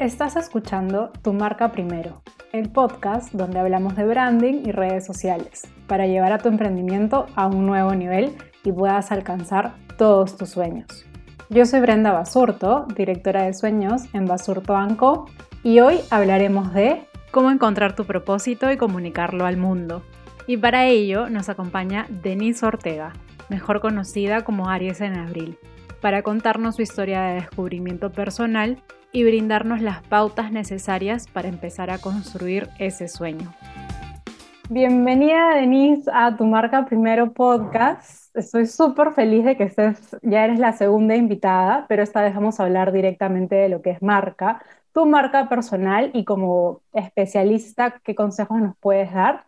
Estás 0.00 0.36
escuchando 0.36 1.10
Tu 1.22 1.32
Marca 1.32 1.72
Primero, 1.72 2.22
el 2.52 2.70
podcast 2.70 3.32
donde 3.32 3.58
hablamos 3.58 3.96
de 3.96 4.06
branding 4.06 4.62
y 4.64 4.70
redes 4.70 5.04
sociales 5.04 5.66
para 5.88 6.06
llevar 6.06 6.30
a 6.30 6.38
tu 6.38 6.48
emprendimiento 6.48 7.26
a 7.34 7.48
un 7.48 7.66
nuevo 7.66 7.92
nivel 7.96 8.36
y 8.62 8.70
puedas 8.70 9.10
alcanzar 9.10 9.74
todos 9.96 10.36
tus 10.36 10.50
sueños. 10.50 11.04
Yo 11.48 11.66
soy 11.66 11.80
Brenda 11.80 12.12
Basurto, 12.12 12.86
directora 12.94 13.42
de 13.42 13.54
sueños 13.54 14.02
en 14.12 14.26
Basurto 14.26 14.76
Anco, 14.76 15.28
y 15.64 15.80
hoy 15.80 15.98
hablaremos 16.10 16.72
de 16.72 17.04
cómo 17.32 17.50
encontrar 17.50 17.96
tu 17.96 18.04
propósito 18.04 18.70
y 18.70 18.76
comunicarlo 18.76 19.46
al 19.46 19.56
mundo. 19.56 20.04
Y 20.46 20.58
para 20.58 20.86
ello 20.86 21.28
nos 21.28 21.48
acompaña 21.48 22.06
Denise 22.08 22.64
Ortega, 22.64 23.14
mejor 23.48 23.80
conocida 23.80 24.44
como 24.44 24.68
Aries 24.68 25.00
en 25.00 25.18
Abril, 25.18 25.58
para 26.00 26.22
contarnos 26.22 26.76
su 26.76 26.82
historia 26.82 27.22
de 27.22 27.34
descubrimiento 27.34 28.12
personal 28.12 28.80
y 29.12 29.24
brindarnos 29.24 29.80
las 29.80 30.02
pautas 30.02 30.52
necesarias 30.52 31.26
para 31.26 31.48
empezar 31.48 31.90
a 31.90 31.98
construir 31.98 32.68
ese 32.78 33.08
sueño. 33.08 33.54
Bienvenida 34.70 35.54
Denise 35.54 36.10
a 36.12 36.36
tu 36.36 36.44
marca 36.44 36.84
primero 36.84 37.32
podcast. 37.32 38.36
Estoy 38.36 38.66
súper 38.66 39.12
feliz 39.12 39.44
de 39.46 39.56
que 39.56 39.64
estés, 39.64 40.14
ya 40.22 40.44
eres 40.44 40.58
la 40.58 40.74
segunda 40.74 41.16
invitada, 41.16 41.86
pero 41.88 42.02
esta 42.02 42.20
vez 42.22 42.34
vamos 42.34 42.60
a 42.60 42.64
hablar 42.64 42.92
directamente 42.92 43.54
de 43.54 43.70
lo 43.70 43.80
que 43.80 43.90
es 43.90 44.02
marca, 44.02 44.60
tu 44.92 45.06
marca 45.06 45.48
personal 45.48 46.10
y 46.12 46.24
como 46.24 46.82
especialista, 46.92 48.00
¿qué 48.04 48.14
consejos 48.14 48.60
nos 48.60 48.76
puedes 48.76 49.12
dar? 49.12 49.44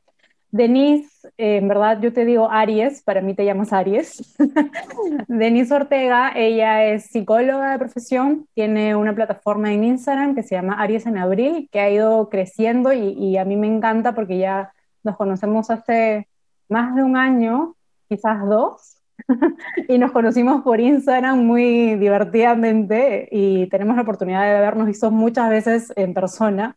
Denise, 0.52 1.28
eh, 1.38 1.58
en 1.58 1.68
verdad 1.68 2.00
yo 2.00 2.12
te 2.12 2.24
digo 2.24 2.50
Aries, 2.50 3.02
para 3.02 3.20
mí 3.20 3.34
te 3.34 3.44
llamas 3.44 3.72
Aries. 3.72 4.36
Denise 5.28 5.72
Ortega, 5.74 6.32
ella 6.34 6.84
es 6.84 7.06
psicóloga 7.06 7.72
de 7.72 7.78
profesión, 7.78 8.46
tiene 8.54 8.96
una 8.96 9.14
plataforma 9.14 9.72
en 9.72 9.84
Instagram 9.84 10.34
que 10.34 10.42
se 10.42 10.56
llama 10.56 10.80
Aries 10.80 11.06
en 11.06 11.18
Abril, 11.18 11.68
que 11.70 11.80
ha 11.80 11.90
ido 11.90 12.28
creciendo 12.28 12.92
y, 12.92 13.12
y 13.12 13.36
a 13.36 13.44
mí 13.44 13.56
me 13.56 13.68
encanta 13.68 14.14
porque 14.14 14.38
ya 14.38 14.72
nos 15.02 15.16
conocemos 15.16 15.70
hace 15.70 16.28
más 16.68 16.94
de 16.94 17.02
un 17.02 17.16
año, 17.16 17.74
quizás 18.08 18.44
dos, 18.46 19.00
y 19.88 19.98
nos 19.98 20.12
conocimos 20.12 20.62
por 20.62 20.80
Instagram 20.80 21.44
muy 21.44 21.96
divertidamente 21.96 23.28
y 23.30 23.66
tenemos 23.68 23.96
la 23.96 24.02
oportunidad 24.02 24.42
de 24.42 24.60
vernos 24.60 24.88
y 24.88 24.94
son 24.94 25.14
muchas 25.14 25.50
veces 25.50 25.92
en 25.96 26.14
persona. 26.14 26.76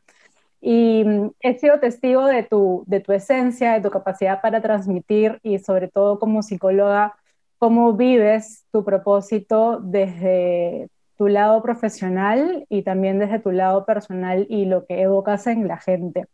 Y 0.65 1.03
mm, 1.03 1.31
he 1.41 1.59
sido 1.59 1.81
testigo 1.81 2.25
de 2.25 2.43
tu, 2.43 2.85
de 2.87 3.01
tu 3.01 3.11
esencia, 3.11 3.73
de 3.73 3.81
tu 3.81 3.89
capacidad 3.89 4.41
para 4.41 4.61
transmitir 4.61 5.39
y 5.43 5.59
sobre 5.59 5.89
todo 5.89 6.19
como 6.19 6.41
psicóloga, 6.41 7.15
cómo 7.57 7.93
vives 7.93 8.65
tu 8.71 8.85
propósito 8.85 9.81
desde 9.83 10.87
tu 11.17 11.27
lado 11.27 11.61
profesional 11.61 12.65
y 12.69 12.83
también 12.83 13.19
desde 13.19 13.39
tu 13.39 13.51
lado 13.51 13.85
personal 13.85 14.47
y 14.49 14.63
lo 14.63 14.85
que 14.85 15.01
evocas 15.01 15.47
en 15.47 15.67
la 15.67 15.77
gente. 15.77 16.27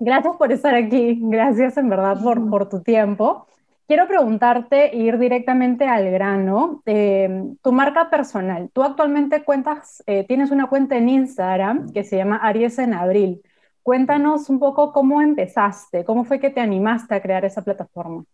Gracias 0.00 0.36
por 0.36 0.52
estar 0.52 0.74
aquí, 0.74 1.18
gracias 1.22 1.78
en 1.78 1.88
verdad 1.88 2.22
por, 2.22 2.46
por 2.50 2.68
tu 2.68 2.82
tiempo. 2.82 3.46
Quiero 3.90 4.06
preguntarte, 4.06 4.96
ir 4.96 5.18
directamente 5.18 5.84
al 5.84 6.12
grano, 6.12 6.80
eh, 6.86 7.42
tu 7.60 7.72
marca 7.72 8.08
personal. 8.08 8.70
Tú 8.72 8.84
actualmente 8.84 9.42
cuentas, 9.42 10.00
eh, 10.06 10.24
tienes 10.28 10.52
una 10.52 10.68
cuenta 10.68 10.96
en 10.96 11.08
Instagram 11.08 11.92
que 11.92 12.04
se 12.04 12.16
llama 12.16 12.36
Aries 12.36 12.78
en 12.78 12.94
Abril. 12.94 13.42
Cuéntanos 13.82 14.48
un 14.48 14.60
poco 14.60 14.92
cómo 14.92 15.20
empezaste, 15.20 16.04
cómo 16.04 16.24
fue 16.24 16.38
que 16.38 16.50
te 16.50 16.60
animaste 16.60 17.16
a 17.16 17.20
crear 17.20 17.44
esa 17.44 17.62
plataforma. 17.64 18.24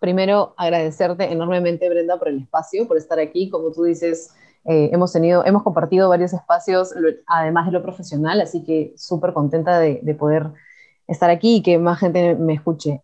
Primero, 0.00 0.54
agradecerte 0.56 1.30
enormemente, 1.30 1.86
Brenda, 1.90 2.18
por 2.18 2.28
el 2.28 2.38
espacio, 2.38 2.88
por 2.88 2.96
estar 2.96 3.18
aquí. 3.18 3.50
Como 3.50 3.72
tú 3.72 3.84
dices, 3.84 4.34
eh, 4.64 4.88
hemos 4.90 5.12
tenido, 5.12 5.44
hemos 5.44 5.64
compartido 5.64 6.08
varios 6.08 6.32
espacios, 6.32 6.94
además 7.26 7.66
de 7.66 7.72
lo 7.72 7.82
profesional, 7.82 8.40
así 8.40 8.64
que 8.64 8.94
súper 8.96 9.34
contenta 9.34 9.78
de 9.78 10.16
poder 10.18 10.46
estar 11.06 11.28
aquí 11.28 11.56
y 11.56 11.62
que 11.62 11.76
más 11.76 12.00
gente 12.00 12.36
me 12.36 12.54
escuche 12.54 13.02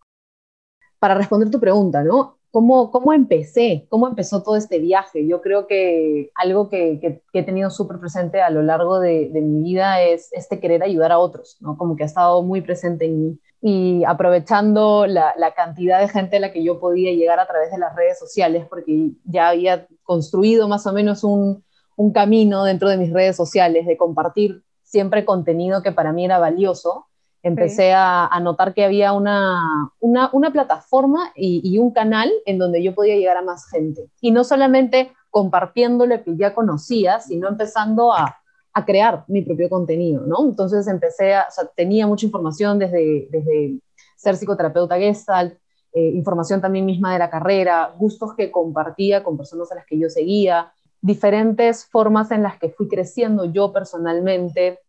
para 0.98 1.14
responder 1.14 1.50
tu 1.50 1.60
pregunta, 1.60 2.02
¿no? 2.02 2.38
¿Cómo, 2.50 2.90
¿Cómo 2.90 3.12
empecé? 3.12 3.86
¿Cómo 3.90 4.08
empezó 4.08 4.42
todo 4.42 4.56
este 4.56 4.78
viaje? 4.78 5.26
Yo 5.26 5.42
creo 5.42 5.66
que 5.66 6.30
algo 6.34 6.70
que, 6.70 6.98
que, 6.98 7.22
he 7.38 7.42
tenido 7.42 7.68
súper 7.68 7.98
presente 7.98 8.40
a 8.40 8.48
lo 8.48 8.62
largo 8.62 9.00
de, 9.00 9.28
de, 9.28 9.42
mi 9.42 9.62
vida 9.62 10.00
es 10.02 10.30
este 10.32 10.58
querer 10.58 10.82
ayudar 10.82 11.12
a 11.12 11.18
otros, 11.18 11.58
¿no? 11.60 11.76
Como 11.76 11.94
que 11.94 12.04
ha 12.04 12.06
estado 12.06 12.42
muy 12.42 12.62
presente 12.62 13.04
en 13.04 13.22
mí. 13.22 13.38
Y 13.60 14.04
aprovechando 14.04 15.06
la, 15.06 15.34
la, 15.36 15.52
cantidad 15.52 16.00
de 16.00 16.08
gente 16.08 16.38
a 16.38 16.40
la 16.40 16.52
que 16.52 16.64
yo 16.64 16.80
podía 16.80 17.12
llegar 17.12 17.38
a 17.38 17.46
través 17.46 17.70
de 17.70 17.78
las 17.78 17.94
redes 17.94 18.18
sociales, 18.18 18.66
porque 18.68 19.10
ya 19.24 19.48
había 19.50 19.86
construido 20.04 20.68
más 20.68 20.86
o 20.86 20.92
menos 20.92 21.24
un, 21.24 21.64
un 21.96 22.12
camino 22.12 22.64
dentro 22.64 22.88
de 22.88 22.96
mis 22.96 23.12
redes 23.12 23.36
sociales 23.36 23.84
de 23.84 23.96
compartir 23.96 24.62
siempre 24.84 25.24
contenido 25.24 25.82
que 25.82 25.92
para 25.92 26.12
mí 26.12 26.24
era 26.24 26.38
valioso 26.38 27.08
empecé 27.42 27.92
a, 27.94 28.30
notar 28.42 28.74
que 28.74 28.84
había 28.84 29.12
una, 29.12 29.90
una, 30.00 30.50
plataforma 30.52 31.32
y, 31.34 31.78
un 31.78 31.92
canal 31.92 32.30
en 32.46 32.58
donde 32.58 32.82
yo 32.82 32.94
podía 32.94 33.16
llegar 33.16 33.36
a 33.36 33.42
más 33.42 33.68
gente. 33.70 34.08
Y 34.20 34.30
no 34.30 34.44
solamente 34.44 35.12
compartiendo 35.30 36.06
lo 36.06 36.22
que 36.22 36.36
ya 36.36 36.54
conocía, 36.54 37.20
sino 37.20 37.48
empezando 37.48 38.12
a, 38.12 38.38
a 38.72 38.84
crear 38.84 39.24
mi 39.28 39.42
propio 39.42 39.68
contenido, 39.68 40.26
¿no? 40.26 40.44
Entonces 40.44 40.86
empecé 40.88 41.34
a, 41.34 41.46
o 41.48 41.50
sea, 41.50 41.66
tenía 41.76 42.06
mucha 42.06 42.26
información 42.26 42.78
desde, 42.78 43.28
desde 43.30 43.80
ser 44.16 44.36
psicoterapeuta 44.36 44.98
Gestalt, 44.98 45.54
eh, 45.92 46.10
información 46.14 46.60
también 46.60 46.84
misma 46.84 47.12
de 47.12 47.18
la 47.18 47.30
carrera, 47.30 47.94
gustos 47.98 48.34
que 48.34 48.50
compartía 48.50 49.24
con 49.24 49.36
personas 49.36 49.72
a 49.72 49.76
las 49.76 49.86
que 49.86 49.98
yo 49.98 50.10
seguía, 50.10 50.72
diferentes 51.00 51.86
formas 51.86 52.30
en 52.30 52.42
las 52.42 52.58
que 52.58 52.70
fui 52.70 52.88
creciendo 52.88 53.44
yo 53.46 53.72
personalmente, 53.72 54.80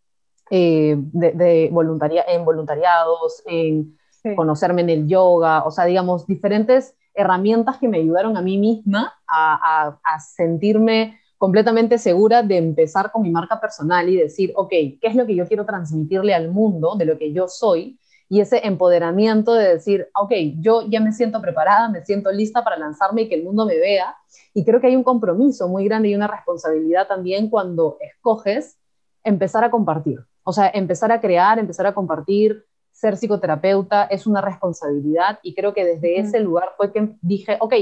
eh, 0.51 0.95
de, 0.97 1.69
voluntaria, 1.71 2.23
en 2.27 2.45
voluntariados, 2.45 3.43
en 3.45 3.97
conocerme 4.35 4.81
en 4.81 4.89
el 4.89 5.07
yoga, 5.07 5.63
o 5.63 5.71
sea, 5.71 5.85
digamos, 5.85 6.27
diferentes 6.27 6.95
herramientas 7.13 7.77
que 7.77 7.87
me 7.87 7.99
ayudaron 7.99 8.37
a 8.37 8.41
mí 8.41 8.57
misma 8.57 9.13
a, 9.27 9.99
a, 10.03 10.19
sentirme 10.19 11.19
completamente 11.37 11.97
segura 11.97 12.43
de 12.43 12.57
empezar 12.57 13.11
con 13.11 13.21
mi 13.21 13.29
marca 13.29 13.59
personal 13.59 14.09
y 14.09 14.15
decir, 14.17 14.51
ok, 14.55 14.69
¿qué 14.69 14.99
es 15.01 15.15
lo 15.15 15.25
que 15.25 15.35
yo 15.35 15.47
quiero 15.47 15.65
transmitirle 15.65 16.33
al 16.33 16.49
mundo 16.49 16.95
de 16.95 17.05
lo 17.05 17.17
que 17.17 17.31
yo 17.31 17.47
soy? 17.47 17.97
Y 18.27 18.41
ese 18.41 18.65
empoderamiento 18.65 19.53
de 19.53 19.69
decir, 19.75 20.07
ok, 20.13 20.31
yo 20.59 20.83
ya 20.87 20.99
me 20.99 21.11
siento 21.11 21.41
preparada, 21.41 21.89
me 21.89 22.05
siento 22.05 22.31
lista 22.31 22.63
para 22.63 22.77
lanzarme 22.77 23.23
y 23.23 23.29
que 23.29 23.35
el 23.35 23.43
mundo 23.43 23.65
me 23.65 23.77
vea. 23.77 24.15
Y 24.53 24.63
creo 24.63 24.79
que 24.79 24.87
hay 24.87 24.95
un 24.95 25.03
compromiso 25.03 25.67
muy 25.67 25.85
grande 25.85 26.09
y 26.09 26.15
una 26.15 26.27
responsabilidad 26.27 27.07
también 27.07 27.49
cuando 27.49 27.97
escoges 27.99 28.77
empezar 29.23 29.63
a 29.63 29.71
compartir. 29.71 30.28
O 30.49 30.51
sea, 30.51 30.71
empezar 30.73 31.11
a 31.11 31.21
crear, 31.21 31.59
empezar 31.59 31.85
a 31.85 31.93
compartir, 31.93 32.65
ser 32.91 33.17
psicoterapeuta 33.17 34.05
es 34.05 34.25
una 34.25 34.41
responsabilidad 34.41 35.37
y 35.43 35.53
creo 35.53 35.75
que 35.75 35.85
desde 35.85 36.17
ese 36.17 36.39
lugar 36.39 36.69
fue 36.75 36.91
que 36.91 37.07
dije, 37.21 37.57
ok, 37.59 37.75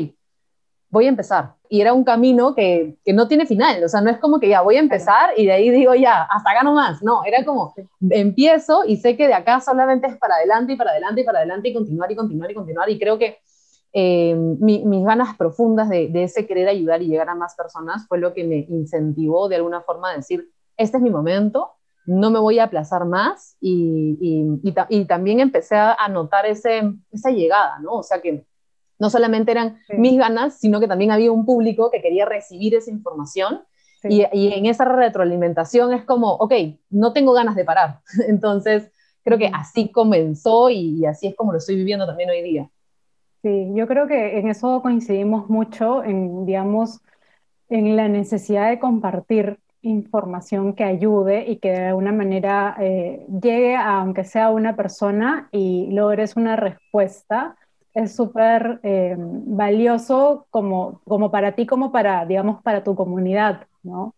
voy 0.89 1.05
a 1.05 1.07
empezar. 1.07 1.53
Y 1.69 1.79
era 1.79 1.93
un 1.93 2.03
camino 2.03 2.53
que, 2.53 2.97
que, 3.05 3.13
no 3.13 3.29
tiene 3.29 3.45
final, 3.45 3.81
o 3.85 3.87
sea, 3.87 4.01
no 4.01 4.09
es 4.09 4.17
como 4.17 4.37
que 4.41 4.49
ya 4.49 4.63
voy 4.63 4.75
a 4.75 4.81
empezar 4.81 5.29
y 5.37 5.45
de 5.45 5.53
ahí 5.53 5.69
digo 5.69 5.95
ya, 5.95 6.23
hasta 6.23 6.51
acá 6.51 6.63
nomás. 6.63 7.01
No, 7.01 7.23
era 7.23 7.45
como, 7.45 7.73
empiezo 8.09 8.83
y 8.85 8.97
sé 8.97 9.15
que 9.15 9.27
de 9.27 9.33
acá 9.33 9.61
solamente 9.61 10.07
es 10.07 10.17
para 10.17 10.35
adelante 10.35 10.73
y 10.73 10.75
para 10.75 10.91
adelante 10.91 11.21
y 11.21 11.23
para 11.23 11.37
adelante 11.37 11.69
y 11.69 11.73
continuar 11.73 12.11
y 12.11 12.15
continuar 12.17 12.51
y 12.51 12.53
continuar. 12.53 12.89
Y 12.89 12.99
creo 12.99 13.17
que 13.17 13.37
eh, 13.93 14.35
mis 14.35 15.05
ganas 15.05 15.37
profundas 15.37 15.87
de, 15.87 16.09
de, 16.09 16.23
ese 16.23 16.45
querer 16.45 16.67
ayudar 16.67 17.01
y 17.01 17.07
llegar 17.07 17.29
a 17.29 17.35
más 17.35 17.55
personas 17.55 18.05
fue 18.09 18.19
lo 18.19 18.33
que 18.33 18.43
me 18.43 18.57
incentivó 18.67 19.47
de 19.47 19.55
alguna 19.55 19.79
forma 19.83 20.11
a 20.11 20.17
decir, 20.17 20.51
este 20.75 20.97
es 20.97 21.03
mi 21.03 21.09
momento, 21.09 21.76
no 22.07 22.31
me 22.31 22.39
voy 22.39 22.57
a 22.57 22.63
aplazar 22.63 23.05
más 23.05 23.57
y, 23.61 24.17
y, 24.63 25.05
también 25.05 25.39
empecé 25.39 25.75
a 25.75 26.07
notar 26.09 26.45
ese, 26.45 26.93
esa 27.11 27.29
llegada, 27.29 27.79
¿no? 27.79 27.91
O 27.95 28.03
sea 28.03 28.21
que 28.21 28.45
no 28.97 29.09
solamente 29.09 29.51
eran 29.51 29.79
mis 29.89 30.17
ganas, 30.17 30.59
sino 30.59 30.79
que 30.79 30.87
también 30.87 31.11
había 31.11 31.31
un 31.31 31.45
público 31.45 31.91
que 31.91 32.01
quería 32.01 32.25
recibir 32.25 32.73
esa 32.75 32.89
información 32.89 33.61
y, 34.03 34.23
y, 34.31 34.53
en 34.53 34.65
esa 34.65 34.85
retroalimentación 34.85 35.93
es 35.93 36.03
como, 36.03 36.33
ok, 36.33 36.53
no 36.89 37.13
tengo 37.13 37.33
ganas 37.33 37.55
de 37.55 37.65
parar. 37.65 37.99
Entonces, 38.27 38.91
creo 39.23 39.37
que 39.37 39.51
así 39.53 39.91
comenzó 39.91 40.69
y, 40.69 41.05
así 41.05 41.27
es 41.27 41.35
como 41.35 41.51
lo 41.51 41.57
estoy 41.57 41.75
viviendo 41.75 42.05
también 42.05 42.29
hoy 42.29 42.41
día. 42.41 42.69
Sí, 43.43 43.71
yo 43.75 43.87
creo 43.87 44.07
que 44.07 44.39
en 44.39 44.47
eso 44.47 44.81
coincidimos 44.81 45.49
mucho, 45.49 46.03
en, 46.03 46.45
digamos, 46.45 47.01
en 47.69 47.95
la 47.95 48.07
necesidad 48.07 48.69
de 48.69 48.79
compartir 48.79 49.59
información 49.81 50.73
que 50.73 50.83
ayude 50.83 51.49
y 51.49 51.57
que 51.57 51.71
de 51.71 51.85
alguna 51.87 52.11
manera 52.11 52.75
eh, 52.79 53.25
llegue 53.41 53.75
a, 53.75 53.99
aunque 53.99 54.23
sea 54.23 54.49
una 54.49 54.75
persona 54.75 55.49
y 55.51 55.91
logres 55.91 56.35
una 56.35 56.55
respuesta, 56.55 57.55
es 57.93 58.15
súper 58.15 58.79
eh, 58.83 59.15
valioso 59.17 60.45
como, 60.51 61.01
como 61.05 61.31
para 61.31 61.53
ti, 61.53 61.65
como 61.65 61.91
para, 61.91 62.25
digamos, 62.25 62.61
para 62.61 62.83
tu 62.83 62.95
comunidad, 62.95 63.67
¿no? 63.83 64.13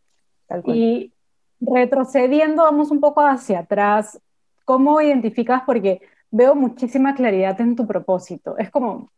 Y 0.65 1.13
retrocediendo, 1.61 2.63
vamos 2.63 2.91
un 2.91 2.99
poco 2.99 3.21
hacia 3.21 3.59
atrás, 3.59 4.19
¿cómo 4.65 4.99
identificas? 5.01 5.63
Porque 5.65 6.01
veo 6.31 6.55
muchísima 6.55 7.15
claridad 7.15 7.59
en 7.61 7.75
tu 7.75 7.87
propósito. 7.87 8.57
Es 8.57 8.69
como, 8.69 9.11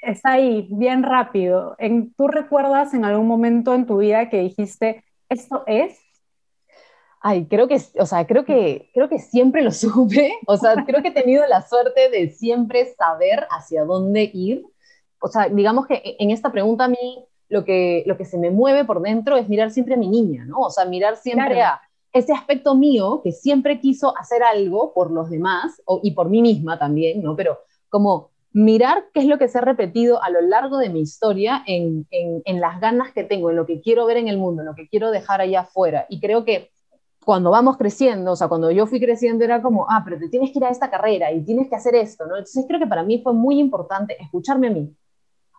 es 0.00 0.20
ahí, 0.24 0.68
bien 0.70 1.02
rápido. 1.02 1.74
En, 1.78 2.12
¿Tú 2.14 2.28
recuerdas 2.28 2.94
en 2.94 3.04
algún 3.04 3.26
momento 3.26 3.74
en 3.74 3.86
tu 3.86 3.98
vida 3.98 4.28
que 4.28 4.40
dijiste, 4.40 5.04
¿Esto 5.28 5.64
es? 5.66 5.98
Ay, 7.20 7.46
creo 7.46 7.66
que, 7.66 7.80
o 7.98 8.06
sea, 8.06 8.26
creo 8.26 8.44
que, 8.44 8.90
creo 8.94 9.08
que 9.08 9.18
siempre 9.18 9.62
lo 9.62 9.70
supe, 9.72 10.38
o 10.46 10.56
sea, 10.56 10.84
creo 10.86 11.02
que 11.02 11.08
he 11.08 11.12
tenido 11.12 11.46
la 11.46 11.62
suerte 11.62 12.10
de 12.10 12.30
siempre 12.30 12.94
saber 12.94 13.46
hacia 13.50 13.84
dónde 13.84 14.30
ir. 14.32 14.64
O 15.20 15.28
sea, 15.28 15.48
digamos 15.48 15.86
que 15.86 16.16
en 16.18 16.30
esta 16.30 16.52
pregunta 16.52 16.84
a 16.84 16.88
mí 16.88 17.24
lo 17.48 17.64
que, 17.64 18.04
lo 18.06 18.16
que 18.16 18.24
se 18.24 18.38
me 18.38 18.50
mueve 18.50 18.84
por 18.84 19.02
dentro 19.02 19.36
es 19.36 19.48
mirar 19.48 19.70
siempre 19.70 19.94
a 19.94 19.98
mi 19.98 20.08
niña, 20.08 20.44
¿no? 20.44 20.58
O 20.60 20.70
sea, 20.70 20.84
mirar 20.84 21.16
siempre 21.16 21.62
a 21.62 21.80
ese 22.12 22.32
aspecto 22.32 22.74
mío 22.74 23.20
que 23.22 23.32
siempre 23.32 23.80
quiso 23.80 24.16
hacer 24.16 24.42
algo 24.42 24.92
por 24.94 25.10
los 25.10 25.28
demás 25.28 25.82
y 26.02 26.12
por 26.12 26.28
mí 26.28 26.40
misma 26.40 26.78
también, 26.78 27.22
¿no? 27.22 27.34
Pero 27.36 27.58
como 27.88 28.30
mirar 28.52 29.04
qué 29.12 29.20
es 29.20 29.26
lo 29.26 29.38
que 29.38 29.48
se 29.48 29.58
ha 29.58 29.60
repetido 29.60 30.22
a 30.22 30.30
lo 30.30 30.40
largo 30.40 30.78
de 30.78 30.88
mi 30.88 31.00
historia 31.00 31.62
en, 31.66 32.06
en, 32.10 32.60
las 32.60 32.80
ganas 32.80 33.12
que 33.12 33.24
tengo, 33.24 33.50
en 33.50 33.56
lo 33.56 33.66
que 33.66 33.80
quiero 33.80 34.06
ver 34.06 34.16
en 34.16 34.28
el 34.28 34.38
mundo, 34.38 34.62
en 34.62 34.66
lo 34.66 34.74
que 34.74 34.88
quiero 34.88 35.10
dejar 35.10 35.40
allá 35.40 35.60
afuera. 35.60 36.06
Y 36.08 36.20
creo 36.20 36.44
que 36.44 36.70
cuando 37.24 37.50
vamos 37.50 37.76
creciendo, 37.76 38.32
o 38.32 38.36
sea, 38.36 38.48
cuando 38.48 38.70
yo 38.70 38.86
fui 38.86 39.00
creciendo 39.00 39.44
era 39.44 39.60
como, 39.60 39.86
ah, 39.90 40.02
pero 40.04 40.18
te 40.18 40.28
tienes 40.28 40.50
que 40.50 40.58
ir 40.58 40.64
a 40.64 40.70
esta 40.70 40.90
carrera 40.90 41.30
y 41.30 41.44
tienes 41.44 41.68
que 41.68 41.76
hacer 41.76 41.94
esto, 41.94 42.24
¿no? 42.24 42.36
Entonces 42.36 42.64
creo 42.66 42.80
que 42.80 42.86
para 42.86 43.02
mí 43.02 43.20
fue 43.22 43.34
muy 43.34 43.58
importante 43.58 44.16
escucharme 44.20 44.68
a 44.68 44.70
mí. 44.70 44.96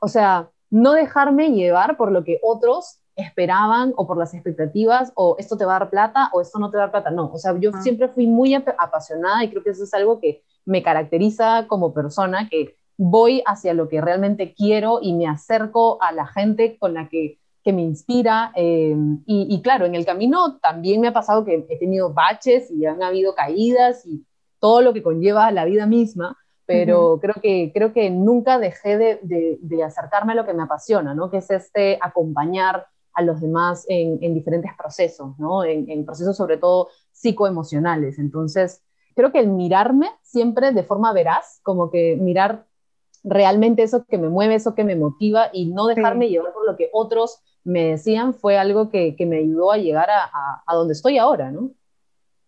O 0.02 0.08
sea, 0.08 0.50
no 0.72 0.94
dejarme 0.94 1.52
llevar 1.52 1.96
por 1.96 2.12
lo 2.12 2.24
que 2.24 2.40
otros 2.42 3.02
esperaban 3.16 3.94
o 3.98 4.08
por 4.08 4.18
las 4.18 4.34
expectativas 4.34 5.12
o 5.16 5.36
esto 5.38 5.58
te 5.58 5.66
va 5.66 5.76
a 5.76 5.80
dar 5.80 5.90
plata 5.90 6.30
o 6.34 6.42
esto 6.42 6.58
no 6.58 6.72
te 6.72 6.78
va 6.78 6.84
a 6.84 6.86
dar 6.88 6.92
plata. 6.92 7.12
No, 7.12 7.30
o 7.32 7.38
sea, 7.38 7.56
yo 7.60 7.72
ah. 7.74 7.82
siempre 7.82 8.08
fui 8.08 8.26
muy 8.26 8.56
apasionada 8.56 9.44
y 9.44 9.50
creo 9.50 9.62
que 9.62 9.72
eso 9.72 9.84
es 9.84 9.94
algo 9.94 10.20
que 10.20 10.44
me 10.66 10.82
caracteriza 10.82 11.68
como 11.68 11.94
persona, 11.94 12.48
que 12.50 12.79
voy 13.02 13.42
hacia 13.46 13.74
lo 13.74 13.88
que 13.88 14.02
realmente 14.02 14.54
quiero 14.54 15.00
y 15.02 15.14
me 15.14 15.26
acerco 15.26 16.04
a 16.04 16.12
la 16.12 16.28
gente 16.28 16.78
con 16.78 16.94
la 16.94 17.08
que, 17.08 17.40
me 17.66 17.84
inspira. 17.84 18.52
Eh, 18.56 18.96
y, 19.28 19.62
claro, 19.62 19.86
en 19.86 19.94
el 19.94 20.04
camino 20.04 20.58
también 20.58 21.02
me 21.02 21.10
ha 21.10 21.14
pasado 21.14 21.46
que 21.46 21.68
he 21.70 21.78
tenido 21.78 22.12
baches 22.12 22.72
y 22.72 22.84
han 22.88 23.04
habido 23.04 23.36
caídas 23.36 24.08
y 24.08 24.26
todo 24.58 24.82
lo 24.82 24.92
que 24.92 25.04
conlleva 25.04 25.52
la 25.52 25.66
vida 25.66 25.86
misma, 25.86 26.36
pero 26.66 27.20
creo, 27.22 27.36
que, 27.40 27.72
creo 27.72 27.94
que 27.94 28.10
nunca 28.10 28.58
dejé 28.58 28.98
de, 28.98 29.84
acercarme 29.86 30.32
a 30.32 30.36
lo 30.38 30.48
que 30.48 30.54
me 30.56 30.64
apasiona, 30.64 31.14
¿no? 31.14 31.30
que 31.30 31.38
es 31.38 31.52
este 31.52 32.00
acompañar 32.02 32.88
a 33.14 33.22
los 33.22 33.40
demás 33.40 33.86
en, 33.88 34.34
diferentes 34.34 34.72
procesos, 34.76 35.38
¿no? 35.38 35.64
en, 35.64 35.88
en 35.92 36.08
procesos 36.08 36.36
sobre 36.36 36.58
todo 36.58 36.90
psicoemocionales. 37.12 38.18
Entonces, 38.18 38.82
creo 39.14 39.32
que 39.32 39.42
el 39.42 39.50
mirarme 39.50 40.10
siempre 40.24 40.72
de 40.72 40.82
forma 40.82 41.14
veraz, 41.14 41.60
como 41.62 41.92
que 41.92 42.16
mirar 42.20 42.66
realmente 43.24 43.84
eso 43.84 44.06
que 44.06 44.18
me 44.18 44.30
mueve, 44.30 44.56
eso 44.56 44.76
que 44.76 44.84
me 44.84 44.96
motiva 44.96 45.50
y 45.54 45.66
no 45.66 45.88
dejarme 45.88 46.30
llevar 46.30 46.54
por 46.54 46.66
lo 46.66 46.78
que 46.78 46.90
otros 46.94 47.42
me 47.64 47.90
decían 47.90 48.34
fue 48.34 48.58
algo 48.58 48.90
que, 48.90 49.16
me 49.20 49.38
ayudó 49.38 49.72
a 49.72 49.78
llegar 49.78 50.10
a, 50.10 50.74
donde 50.74 50.94
estoy 50.94 51.18
ahora, 51.18 51.52
¿no? 51.52 51.72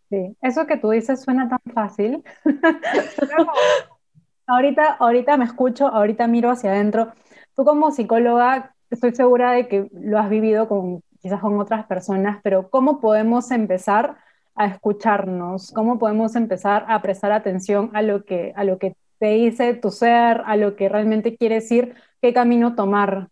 Sí, 0.09 0.35
eso 0.41 0.65
que 0.65 0.77
tú 0.77 0.89
dices 0.89 1.21
suena 1.21 1.47
tan 1.47 1.59
fácil. 1.73 2.23
ahorita, 4.47 4.93
ahorita 4.99 5.37
me 5.37 5.45
escucho, 5.45 5.87
ahorita 5.87 6.27
miro 6.27 6.49
hacia 6.49 6.71
adentro. 6.71 7.13
Tú 7.55 7.63
como 7.63 7.91
psicóloga, 7.91 8.75
estoy 8.89 9.13
segura 9.13 9.51
de 9.51 9.67
que 9.67 9.89
lo 9.93 10.19
has 10.19 10.29
vivido 10.29 10.67
con 10.67 11.01
quizás 11.21 11.39
con 11.39 11.59
otras 11.59 11.85
personas, 11.85 12.39
pero 12.43 12.69
¿cómo 12.69 12.99
podemos 12.99 13.51
empezar 13.51 14.17
a 14.55 14.65
escucharnos? 14.65 15.71
¿Cómo 15.71 15.99
podemos 15.99 16.35
empezar 16.35 16.85
a 16.87 17.01
prestar 17.01 17.31
atención 17.31 17.91
a 17.93 18.01
lo 18.01 18.25
que, 18.25 18.53
a 18.55 18.63
lo 18.63 18.79
que 18.79 18.95
te 19.21 19.27
dice 19.27 19.75
tu 19.75 19.91
ser, 19.91 20.41
a 20.47 20.55
lo 20.55 20.75
que 20.75 20.89
realmente 20.89 21.37
quieres 21.37 21.71
ir, 21.71 21.93
qué 22.23 22.33
camino 22.33 22.73
tomar. 22.73 23.29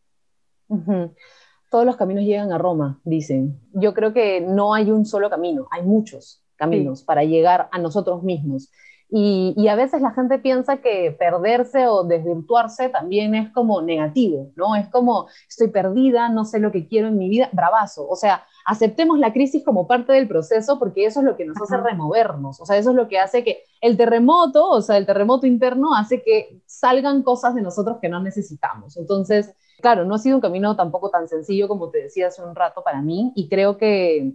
Todos 1.72 1.84
los 1.84 1.98
caminos 1.98 2.26
llegan 2.26 2.52
a 2.52 2.60
Roma, 2.60 3.00
dicen. 3.04 3.60
Yo 3.74 3.96
creo 3.96 4.14
que 4.14 4.40
no 4.40 4.76
hay 4.76 4.92
un 4.92 5.08
solo 5.08 5.32
camino, 5.32 5.68
hay 5.72 5.82
muchos 5.82 6.44
caminos 6.58 7.02
para 7.02 7.24
llegar 7.24 7.70
a 7.72 7.80
nosotros 7.80 8.22
mismos. 8.22 8.70
Y, 9.12 9.68
a 9.68 9.76
veces 9.76 10.02
la 10.02 10.12
gente 10.12 10.38
piensa 10.38 10.78
que 10.78 11.16
perderse 11.18 11.88
o 11.88 12.04
desvirtuarse 12.04 12.90
también 12.90 13.34
es 13.34 13.52
como 13.52 13.82
negativo, 13.82 14.52
¿no? 14.56 14.76
Es 14.76 14.88
como 14.90 15.28
estoy 15.48 15.70
perdida, 15.70 16.30
no 16.30 16.46
sé 16.46 16.60
lo 16.60 16.72
que 16.72 16.88
quiero 16.88 17.08
en 17.08 17.18
mi 17.18 17.28
vida, 17.28 17.50
bravazo. 17.52 18.08
O 18.08 18.16
sea, 18.16 18.46
aceptemos 18.66 19.18
la 19.18 19.34
crisis 19.34 19.64
como 19.66 19.88
parte 19.88 20.14
del 20.14 20.28
proceso 20.28 20.78
porque 20.78 21.06
eso 21.06 21.22
es 21.22 21.26
lo 21.26 21.36
que 21.36 21.46
nos 21.46 21.60
hace 21.60 21.78
removernos, 21.78 22.62
o 22.62 22.66
sea, 22.66 22.78
eso 22.78 22.92
es 22.92 22.96
lo 22.96 23.08
que 23.08 23.18
hace 23.18 23.44
que 23.44 23.64
el 23.82 23.98
terremoto, 23.98 24.70
o 24.70 24.82
sea, 24.82 24.98
el 24.98 25.08
terremoto 25.08 25.48
interno 25.48 25.96
hace 25.96 26.22
que 26.22 26.62
salgan 26.68 27.24
cosas 27.24 27.56
de 27.56 27.62
nosotros 27.64 27.98
que 28.00 28.10
no 28.10 28.22
necesitamos. 28.22 28.96
Entonces, 28.98 29.56
claro, 29.82 30.06
no 30.06 30.16
ha 30.16 30.20
sido 30.20 30.36
un 30.36 30.42
camino 30.42 30.76
tampoco 30.76 31.10
tan 31.10 31.28
sencillo 31.28 31.68
como 31.68 31.90
te 31.90 32.04
decía 32.04 32.28
hace 32.28 32.44
un 32.44 32.56
rato 32.56 32.84
para 32.84 33.02
mí 33.02 33.32
y 33.36 33.50
creo 33.50 33.78
que 33.78 34.34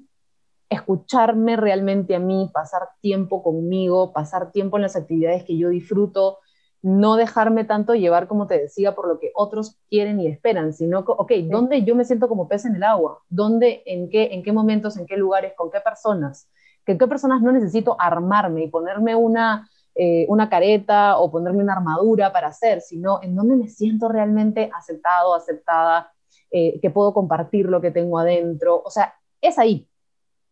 escucharme 0.75 1.57
realmente 1.57 2.15
a 2.15 2.19
mí, 2.19 2.51
pasar 2.53 2.83
tiempo 3.01 3.43
conmigo, 3.43 4.13
pasar 4.13 4.53
tiempo 4.53 4.77
en 4.77 4.83
las 4.83 4.97
actividades 4.97 5.45
que 5.45 5.57
yo 5.57 5.69
disfruto, 5.71 6.39
no 6.85 7.17
dejarme 7.17 7.65
tanto 7.65 7.95
llevar, 7.95 8.29
como 8.29 8.47
te 8.47 8.59
decía, 8.59 8.95
por 8.95 9.09
lo 9.09 9.19
que 9.19 9.33
otros 9.35 9.79
quieren 9.89 10.21
y 10.21 10.27
esperan, 10.27 10.75
sino, 10.75 10.99
ok, 10.99 11.33
¿dónde 11.45 11.83
yo 11.83 11.95
me 11.95 12.05
siento 12.05 12.29
como 12.29 12.47
pez 12.47 12.67
en 12.67 12.77
el 12.77 12.83
agua? 12.83 13.21
¿Dónde, 13.31 13.83
en 13.87 14.11
qué, 14.11 14.35
en 14.35 14.43
qué 14.43 14.53
momentos, 14.53 14.99
en 14.99 15.07
qué 15.07 15.17
lugares, 15.17 15.55
con 15.57 15.71
qué 15.71 15.81
personas? 15.81 16.51
¿Con 16.87 16.99
qué 16.99 17.07
personas 17.07 17.41
no 17.41 17.53
necesito 17.53 17.97
armarme 17.99 18.65
y 18.65 18.69
ponerme 18.69 19.15
una, 19.15 19.67
eh, 19.95 20.27
una 20.29 20.51
careta 20.51 21.17
o 21.17 21.31
ponerme 21.31 21.63
una 21.63 21.73
armadura 21.73 22.31
para 22.35 22.49
hacer, 22.49 22.83
sino 22.83 23.19
en 23.23 23.35
dónde 23.35 23.57
me 23.57 23.69
siento 23.69 24.11
realmente 24.11 24.71
aceptado, 24.77 25.35
aceptada, 25.35 26.13
eh, 26.51 26.79
que 26.83 26.91
puedo 26.91 27.15
compartir 27.15 27.65
lo 27.65 27.81
que 27.81 27.93
tengo 27.93 28.19
adentro? 28.19 28.83
O 28.85 28.91
sea, 28.91 29.15
es 29.41 29.59
ahí, 29.59 29.89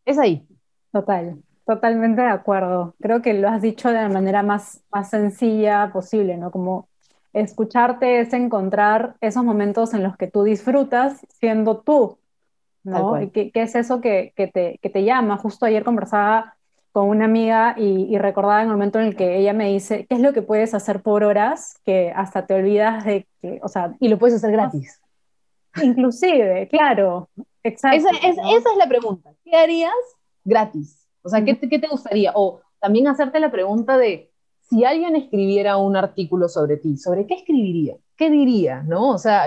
es 0.05 0.19
ahí. 0.19 0.47
Total. 0.93 1.43
Totalmente 1.67 2.23
de 2.23 2.29
acuerdo. 2.29 2.95
Creo 3.01 3.23
que 3.23 3.35
lo 3.35 3.49
has 3.49 3.63
dicho 3.63 3.89
de 3.89 3.95
la 3.95 4.09
manera 4.09 4.43
más, 4.43 4.83
más 4.91 5.11
sencilla 5.11 5.91
posible, 5.93 6.37
¿no? 6.37 6.51
Como 6.51 6.89
escucharte 7.33 8.21
es 8.21 8.33
encontrar 8.33 9.17
esos 9.21 9.45
momentos 9.45 9.95
en 9.95 10.03
los 10.03 10.17
que 10.17 10.27
tú 10.27 10.43
disfrutas 10.43 11.21
siendo 11.39 11.79
tú, 11.79 12.19
¿no? 12.83 13.19
¿Qué, 13.33 13.51
¿Qué, 13.51 13.63
es 13.63 13.75
eso 13.75 14.01
que, 14.01 14.33
que, 14.37 14.49
te, 14.49 14.79
que, 14.83 14.91
te, 14.91 15.05
llama? 15.05 15.39
Justo 15.39 15.65
ayer 15.65 15.85
conversaba 15.85 16.57
con 16.91 17.09
una 17.09 17.25
amiga 17.25 17.75
y, 17.79 18.15
y, 18.15 18.19
recordaba 18.19 18.61
el 18.61 18.69
momento 18.69 19.01
en 19.01 19.07
el 19.07 19.17
que 19.17 19.39
ella 19.39 19.55
me 19.55 19.69
dice, 19.69 20.05
¿qué 20.07 20.17
es 20.17 20.21
lo 20.21 20.35
que 20.35 20.43
puedes 20.43 20.75
hacer 20.75 21.01
por 21.01 21.25
horas 21.25 21.81
que 21.87 22.13
hasta 22.15 22.45
te 22.45 22.55
olvidas 22.55 23.05
de 23.05 23.27
que, 23.41 23.61
o 23.63 23.69
sea... 23.69 23.95
Y 23.99 24.09
lo 24.09 24.19
puedes 24.19 24.37
hacer 24.37 24.53
gratis. 24.53 25.02
Inclusive, 25.83 26.69
claro, 26.69 27.29
exacto. 27.63 28.09
Esa, 28.09 28.29
esa 28.29 28.71
es 28.71 28.77
la 28.77 28.89
pregunta. 28.89 29.33
¿Qué 29.45 29.57
harías 29.57 29.93
gratis? 30.45 31.09
O 31.23 31.29
sea, 31.29 31.45
¿qué 31.45 31.55
te, 31.55 31.89
gustaría? 31.89 32.33
O 32.35 32.61
también 32.81 33.07
hacerte 33.09 33.41
la 33.41 33.51
pregunta 33.51 33.97
de, 33.97 34.31
si 34.61 34.85
alguien 34.85 35.17
escribiera 35.17 35.77
un 35.77 35.97
artículo 35.97 36.49
sobre 36.49 36.77
ti, 36.77 36.97
¿sobre 36.97 37.27
qué 37.27 37.35
escribiría? 37.35 37.97
¿Qué 38.17 38.31
diría? 38.31 38.83
¿No? 38.83 39.11
O 39.11 39.19
sea, 39.19 39.45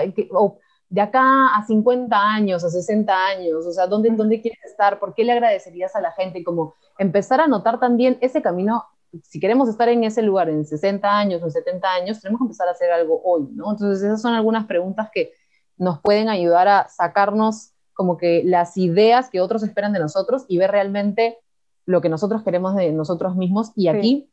de 0.88 1.00
acá 1.00 1.56
a 1.56 1.66
50 1.66 2.16
años, 2.16 2.64
a 2.64 2.70
60 2.70 3.26
años, 3.26 3.66
o 3.66 3.72
sea, 3.72 3.86
¿dónde, 3.86 4.10
¿dónde 4.10 4.40
quieres 4.40 4.64
estar? 4.64 4.98
¿Por 4.98 5.14
qué 5.14 5.24
le 5.24 5.32
agradecerías 5.32 5.94
a 5.96 6.00
la 6.00 6.12
gente? 6.12 6.44
Como 6.44 6.74
empezar 6.98 7.40
a 7.40 7.46
notar 7.46 7.78
también 7.78 8.18
ese 8.20 8.40
camino, 8.40 8.84
si 9.22 9.38
queremos 9.40 9.68
estar 9.68 9.88
en 9.88 10.04
ese 10.04 10.22
lugar 10.22 10.48
en 10.48 10.64
60 10.64 11.18
años 11.18 11.42
o 11.42 11.50
70 11.50 11.88
años, 11.92 12.20
tenemos 12.20 12.40
que 12.40 12.44
empezar 12.44 12.68
a 12.68 12.72
hacer 12.72 12.90
algo 12.90 13.20
hoy, 13.24 13.48
¿no? 13.52 13.72
Entonces, 13.72 14.02
esas 14.02 14.22
son 14.22 14.34
algunas 14.34 14.66
preguntas 14.66 15.10
que 15.12 15.32
nos 15.78 16.00
pueden 16.00 16.28
ayudar 16.28 16.68
a 16.68 16.88
sacarnos 16.88 17.72
como 17.94 18.18
que 18.18 18.42
las 18.44 18.76
ideas 18.76 19.30
que 19.30 19.40
otros 19.40 19.62
esperan 19.62 19.92
de 19.92 19.98
nosotros 19.98 20.44
y 20.48 20.58
ver 20.58 20.70
realmente 20.70 21.38
lo 21.86 22.00
que 22.00 22.08
nosotros 22.08 22.42
queremos 22.42 22.74
de 22.76 22.92
nosotros 22.92 23.36
mismos. 23.36 23.72
Y 23.74 23.88
aquí 23.88 24.30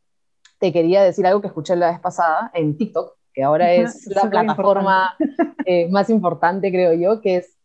te 0.60 0.74
quería 0.74 1.04
decir 1.04 1.26
algo 1.26 1.42
que 1.42 1.48
escuché 1.48 1.76
la 1.76 1.92
vez 1.92 2.00
pasada 2.00 2.52
en 2.54 2.78
TikTok, 2.78 3.16
que 3.34 3.44
ahora 3.44 3.72
es 3.74 4.08
la 4.08 4.30
plataforma 4.30 5.16
eh, 5.66 5.90
más 5.90 6.10
importante, 6.10 6.72
creo 6.72 6.94
yo, 6.94 7.22
que 7.22 7.38
es, 7.38 7.58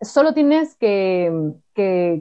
solo 0.00 0.32
tienes 0.34 0.76
que, 0.76 1.52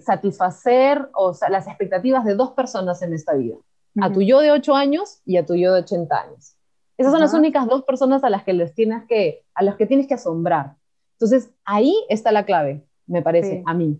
satisfacer 0.04 1.10
o 1.14 1.34
las 1.50 1.68
expectativas 1.68 2.24
de 2.24 2.36
dos 2.36 2.52
personas 2.52 3.02
en 3.02 3.14
esta 3.14 3.34
vida, 3.34 3.56
a 4.02 4.12
tu 4.12 4.22
yo 4.22 4.40
de 4.40 4.52
8 4.52 4.76
años 4.76 5.22
y 5.26 5.38
a 5.38 5.46
tu 5.46 5.56
yo 5.56 5.74
de 5.74 5.82
80 5.82 6.16
años. 6.16 6.56
Esas 6.98 7.12
son 7.12 7.22
las 7.22 7.34
únicas 7.34 7.68
dos 7.68 7.84
personas 7.84 8.24
a 8.24 8.30
las 8.30 8.44
que 8.44 8.54
les 8.54 8.74
tienes 8.74 9.04
que, 9.08 9.44
a 9.54 9.64
las 9.64 9.76
que 9.76 9.88
tienes 9.88 10.08
que 10.08 10.14
asombrar. 10.14 10.76
Entonces, 11.22 11.52
ahí 11.66 11.94
está 12.10 12.32
la 12.32 12.46
clave, 12.46 12.82
me 13.06 13.22
parece, 13.22 13.62
a 13.68 13.76
mí. 13.76 14.00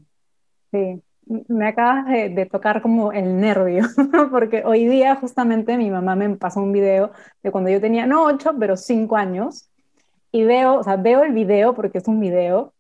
Sí, 0.72 1.04
me 1.48 1.68
acabas 1.68 2.08
de, 2.08 2.48
tocar 2.52 2.82
como 2.82 3.12
el 3.12 3.40
nervio, 3.40 3.84
porque 4.32 4.64
hoy 4.66 4.88
día 4.88 5.16
justamente 5.18 5.78
mi 5.78 5.92
mamá 5.92 6.16
me 6.16 6.36
pasó 6.36 6.62
un 6.62 6.72
video 6.72 7.12
de 7.44 7.52
cuando 7.52 7.70
yo 7.70 7.80
tenía, 7.80 8.08
no 8.08 8.24
ocho, 8.24 8.56
pero 8.60 8.76
cinco 8.76 9.18
años, 9.18 9.70
y 10.32 10.46
veo, 10.46 10.80
o 10.80 10.84
sea, 10.84 10.96
veo 10.96 11.22
el 11.24 11.32
video 11.32 11.76
porque 11.76 12.00
es 12.00 12.08
un 12.08 12.20
video, 12.20 12.74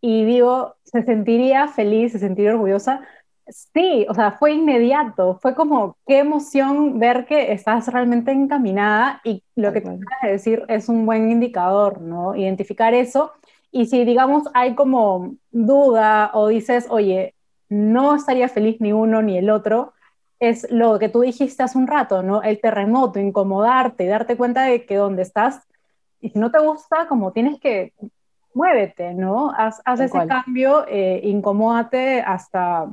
y 0.00 0.24
digo, 0.24 0.76
¿se 0.84 1.02
sentiría 1.02 1.66
feliz, 1.66 2.12
se 2.12 2.20
sentiría 2.20 2.52
orgullosa? 2.52 3.00
Sí, 3.48 4.06
o 4.08 4.14
sea, 4.14 4.30
fue 4.38 4.52
inmediato, 4.52 5.40
fue 5.42 5.56
como 5.56 5.96
qué 6.06 6.18
emoción 6.18 7.00
ver 7.00 7.26
que 7.26 7.50
estás 7.50 7.88
realmente 7.88 8.30
encaminada 8.30 9.20
y 9.24 9.42
lo 9.56 9.72
que 9.72 9.80
te 9.80 9.88
acabas 9.88 10.22
de 10.22 10.30
decir 10.30 10.62
es 10.68 10.88
un 10.88 11.04
buen 11.06 11.28
indicador, 11.32 12.00
¿no? 12.00 12.36
Identificar 12.36 12.94
eso. 12.94 13.32
Y 13.72 13.86
si, 13.86 14.04
digamos, 14.04 14.44
hay 14.54 14.74
como 14.74 15.34
duda 15.50 16.30
o 16.34 16.48
dices, 16.48 16.86
oye, 16.90 17.34
no 17.68 18.14
estaría 18.16 18.48
feliz 18.48 18.80
ni 18.80 18.92
uno 18.92 19.22
ni 19.22 19.38
el 19.38 19.48
otro, 19.50 19.92
es 20.40 20.66
lo 20.70 20.98
que 20.98 21.08
tú 21.08 21.20
dijiste 21.20 21.62
hace 21.62 21.78
un 21.78 21.86
rato, 21.86 22.22
¿no? 22.22 22.42
El 22.42 22.60
terremoto, 22.60 23.18
incomodarte, 23.18 24.06
darte 24.06 24.36
cuenta 24.36 24.62
de 24.62 24.86
que 24.86 24.96
donde 24.96 25.22
estás, 25.22 25.60
y 26.20 26.30
si 26.30 26.38
no 26.38 26.50
te 26.50 26.58
gusta, 26.58 27.06
como 27.08 27.32
tienes 27.32 27.60
que, 27.60 27.92
muévete, 28.54 29.14
¿no? 29.14 29.52
Haz, 29.56 29.80
ese 30.00 30.26
cambio, 30.26 30.86
eh, 30.88 31.20
incomódate 31.24 32.20
hasta, 32.22 32.88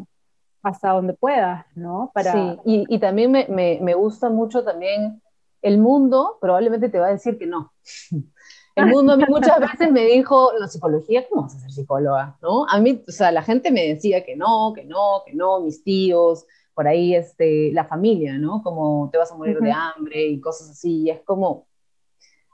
hasta 0.62 0.90
donde 0.90 1.14
puedas, 1.14 1.66
¿no? 1.76 2.12
Para... 2.14 2.34
Sí, 2.34 2.60
y, 2.66 3.00
también 3.00 3.32
me, 3.32 3.48
me, 3.50 3.94
gusta 3.94 4.30
mucho 4.30 4.64
también 4.64 5.22
el 5.62 5.78
mundo, 5.80 6.38
probablemente 6.40 6.90
te 6.90 7.00
va 7.00 7.08
a 7.08 7.12
decir 7.12 7.38
que 7.38 7.48
no. 7.48 7.74
El 8.78 8.88
mundo 8.88 9.18
muchas 9.28 9.60
veces 9.60 9.92
me 9.92 10.06
dijo, 10.06 10.52
la 10.58 10.68
psicología, 10.68 11.26
¿cómo 11.28 11.44
vas 11.44 11.56
a 11.56 11.60
ser 11.60 11.72
psicóloga? 11.72 12.38
¿No? 12.42 12.66
A 12.70 12.80
mí, 12.80 13.04
o 13.08 13.12
sea, 13.12 13.32
la 13.32 13.42
gente 13.42 13.72
me 13.72 13.88
decía 13.88 14.24
que 14.24 14.36
no, 14.36 14.74
que 14.76 14.86
no, 14.86 15.24
que 15.26 15.34
no, 15.34 15.62
mis 15.62 15.84
tíos, 15.84 16.46
por 16.74 16.88
ahí 16.88 17.16
este, 17.16 17.72
la 17.74 17.86
familia, 17.86 18.38
¿no? 18.38 18.62
Como 18.62 19.10
te 19.12 19.18
vas 19.18 19.32
a 19.32 19.36
morir 19.36 19.60
de 19.60 19.72
hambre 19.72 20.28
y 20.28 20.40
cosas 20.40 20.70
así. 20.70 21.02
Y 21.02 21.10
es 21.10 21.22
como, 21.22 21.66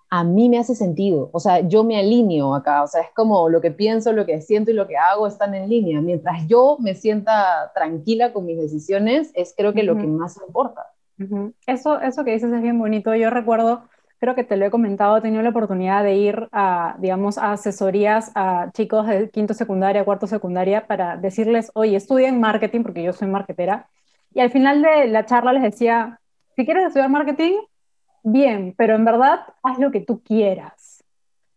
a 0.10 0.24
mí 0.24 0.48
me 0.48 0.60
hace 0.60 0.75
sentido. 0.75 1.30
O 1.34 1.39
sea, 1.39 1.60
yo 1.68 1.84
me 1.84 1.98
alineo 1.98 2.56
acá. 2.56 2.84
O 2.84 2.88
sea, 2.88 3.01
es 3.01 3.10
como 3.15 3.50
lo 3.50 3.60
que 3.60 3.72
pienso, 3.72 4.13
lo 4.13 4.25
que 4.25 4.39
siento 4.42 4.72
y 4.72 4.75
lo 4.75 4.88
que 4.88 4.96
hago 4.96 5.27
están 5.27 5.56
en 5.56 5.68
línea. 5.68 6.00
Mientras 6.00 6.48
yo 6.48 6.77
me 6.80 6.96
sienta 6.96 7.72
tranquila 7.74 8.32
con 8.32 8.46
mis 8.46 8.58
decisiones, 8.58 9.32
es 9.34 9.53
creo 9.58 9.74
que 9.74 9.84
lo 9.84 9.98
que 9.98 10.08
más 10.08 10.39
importa. 10.48 10.86
Eso, 11.65 12.00
eso 12.00 12.24
que 12.24 12.32
dices 12.32 12.53
es 12.53 12.62
bien 12.62 12.80
bonito. 12.80 13.13
Yo 13.15 13.30
recuerdo, 13.30 13.84
creo 14.24 14.36
que 14.36 14.46
te 14.46 14.56
lo 14.56 14.65
he 14.65 14.72
comentado, 14.72 15.18
he 15.18 15.22
tenido 15.22 15.44
la 15.44 15.50
oportunidad 15.50 16.01
de 16.01 16.15
ir 16.15 16.48
a, 16.53 16.96
digamos, 16.98 17.38
a 17.38 17.51
asesorías 17.51 18.32
a 18.36 18.72
chicos 18.72 19.06
de 19.06 19.30
quinto 19.30 19.53
secundaria, 19.53 20.06
cuarto 20.06 20.27
secundaria, 20.27 20.88
para 20.88 21.18
decirles, 21.18 21.72
oye, 21.74 21.98
estudien 21.98 22.39
marketing, 22.39 22.84
porque 22.84 23.03
yo 23.03 23.12
soy 23.12 23.27
marketera 23.27 23.89
y 24.34 24.39
al 24.39 24.50
final 24.50 24.82
de 24.82 25.08
la 25.08 25.25
charla 25.25 25.51
les 25.51 25.63
decía, 25.63 26.22
si 26.56 26.63
quieres 26.63 26.86
estudiar 26.86 27.10
marketing, 27.10 27.56
bien, 28.24 28.74
pero 28.77 28.96
en 28.96 29.03
verdad 29.03 29.42
haz 29.62 29.77
lo 29.77 29.92
que 29.92 30.00
tú 30.00 30.24
quieras. 30.24 31.03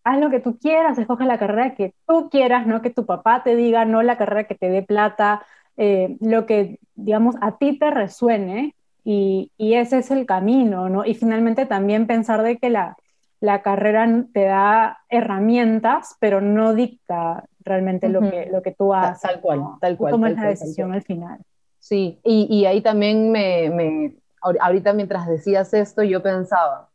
Haz 0.03 0.19
lo 0.19 0.29
que 0.29 0.41
tú 0.41 0.59
quieras, 0.59 0.99
escoge 0.99 1.25
la 1.25 1.39
carrera 1.39 1.77
que 1.77 1.95
tú 2.05 2.29
quieras, 2.31 2.67
no 2.67 2.83
que 2.83 2.91
tu 2.91 3.07
papá 3.07 3.45
te 3.45 3.55
diga, 3.55 3.85
no 3.85 4.03
la 4.03 4.19
carrera 4.19 4.43
que 4.49 4.57
te 4.57 4.71
dé 4.71 4.83
plata, 4.83 5.47
eh, 5.77 6.17
lo 6.21 6.47
que, 6.47 6.81
digamos, 6.97 7.37
a 7.41 7.59
ti 7.59 7.79
te 7.79 7.93
resuene 7.93 8.75
y, 9.09 9.53
y, 9.57 9.75
ese 9.75 9.99
es 9.99 10.11
el 10.11 10.27
camino, 10.27 10.89
¿no? 10.89 11.05
Y 11.05 11.15
finalmente 11.15 11.65
también 11.65 12.09
pensar 12.09 12.43
de 12.43 12.59
que 12.59 12.71
la, 12.71 12.97
la 13.39 13.63
carrera 13.63 14.05
te 14.33 14.47
da 14.47 14.99
herramientas, 15.09 16.17
pero 16.19 16.41
no 16.41 16.75
dicta 16.75 17.45
realmente 17.61 18.09
lo, 18.09 18.21
que, 18.21 18.49
lo 18.51 18.63
que 18.63 18.73
tú 18.73 18.93
haces. 18.93 19.23
Tal 19.23 19.41
cual, 19.41 19.63
tal 19.81 19.97
cual. 19.97 20.11
Tomas 20.11 20.33
la 20.33 20.49
decisión 20.49 20.93
al 20.93 21.03
final. 21.03 21.39
Sí, 21.79 22.19
y, 22.25 22.65
ahí 22.65 22.81
también 22.81 23.31
me, 23.31 24.17
ahorita 24.43 24.93
mientras 24.93 25.29
decías 25.29 25.73
esto, 25.73 26.03
yo 26.03 26.21
pensaba, 26.21 26.91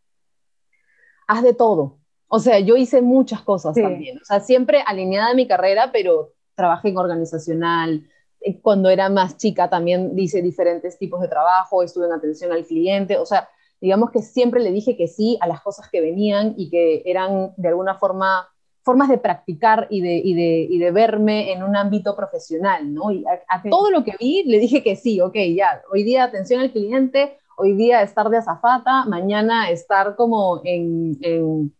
haz 1.27 1.43
de 1.43 1.53
todo. 1.53 1.99
O 2.27 2.39
sea, 2.39 2.59
yo 2.59 2.75
hice 2.75 3.01
muchas 3.01 3.41
cosas 3.41 3.73
también. 3.73 4.17
O 4.17 4.25
sea, 4.25 4.41
siempre 4.41 4.83
alineada 4.85 5.31
a 5.31 5.33
mi 5.33 5.47
carrera, 5.47 5.91
pero 5.93 6.33
trabajé 6.55 6.89
en 6.89 6.97
organizacional. 6.97 8.09
Eh, 8.41 8.59
cuando 8.61 8.89
era 8.89 9.09
más 9.09 9.37
chica 9.37 9.69
también 9.69 10.17
hice 10.17 10.41
diferentes 10.41 10.97
tipos 10.97 11.21
de 11.21 11.27
trabajo, 11.27 11.83
estuve 11.83 12.07
en 12.07 12.13
atención 12.13 12.51
al 12.51 12.65
cliente. 12.65 13.17
O 13.17 13.25
sea, 13.25 13.49
digamos 13.79 14.11
que 14.11 14.21
siempre 14.21 14.61
le 14.61 14.71
dije 14.71 14.97
que 14.97 15.07
sí 15.07 15.37
a 15.41 15.47
las 15.47 15.61
cosas 15.61 15.89
que 15.89 16.01
venían 16.01 16.53
y 16.57 16.69
que 16.69 17.03
eran 17.05 17.53
de 17.57 17.69
alguna 17.69 17.95
forma 17.95 18.47
formas 18.83 19.09
de 19.09 19.17
practicar 19.17 19.87
y 19.89 20.01
de, 20.01 20.15
y 20.15 20.33
de, 20.33 20.67
y 20.69 20.79
de 20.79 20.91
verme 20.91 21.51
en 21.51 21.63
un 21.63 21.75
ámbito 21.75 22.15
profesional, 22.15 22.91
¿no? 22.91 23.11
Y 23.11 23.23
a, 23.27 23.61
todo 23.69 23.91
lo 23.91 24.03
que 24.03 24.15
vi 24.19 24.43
le 24.43 24.57
dije 24.59 24.81
que 24.81 24.95
sí, 24.95 25.21
ok, 25.21 25.35
ya, 25.55 25.81
hoy 25.91 26.03
día 26.03 26.23
atención 26.23 26.61
al 26.61 26.71
cliente, 26.71 27.37
hoy 27.57 27.73
día 27.73 28.01
estar 28.01 28.29
de 28.29 28.37
azafata, 28.37 29.05
mañana 29.05 29.69
estar 29.69 30.15
como 30.15 30.61
en, 30.63 31.15
en, 31.21 31.75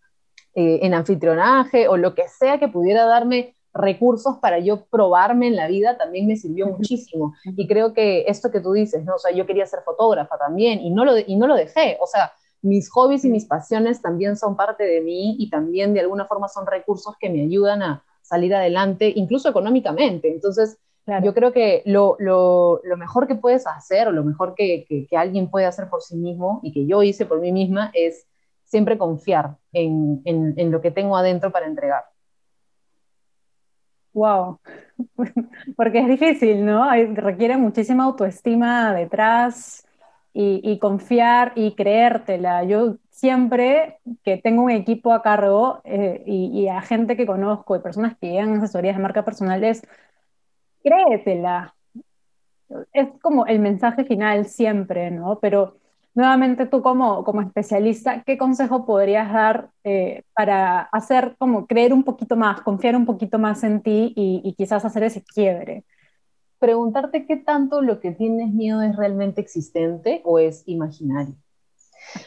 eh, 0.54 0.80
en 0.84 0.94
anfitrionaje 0.94 1.88
o 1.88 1.98
lo 1.98 2.14
que 2.14 2.28
sea 2.28 2.60
que 2.60 2.68
pudiera 2.68 3.06
darme 3.06 3.56
recursos 3.74 4.38
para 4.38 4.60
yo 4.60 4.86
probarme 4.86 5.48
en 5.48 5.56
la 5.56 5.68
vida 5.68 5.98
también 5.98 6.28
me 6.28 6.36
sirvió 6.36 6.68
muchísimo. 6.68 7.34
Y 7.46 7.68
creo 7.68 7.94
que 7.94 8.26
esto 8.28 8.52
que 8.52 8.60
tú 8.60 8.74
dices, 8.74 9.04
¿no? 9.06 9.16
O 9.16 9.20
sea, 9.20 9.32
yo 9.32 9.46
quería 9.46 9.66
ser 9.66 9.82
fotógrafa 9.84 10.38
también 10.38 10.80
y 10.82 10.90
no 10.90 11.06
lo, 11.06 11.18
y 11.18 11.36
no 11.36 11.48
lo 11.48 11.56
dejé. 11.56 11.98
O 12.02 12.08
sea, 12.08 12.34
mis 12.62 12.90
hobbies 12.90 13.26
y 13.26 13.30
mis 13.30 13.46
pasiones 13.46 14.02
también 14.02 14.36
son 14.38 14.56
parte 14.56 14.84
de 14.84 15.02
mí 15.02 15.36
y 15.40 15.50
también 15.50 15.94
de 15.94 16.02
alguna 16.02 16.26
forma 16.26 16.48
son 16.48 16.66
recursos 16.68 17.16
que 17.20 17.30
me 17.30 17.42
ayudan 17.42 17.82
a 17.82 18.04
salir 18.22 18.54
adelante, 18.54 19.12
incluso 19.16 19.50
económicamente. 19.50 20.32
Entonces, 20.32 20.78
yo 21.24 21.34
creo 21.34 21.52
que 21.52 21.82
lo, 21.86 22.16
lo, 22.20 22.80
lo, 22.84 22.96
mejor 22.96 23.28
que 23.28 23.36
puedes 23.36 23.66
hacer 23.68 24.08
o 24.08 24.12
lo 24.12 24.24
mejor 24.24 24.54
que, 24.56 24.86
que, 24.88 25.18
alguien 25.18 25.50
puede 25.50 25.66
hacer 25.66 25.90
por 25.90 26.02
sí 26.02 26.16
mismo 26.16 26.60
y 26.64 26.72
que 26.72 26.86
yo 26.86 27.04
hice 27.04 27.26
por 27.26 27.42
mí 27.42 27.52
misma 27.52 27.92
es 27.94 28.28
siempre 28.64 28.98
confiar 28.98 29.58
en, 29.74 30.22
en, 30.26 30.54
en 30.58 30.72
lo 30.72 30.80
que 30.80 30.92
tengo 30.92 31.18
adentro 31.18 31.52
para 31.52 31.66
entregar. 31.66 32.06
Wow, 34.14 34.60
porque 35.78 36.00
es 36.00 36.08
difícil, 36.08 36.66
¿no? 36.66 36.90
requiere 37.14 37.58
muchísima 37.58 38.04
autoestima 38.04 38.94
detrás, 38.94 39.86
y, 40.34 40.80
confiar 40.80 41.54
y 41.56 41.76
creértela. 41.76 42.64
Yo 42.64 42.98
siempre 43.10 44.00
que 44.24 44.38
tengo 44.38 44.64
un 44.64 44.72
equipo 44.72 45.14
a 45.14 45.22
cargo 45.22 45.82
eh, 45.84 46.24
y, 46.26 46.68
a 46.68 46.82
gente 46.82 47.18
que 47.18 47.26
conozco 47.26 47.76
y 47.76 47.80
personas 47.80 48.18
que 48.18 48.32
llegan 48.32 48.58
asesorías 48.58 48.96
de 48.96 49.04
marca 49.04 49.26
personal 49.26 49.64
es, 49.64 49.82
créetela. 50.84 51.76
Es 52.94 53.10
como 53.22 53.46
el 53.46 53.60
mensaje 53.60 54.06
final 54.06 54.46
siempre, 54.46 55.12
¿no? 55.12 55.40
Pero 55.40 55.78
nuevamente 56.14 56.66
tú 56.66 56.82
como, 56.82 57.24
como 57.24 57.42
especialista, 57.42 58.24
¿qué 58.24 58.38
consejo 58.38 58.86
podrías 58.86 59.32
dar 59.32 59.70
eh, 59.84 60.24
para 60.36 60.82
hacer 60.82 61.36
como 61.40 61.68
creer 61.68 61.94
un 61.94 62.04
poquito 62.04 62.36
más, 62.36 62.62
confiar 62.62 62.96
un 62.96 63.06
poquito 63.06 63.40
más 63.40 63.64
en 63.64 63.82
ti 63.82 64.14
y, 64.16 64.42
y 64.44 64.54
quizás 64.54 64.86
hacer 64.86 65.04
ese 65.04 65.24
quiebre? 65.24 65.86
preguntarte 66.62 67.26
qué 67.26 67.38
tanto 67.38 67.82
lo 67.82 68.00
que 68.00 68.12
tienes 68.12 68.54
miedo 68.54 68.84
es 68.84 68.96
realmente 68.96 69.42
existente 69.42 70.22
o 70.24 70.38
es 70.38 70.62
imaginario. 70.68 71.34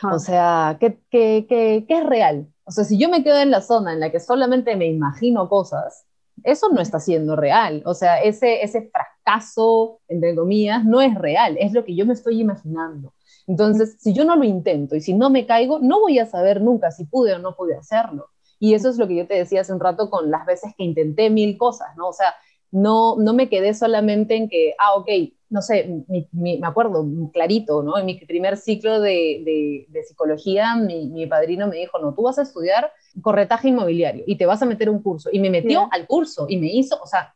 O 0.02 0.18
sea, 0.18 0.76
¿qué, 0.80 0.98
qué, 1.08 1.46
qué, 1.48 1.84
¿qué, 1.86 1.98
es 1.98 2.04
real? 2.04 2.48
O 2.64 2.72
sea, 2.72 2.82
si 2.82 2.98
yo 2.98 3.08
me 3.08 3.22
quedo 3.22 3.38
en 3.38 3.52
la 3.52 3.60
zona 3.60 3.92
en 3.92 4.00
la 4.00 4.10
que 4.10 4.18
solamente 4.18 4.74
me 4.74 4.86
imagino 4.86 5.48
cosas, 5.48 6.04
eso 6.42 6.68
no 6.70 6.80
está 6.80 6.98
siendo 6.98 7.36
real. 7.36 7.82
O 7.86 7.94
sea, 7.94 8.20
ese, 8.22 8.64
ese 8.64 8.90
fracaso, 8.90 10.00
entre 10.08 10.34
comillas, 10.34 10.84
no 10.84 11.00
es 11.00 11.14
real, 11.14 11.56
es 11.60 11.72
lo 11.72 11.84
que 11.84 11.94
yo 11.94 12.04
me 12.04 12.14
estoy 12.14 12.40
imaginando. 12.40 13.13
Entonces, 13.46 13.96
si 13.98 14.12
yo 14.12 14.24
no 14.24 14.36
lo 14.36 14.44
intento 14.44 14.96
y 14.96 15.00
si 15.00 15.12
no 15.12 15.30
me 15.30 15.46
caigo, 15.46 15.78
no 15.78 16.00
voy 16.00 16.18
a 16.18 16.26
saber 16.26 16.60
nunca 16.60 16.90
si 16.90 17.04
pude 17.04 17.34
o 17.34 17.38
no 17.38 17.54
pude 17.54 17.76
hacerlo. 17.76 18.28
Y 18.58 18.74
eso 18.74 18.88
es 18.88 18.98
lo 18.98 19.06
que 19.06 19.16
yo 19.16 19.26
te 19.26 19.34
decía 19.34 19.60
hace 19.60 19.72
un 19.72 19.80
rato 19.80 20.08
con 20.10 20.30
las 20.30 20.46
veces 20.46 20.72
que 20.76 20.84
intenté 20.84 21.28
mil 21.28 21.58
cosas, 21.58 21.88
¿no? 21.96 22.08
O 22.08 22.12
sea, 22.12 22.34
no, 22.70 23.16
no 23.16 23.34
me 23.34 23.48
quedé 23.48 23.74
solamente 23.74 24.36
en 24.36 24.48
que, 24.48 24.74
ah, 24.78 24.94
ok, 24.94 25.08
no 25.50 25.62
sé, 25.62 26.04
me 26.32 26.58
acuerdo 26.64 27.06
clarito, 27.32 27.84
¿no? 27.84 27.96
En 27.96 28.06
mi 28.06 28.16
primer 28.16 28.56
ciclo 28.56 29.00
de, 29.00 29.86
de, 29.88 30.02
psicología, 30.02 30.74
mi, 30.74 31.08
mi, 31.08 31.26
padrino 31.26 31.68
me 31.68 31.76
dijo, 31.76 32.00
no, 32.00 32.14
tú 32.14 32.22
vas 32.22 32.38
a 32.38 32.42
estudiar 32.42 32.90
corretaje 33.22 33.68
inmobiliario 33.68 34.24
y 34.26 34.36
te 34.36 34.46
vas 34.46 34.60
a 34.62 34.66
meter 34.66 34.90
un 34.90 35.00
curso. 35.00 35.28
Y 35.32 35.38
me 35.38 35.50
metió 35.50 35.86
al 35.92 36.08
curso 36.08 36.46
y 36.48 36.56
me 36.56 36.66
hizo, 36.66 37.00
o 37.00 37.06
sea, 37.06 37.32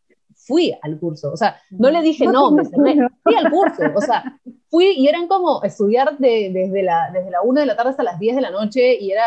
fui 0.49 0.75
al 0.83 0.99
curso, 0.99 1.31
o 1.31 1.37
sea, 1.37 1.57
no 1.71 1.90
le 1.90 2.00
dije 2.00 2.26
no, 2.26 2.50
me 2.50 2.64
fui 3.23 3.35
al 3.37 3.50
curso, 3.50 3.83
o 3.95 4.00
sea, 4.00 4.40
fui 4.71 4.95
y 4.97 5.07
eran 5.07 5.28
como 5.28 5.62
estudiar 5.62 6.17
desde, 6.19 6.83
la, 6.83 7.11
desde 7.12 7.31
la 7.31 7.43
1 7.43 7.61
de 7.61 7.67
la 7.67 7.76
tarde 7.76 7.90
hasta 7.90 8.02
las 8.02 8.19
10 8.19 8.37
de 8.37 8.43
la 8.43 8.50
noche 8.50 8.97
y 8.99 9.12
era, 9.12 9.26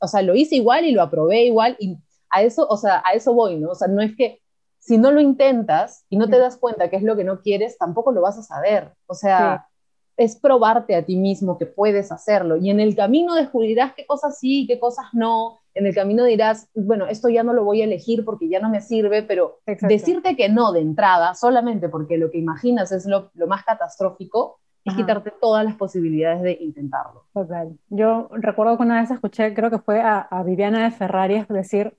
o 0.00 0.08
sea, 0.08 0.22
lo 0.22 0.34
hice 0.34 0.56
igual 0.56 0.84
y 0.84 0.92
lo 0.92 1.02
aprobé 1.02 1.44
igual 1.44 1.76
y 1.78 1.96
a 2.30 2.42
eso, 2.42 2.66
o 2.68 2.76
sea, 2.76 3.00
a 3.06 3.12
eso 3.12 3.32
voy, 3.32 3.56
¿no? 3.56 3.70
O 3.70 3.74
sea, 3.76 3.86
no 3.86 4.02
es 4.02 4.16
que 4.16 4.42
si 4.80 4.98
no 4.98 5.12
lo 5.12 5.20
intentas 5.20 6.04
y 6.10 6.18
no 6.18 6.28
te 6.28 6.38
das 6.38 6.58
cuenta 6.58 6.90
que 6.90 6.96
es 6.96 7.02
lo 7.02 7.16
que 7.16 7.24
no 7.24 7.40
quieres, 7.40 7.78
tampoco 7.78 8.12
lo 8.12 8.20
vas 8.20 8.36
a 8.36 8.42
saber. 8.42 8.92
O 9.06 9.14
sea, 9.14 9.66
es 10.16 10.36
probarte 10.36 10.94
a 10.94 11.06
ti 11.06 11.16
mismo 11.16 11.56
que 11.56 11.64
puedes 11.64 12.12
hacerlo. 12.12 12.56
Y 12.56 12.68
en 12.68 12.80
el 12.80 12.94
camino 12.94 13.34
descubrirás 13.34 13.94
qué 13.94 14.04
cosas 14.04 14.38
sí, 14.38 14.66
qué 14.66 14.78
cosas 14.78 15.06
no. 15.12 15.60
En 15.74 15.86
el 15.86 15.94
camino 15.94 16.24
dirás, 16.24 16.68
bueno, 16.74 17.06
esto 17.06 17.28
ya 17.28 17.42
no 17.42 17.52
lo 17.52 17.64
voy 17.64 17.82
a 17.82 17.84
elegir 17.84 18.24
porque 18.24 18.48
ya 18.48 18.60
no 18.60 18.70
me 18.70 18.80
sirve, 18.80 19.22
pero 19.22 19.58
decirte 19.82 20.36
que 20.36 20.48
no 20.48 20.72
de 20.72 20.80
entrada, 20.80 21.34
solamente 21.34 21.88
porque 21.88 22.16
lo 22.16 22.30
que 22.30 22.38
imaginas 22.38 22.92
es 22.92 23.06
lo, 23.06 23.30
más 23.48 23.64
catastrófico, 23.64 24.60
es 24.84 24.94
quitarte 24.94 25.32
todas 25.40 25.64
las 25.64 25.76
posibilidades 25.76 26.42
de 26.42 26.58
intentarlo. 26.60 27.24
Total. 27.32 27.76
Yo 27.88 28.28
recuerdo 28.32 28.76
que 28.76 28.82
una 28.82 29.00
vez 29.00 29.10
escuché, 29.10 29.54
creo 29.54 29.70
que 29.70 29.78
fue 29.78 30.00
a, 30.00 30.20
a 30.20 30.42
Viviana 30.42 30.84
de 30.84 30.90
Ferrari, 30.90 31.44
decir, 31.48 31.94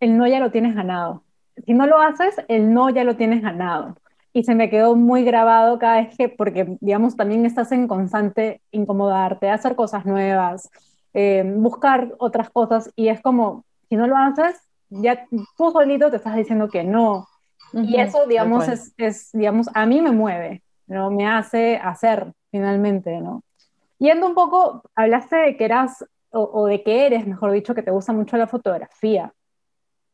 el 0.00 0.18
no 0.18 0.26
ya 0.26 0.40
lo 0.40 0.50
tienes 0.50 0.74
ganado 0.74 1.22
si 1.64 1.74
no 1.74 1.86
lo 1.86 2.00
haces, 2.00 2.36
el 2.48 2.72
no 2.72 2.90
ya 2.90 3.04
lo 3.04 3.16
tienes 3.16 3.42
ganado. 3.42 3.96
Y 4.32 4.44
se 4.44 4.54
me 4.54 4.68
quedó 4.68 4.96
muy 4.96 5.24
grabado 5.24 5.78
cada 5.78 6.02
vez 6.02 6.16
que, 6.16 6.28
porque, 6.28 6.76
digamos, 6.80 7.16
también 7.16 7.46
estás 7.46 7.72
en 7.72 7.88
constante 7.88 8.60
incomodarte, 8.70 9.48
hacer 9.48 9.76
cosas 9.76 10.04
nuevas, 10.04 10.70
eh, 11.18 11.42
buscar 11.46 12.14
otras 12.18 12.50
cosas, 12.50 12.92
y 12.94 13.08
es 13.08 13.22
como, 13.22 13.64
si 13.88 13.96
no 13.96 14.06
lo 14.06 14.18
haces, 14.18 14.54
ya 14.90 15.26
tú 15.56 15.70
solito 15.70 16.10
te 16.10 16.16
estás 16.16 16.36
diciendo 16.36 16.68
que 16.68 16.84
no. 16.84 17.26
Y 17.72 17.98
eso, 17.98 18.26
digamos, 18.26 18.68
es, 18.68 18.92
es, 18.98 19.30
digamos, 19.32 19.70
a 19.72 19.86
mí 19.86 20.02
me 20.02 20.10
mueve, 20.10 20.62
¿no? 20.86 21.10
Me 21.10 21.26
hace 21.26 21.78
hacer, 21.78 22.34
finalmente, 22.50 23.18
¿no? 23.22 23.42
Yendo 23.98 24.26
un 24.26 24.34
poco, 24.34 24.82
hablaste 24.94 25.36
de 25.36 25.56
que 25.56 25.64
eras, 25.64 26.04
o, 26.28 26.66
de 26.66 26.82
que 26.82 27.06
eres, 27.06 27.26
mejor 27.26 27.52
dicho, 27.52 27.74
que 27.74 27.82
te 27.82 27.90
gusta 27.90 28.12
mucho 28.12 28.36
la 28.36 28.46
fotografía. 28.46 29.32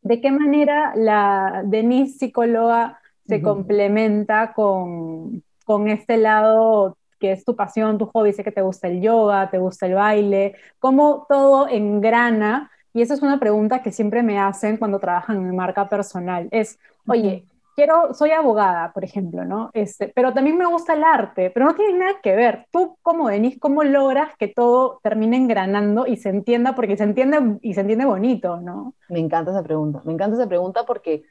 ¿De 0.02 0.21
qué 0.21 0.30
manera 0.30 0.92
la 0.94 1.62
Denise 1.64 2.16
psicóloga 2.16 3.00
se 3.26 3.42
complementa 3.42 4.52
con, 4.52 5.42
con 5.64 5.88
este 5.88 6.16
lado 6.16 6.97
que 7.23 7.31
es 7.31 7.45
tu 7.45 7.55
pasión, 7.55 7.99
tu 7.99 8.07
hobby? 8.07 8.33
Sé 8.33 8.43
que 8.43 8.50
te 8.50 8.62
gusta 8.62 8.88
el 8.88 9.00
yoga, 9.00 9.49
te 9.49 9.59
gusta 9.59 9.87
el 9.87 9.95
baile, 9.95 10.57
¿cómo 10.81 11.25
todo 11.29 11.69
engrana? 11.69 12.73
Y 12.93 13.00
esa 13.00 13.14
es 13.14 13.23
una 13.23 13.38
pregunta 13.38 13.81
que 13.81 13.93
siempre 13.93 14.25
me 14.25 14.41
hacen 14.41 14.76
cuando 14.76 14.99
trabajan 14.99 15.37
en 15.37 15.55
marca 15.55 15.88
personal. 15.88 16.49
Es, 16.50 16.81
oye, 17.07 17.45
quiero, 17.76 18.12
soy 18.12 18.33
abogada, 18.33 18.93
por 18.93 19.05
ejemplo, 19.05 19.45
¿no? 19.45 19.71
Este, 19.73 20.09
pero 20.09 20.35
también 20.35 20.59
me 20.59 20.67
gusta 20.67 20.95
el 20.95 21.05
arte, 21.05 21.50
pero 21.50 21.67
no 21.67 21.76
tiene 21.76 21.97
nada 21.97 22.14
que 22.21 22.35
ver. 22.35 22.67
Tú, 22.73 22.99
como 23.02 23.29
Denise, 23.29 23.61
¿cómo 23.61 23.85
logras 23.85 24.37
que 24.37 24.49
todo 24.49 24.99
termine 25.05 25.37
engranando 25.37 26.09
y 26.09 26.17
se 26.17 26.31
entienda? 26.31 26.75
Porque 26.75 26.97
se 26.97 27.05
entiende 27.05 27.59
y 27.62 27.75
se 27.75 27.83
entiende 27.83 28.05
bonito, 28.05 28.57
¿no? 28.61 28.95
Me 29.09 29.21
encanta 29.21 29.52
esa 29.52 29.62
pregunta, 29.62 30.02
me 30.05 30.12
encanta 30.12 30.37
esa 30.37 30.49
pregunta 30.49 30.85
porque 30.85 31.23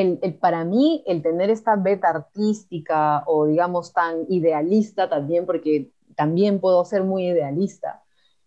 el, 0.00 0.18
el, 0.22 0.34
para 0.34 0.64
mí 0.64 1.02
el 1.06 1.22
tener 1.22 1.50
esta 1.50 1.76
beta 1.76 2.08
artística 2.08 3.24
o 3.26 3.46
digamos 3.46 3.92
tan 3.92 4.26
idealista 4.28 5.08
también, 5.08 5.46
porque 5.46 5.90
también 6.14 6.60
puedo 6.60 6.84
ser 6.84 7.04
muy 7.04 7.26
idealista, 7.26 8.02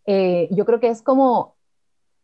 eh, 0.06 0.48
yo 0.52 0.66
creo 0.66 0.80
que 0.80 0.90
es 0.90 1.02
como 1.02 1.56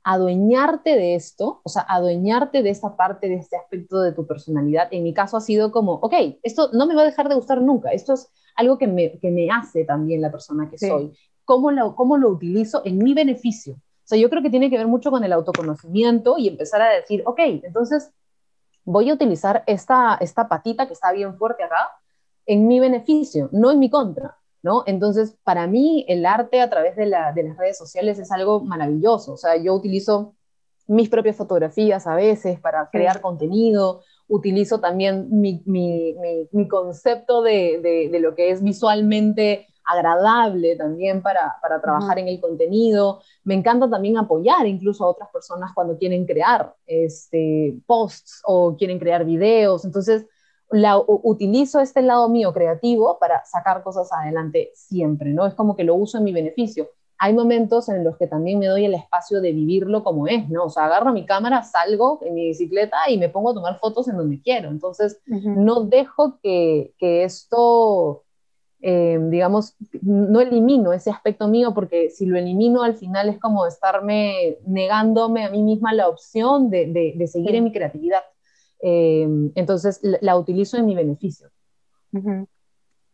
adueñarte 0.04 0.96
de 0.96 1.16
esto, 1.16 1.60
o 1.64 1.70
sea, 1.70 1.82
adueñarte 1.82 2.64
de 2.64 2.70
esta 2.70 2.96
parte, 2.96 3.28
de 3.28 3.36
este 3.36 3.58
aspecto 3.58 4.00
de 4.02 4.14
tu 4.14 4.26
personalidad. 4.26 4.88
En 4.92 5.04
mi 5.04 5.14
caso 5.14 5.36
ha 5.36 5.42
sido 5.42 5.72
como, 5.72 5.96
ok, 5.96 6.14
esto 6.44 6.70
no 6.72 6.88
me 6.88 6.96
va 6.96 7.02
a 7.02 7.06
dejar 7.06 7.28
de 7.28 7.36
gustar 7.36 7.62
nunca, 7.62 7.92
esto 7.92 8.14
es 8.14 8.30
algo 8.56 8.78
que 8.78 8.88
me, 8.88 9.20
que 9.20 9.30
me 9.30 9.50
hace 9.52 9.84
también 9.84 10.22
la 10.22 10.32
persona 10.32 10.70
que 10.70 10.78
soy. 10.78 11.12
¿Cómo 11.44 11.72
lo, 11.72 11.96
¿Cómo 11.96 12.18
lo 12.18 12.30
utilizo 12.30 12.82
en 12.86 12.98
mi 12.98 13.14
beneficio? 13.14 13.74
O 13.74 14.08
sea, 14.08 14.18
yo 14.18 14.30
creo 14.30 14.42
que 14.42 14.50
tiene 14.50 14.70
que 14.70 14.78
ver 14.78 14.88
mucho 14.88 15.12
con 15.12 15.26
el 15.26 15.34
autoconocimiento 15.34 16.38
y 16.38 16.48
empezar 16.48 16.82
a 16.82 16.90
decir, 16.90 17.24
ok, 17.26 17.40
entonces 17.64 18.14
voy 18.88 19.10
a 19.10 19.14
utilizar 19.14 19.64
esta, 19.68 20.18
esta 20.22 20.48
patita 20.48 20.88
que 20.88 20.94
está 20.94 21.12
bien 21.12 21.38
fuerte 21.38 21.64
acá 21.64 21.92
en 22.46 22.68
mi 22.68 22.80
beneficio, 22.80 23.50
no 23.52 23.70
en 23.70 23.80
mi 23.80 23.90
contra. 23.90 24.38
¿no? 24.64 24.84
Entonces, 24.86 25.38
para 25.44 25.68
mí 25.68 26.06
el 26.08 26.26
arte 26.26 26.62
a 26.62 26.70
través 26.70 26.96
de, 26.96 27.06
las 27.06 27.36
redes 27.36 27.78
sociales 27.78 28.18
es 28.18 28.32
algo 28.32 28.62
maravilloso. 28.62 29.34
O 29.34 29.38
sea, 29.38 29.58
yo 29.58 29.74
utilizo 29.74 30.36
mis 30.88 31.10
propias 31.10 31.36
fotografías 31.36 32.08
a 32.08 32.16
veces 32.16 32.62
para 32.62 32.90
crear 32.90 33.20
contenido, 33.20 34.04
utilizo 34.30 34.80
también 34.80 35.28
mi, 35.30 35.62
concepto 36.70 37.42
de, 37.42 38.10
lo 38.22 38.36
que 38.36 38.52
es 38.52 38.64
visualmente 38.64 39.68
agradable 39.88 40.76
también 40.76 41.22
para, 41.22 41.56
trabajar 41.82 42.20
en 42.20 42.28
el 42.28 42.42
contenido. 42.42 43.22
Me 43.44 43.56
encanta 43.56 43.90
también 43.90 44.18
apoyar 44.18 44.68
incluso 44.68 45.06
a 45.06 45.08
otras 45.08 45.30
personas 45.30 45.72
cuando 45.74 45.98
quieren 45.98 46.26
crear 46.26 46.76
este, 46.86 47.78
posts 47.86 48.42
o 48.46 48.76
quieren 48.76 49.00
crear 49.00 49.24
videos. 49.26 49.86
Entonces, 49.86 50.26
la, 50.70 50.98
utilizo 50.98 51.80
este 51.80 52.02
lado 52.02 52.30
mío 52.30 52.54
creativo 52.54 53.18
para 53.20 53.44
sacar 53.46 53.84
cosas 53.84 54.10
adelante 54.12 54.72
siempre, 54.76 55.32
¿no? 55.32 55.46
Es 55.46 55.54
como 55.54 55.76
que 55.76 55.84
lo 55.84 55.96
uso 55.96 56.18
en 56.18 56.26
mi 56.26 56.34
beneficio. 56.34 56.90
Hay 57.20 57.34
momentos 57.34 57.90
en 57.90 58.04
los 58.04 58.18
que 58.18 58.28
también 58.28 58.60
me 58.60 58.68
doy 58.68 58.86
el 58.86 58.94
espacio 58.94 59.42
de 59.42 59.52
vivirlo 59.52 60.04
como 60.04 60.28
es, 60.28 60.48
¿no? 60.50 60.66
O 60.66 60.70
sea, 60.70 60.86
agarro 60.86 61.14
mi 61.14 61.26
cámara, 61.26 61.64
salgo 61.64 62.20
en 62.22 62.36
mi 62.36 62.48
bicicleta 62.48 62.98
y 63.10 63.18
me 63.18 63.30
pongo 63.30 63.52
a 63.52 63.54
tomar 63.56 63.80
fotos 63.80 64.08
en 64.08 64.18
donde 64.18 64.40
quiero. 64.42 64.70
Entonces, 64.70 65.20
no 65.26 65.86
dejo 65.86 66.40
que, 66.44 66.94
que 67.00 67.24
esto, 67.24 68.24
eh, 68.82 69.20
digamos, 69.30 69.76
no 70.02 70.40
elimino 70.40 70.94
ese 70.94 71.10
aspecto 71.10 71.48
mío, 71.48 71.74
porque 71.74 72.10
si 72.10 72.26
lo 72.26 72.38
elimino 72.38 72.84
al 72.84 72.96
final 72.96 73.30
es 73.30 73.40
como 73.40 73.66
estarme 73.66 74.58
negándome 74.66 75.46
a 75.46 75.50
mí 75.50 75.64
misma 75.64 75.94
la 75.94 76.08
opción 76.08 76.70
de, 76.70 76.86
de, 76.88 77.14
de 77.16 77.28
seguir 77.28 77.56
en 77.56 77.64
mi 77.64 77.72
creatividad. 77.72 78.22
Eh, 78.82 79.28
entonces 79.56 80.00
la, 80.02 80.38
utilizo 80.38 80.78
en 80.78 80.86
mi 80.86 80.96
beneficio. 80.96 81.50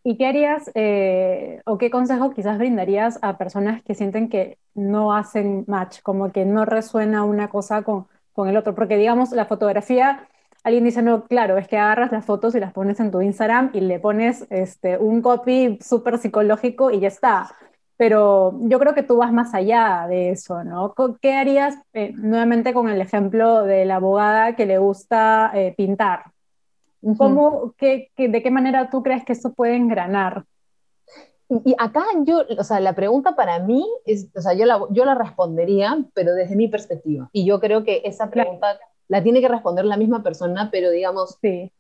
¿Y 0.04 0.18
qué 0.18 0.26
harías 0.28 0.70
eh, 0.76 1.62
o 1.66 1.78
qué 1.78 1.90
consejo 1.90 2.32
quizás 2.32 2.58
brindarías 2.58 3.20
a 3.22 3.38
personas 3.38 3.82
que 3.84 3.96
sienten 3.96 4.30
que 4.30 4.58
no 4.74 5.14
hacen 5.14 5.64
match, 5.68 6.02
como 6.02 6.32
que 6.32 6.46
no 6.46 6.66
resuena 6.66 7.24
una 7.24 7.50
cosa 7.50 7.84
con, 7.84 8.08
con 8.34 8.50
el 8.50 8.58
otro? 8.58 8.76
Porque 8.76 8.98
digamos, 8.98 9.32
la 9.32 9.46
fotografía, 9.46 10.28
alguien 10.64 10.84
dice, 10.84 11.02
no, 11.02 11.26
claro, 11.26 11.58
es 11.58 11.68
que 11.68 11.78
agarras 11.78 12.12
las 12.12 12.26
fotos 12.26 12.56
y 12.56 12.60
las 12.60 12.74
pones 12.74 13.00
en 13.00 13.12
tu 13.12 13.22
Instagram 13.22 13.72
y 13.74 13.82
le 13.82 14.00
pones 14.00 14.48
este, 14.50 14.98
un 14.98 15.22
copy 15.22 15.78
súper 15.82 16.18
psicológico 16.18 16.92
y 16.92 17.00
ya 17.00 17.08
está 17.08 17.50
pero 17.98 18.60
yo 18.62 18.80
creo 18.80 18.94
que 18.94 19.04
tú 19.04 19.18
vas 19.18 19.32
más 19.32 19.54
allá 19.54 20.08
de 20.10 20.32
eso, 20.32 20.64
¿no? 20.64 20.94
¿Qué 21.22 21.34
harías 21.34 21.76
eh, 21.94 22.12
nuevamente 22.16 22.74
con 22.74 22.90
el 22.90 23.00
ejemplo 23.00 23.64
de 23.64 23.86
la 23.86 23.98
abogada 23.98 24.56
que 24.56 24.66
le 24.66 24.78
gusta 24.78 25.52
eh, 25.54 25.74
pintar? 25.78 26.26
¿Cómo, 27.18 27.74
qué, 27.78 28.12
¿De 28.18 28.42
qué 28.42 28.52
manera 28.52 28.90
tú 28.90 29.04
crees 29.04 29.26
que 29.26 29.34
esto 29.34 29.54
puede 29.54 29.76
engranar? 29.76 30.46
Y 31.50 31.76
acá 31.78 32.04
yo, 32.26 32.44
o 32.58 32.64
sea, 32.64 32.80
la 32.80 32.94
pregunta 32.94 33.36
para 33.36 33.60
mí 33.60 33.86
es, 34.06 34.30
o 34.36 34.42
sea, 34.42 34.54
yo 34.54 34.66
la, 34.66 34.82
yo 34.90 35.06
la 35.06 35.14
respondería, 35.14 35.98
pero 36.14 36.34
desde 36.34 36.56
mi 36.56 36.68
perspectiva. 36.68 37.30
Y 37.32 37.46
yo 37.46 37.60
creo 37.60 37.84
que 37.84 38.02
esa 38.06 38.30
pregunta 38.30 38.80
la 39.08 39.22
tiene 39.24 39.42
que 39.42 39.48
responder 39.48 39.86
la 39.86 39.98
misma 39.98 40.24
persona, 40.24 40.70
pero 40.72 40.90
digamos, 40.90 41.38
sí. 41.42 41.72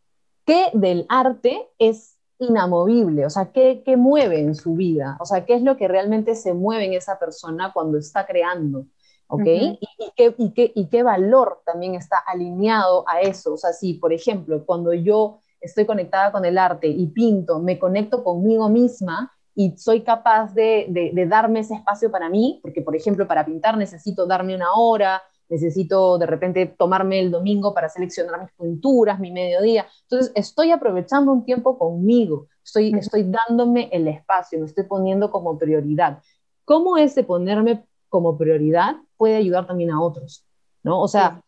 ¿qué 0.45 0.67
del 0.73 1.05
arte 1.09 1.69
es 1.79 2.17
inamovible, 2.39 3.25
o 3.25 3.29
sea, 3.29 3.51
¿qué, 3.51 3.83
¿qué, 3.85 3.97
mueve 3.97 4.39
en 4.39 4.55
su 4.55 4.75
vida? 4.75 5.17
O 5.19 5.25
sea, 5.25 5.45
¿qué 5.45 5.55
es 5.55 5.61
lo 5.61 5.77
que 5.77 5.87
realmente 5.87 6.35
se 6.35 6.53
mueve 6.53 6.85
en 6.85 6.93
esa 6.93 7.17
persona 7.17 7.71
cuando 7.73 7.97
está 7.97 8.25
creando? 8.25 8.85
¿Ok? 9.27 9.45
¿Y, 9.45 9.79
qué, 10.15 10.35
y, 10.37 10.51
qué, 10.51 10.71
¿Y 10.75 10.87
qué 10.87 11.01
valor 11.01 11.61
también 11.65 11.95
está 11.95 12.17
alineado 12.17 13.05
a 13.07 13.21
eso? 13.21 13.53
O 13.53 13.57
sea, 13.57 13.71
si, 13.73 13.95
por 13.95 14.13
ejemplo, 14.13 14.65
cuando 14.65 14.93
yo 14.93 15.39
estoy 15.61 15.85
conectada 15.85 16.31
con 16.31 16.45
el 16.45 16.57
arte 16.57 16.87
y 16.87 17.07
pinto, 17.07 17.59
me 17.59 17.79
conecto 17.79 18.23
conmigo 18.23 18.69
misma 18.69 19.31
y 19.55 19.77
soy 19.77 20.01
capaz 20.01 20.53
de, 20.53 20.87
de, 20.89 21.11
de 21.13 21.25
darme 21.25 21.61
ese 21.61 21.75
espacio 21.75 22.11
para 22.11 22.29
mí, 22.29 22.59
porque, 22.61 22.81
por 22.81 22.95
ejemplo, 22.95 23.27
para 23.27 23.45
pintar 23.45 23.77
necesito 23.77 24.25
darme 24.25 24.55
una 24.55 24.73
hora, 24.73 25.23
necesito 25.49 26.17
de 26.17 26.25
repente 26.25 26.65
tomarme 26.65 27.19
el 27.19 27.31
domingo 27.31 27.73
para 27.73 27.89
seleccionar 27.89 28.41
mis 28.41 28.51
pinturas, 28.51 29.19
mi 29.19 29.31
mediodía. 29.31 29.85
Entonces, 30.03 30.31
estoy 30.35 30.71
aprovechando 30.71 31.31
un 31.31 31.45
tiempo 31.45 31.77
conmigo, 31.77 32.47
estoy, 32.63 32.93
estoy 32.97 33.29
dándome 33.47 33.89
el 33.91 34.07
espacio, 34.07 34.59
me 34.59 34.65
estoy 34.65 34.85
poniendo 34.85 35.31
como 35.31 35.57
prioridad. 35.57 36.21
¿Cómo 36.65 36.97
ese 36.97 37.23
ponerme 37.23 37.85
como 38.09 38.37
prioridad 38.37 38.95
puede 39.17 39.35
ayudar 39.35 39.67
también 39.67 39.91
a 39.91 40.01
otros? 40.01 40.45
¿no? 40.83 41.01
O 41.01 41.07
sea, 41.07 41.41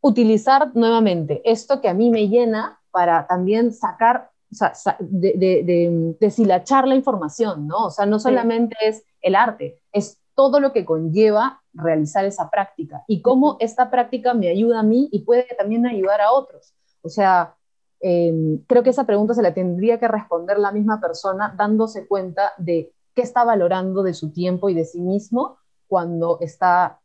utilizar 0.00 0.70
nuevamente 0.74 1.42
esto 1.44 1.80
que 1.80 1.88
a 1.88 1.94
mí 1.94 2.10
me 2.10 2.28
llena 2.28 2.80
para 2.90 3.26
también 3.26 3.72
sacar, 3.72 4.30
o 4.50 4.54
sea, 4.54 4.96
de, 5.00 5.34
de, 5.36 6.16
deshilachar 6.20 6.86
la 6.88 6.94
información, 6.94 7.66
¿no? 7.66 7.86
O 7.86 7.90
sea, 7.90 8.06
no 8.06 8.18
solamente 8.18 8.76
es 8.82 9.04
el 9.20 9.34
arte, 9.34 9.80
es 9.92 10.18
todo 10.36 10.60
lo 10.60 10.72
que 10.72 10.84
conlleva 10.84 11.62
realizar 11.72 12.24
esa 12.24 12.50
práctica 12.50 13.02
y 13.08 13.22
cómo 13.22 13.56
esta 13.58 13.90
práctica 13.90 14.34
me 14.34 14.48
ayuda 14.48 14.80
a 14.80 14.82
mí 14.84 15.08
y 15.10 15.22
puede 15.22 15.46
también 15.58 15.86
ayudar 15.86 16.20
a 16.20 16.30
otros. 16.30 16.74
O 17.02 17.08
sea, 17.08 17.56
em, 18.00 18.58
creo 18.66 18.82
que 18.82 18.90
esa 18.90 19.06
pregunta 19.06 19.34
se 19.34 19.42
la 19.42 19.54
tendría 19.54 19.98
que 19.98 20.06
responder 20.06 20.58
la 20.58 20.72
misma 20.72 21.00
persona 21.00 21.54
dándose 21.56 22.06
cuenta 22.06 22.52
de 22.58 22.92
qué 23.14 23.22
está 23.22 23.44
valorando 23.44 24.02
de 24.02 24.12
su 24.12 24.30
tiempo 24.30 24.68
y 24.68 24.74
de 24.74 24.84
sí 24.84 25.00
mismo 25.00 25.56
cuando 25.88 26.38
está 26.40 27.00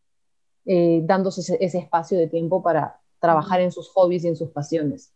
eh, 0.66 1.02
dándose 1.06 1.58
ese, 1.60 1.78
espacio 1.78 2.20
de 2.20 2.28
tiempo 2.28 2.62
para 2.62 3.00
trabajar 3.20 3.62
en 3.62 3.72
sus 3.72 3.90
hobbies 3.92 4.26
y 4.26 4.28
en 4.28 4.36
sus 4.36 4.50
pasiones. 4.50 5.14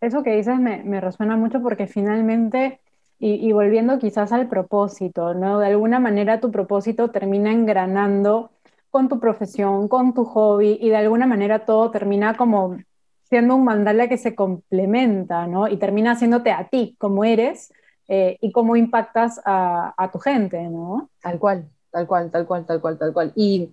Eso 0.00 0.22
que 0.22 0.36
dices 0.36 0.58
me, 0.60 0.84
me 0.84 1.00
resuena 1.00 1.36
mucho 1.36 1.60
porque 1.60 1.88
finalmente 1.88 2.80
y, 3.18 3.50
volviendo 3.52 3.98
quizás 3.98 4.32
al 4.32 4.48
propósito, 4.48 5.32
¿no? 5.34 5.58
De 5.60 5.66
alguna 5.68 5.98
manera 5.98 6.40
tu 6.40 6.50
propósito 6.50 7.10
termina 7.10 7.50
engranando 7.50 8.50
con 8.90 9.08
tu 9.08 9.18
profesión, 9.20 9.88
con 9.88 10.12
tu 10.14 10.24
hobby, 10.24 10.78
y 10.80 10.90
de 10.90 10.96
alguna 10.96 11.26
manera 11.26 11.64
todo 11.64 11.90
termina 11.90 12.36
como 12.36 12.76
siendo 13.24 13.56
un 13.56 13.64
mandala 13.64 14.08
que 14.08 14.18
se 14.18 14.34
complementa, 14.34 15.46
¿no? 15.46 15.68
Y 15.68 15.78
termina 15.78 16.12
haciéndote 16.12 16.50
a 16.52 16.68
ti 16.68 16.94
como 16.98 17.24
eres 17.24 17.72
eh, 18.08 18.38
y 18.40 18.52
cómo 18.52 18.76
impactas 18.76 19.40
a, 19.44 19.94
a, 19.96 20.10
tu 20.10 20.18
gente, 20.18 20.62
¿no? 20.68 21.10
Tal 21.22 21.38
cual, 21.38 21.68
tal 21.90 22.06
cual, 22.06 22.30
tal 22.30 22.46
cual, 22.46 22.66
tal 22.66 22.80
cual, 22.80 22.98
tal 22.98 23.12
cual. 23.12 23.32
Y 23.34 23.70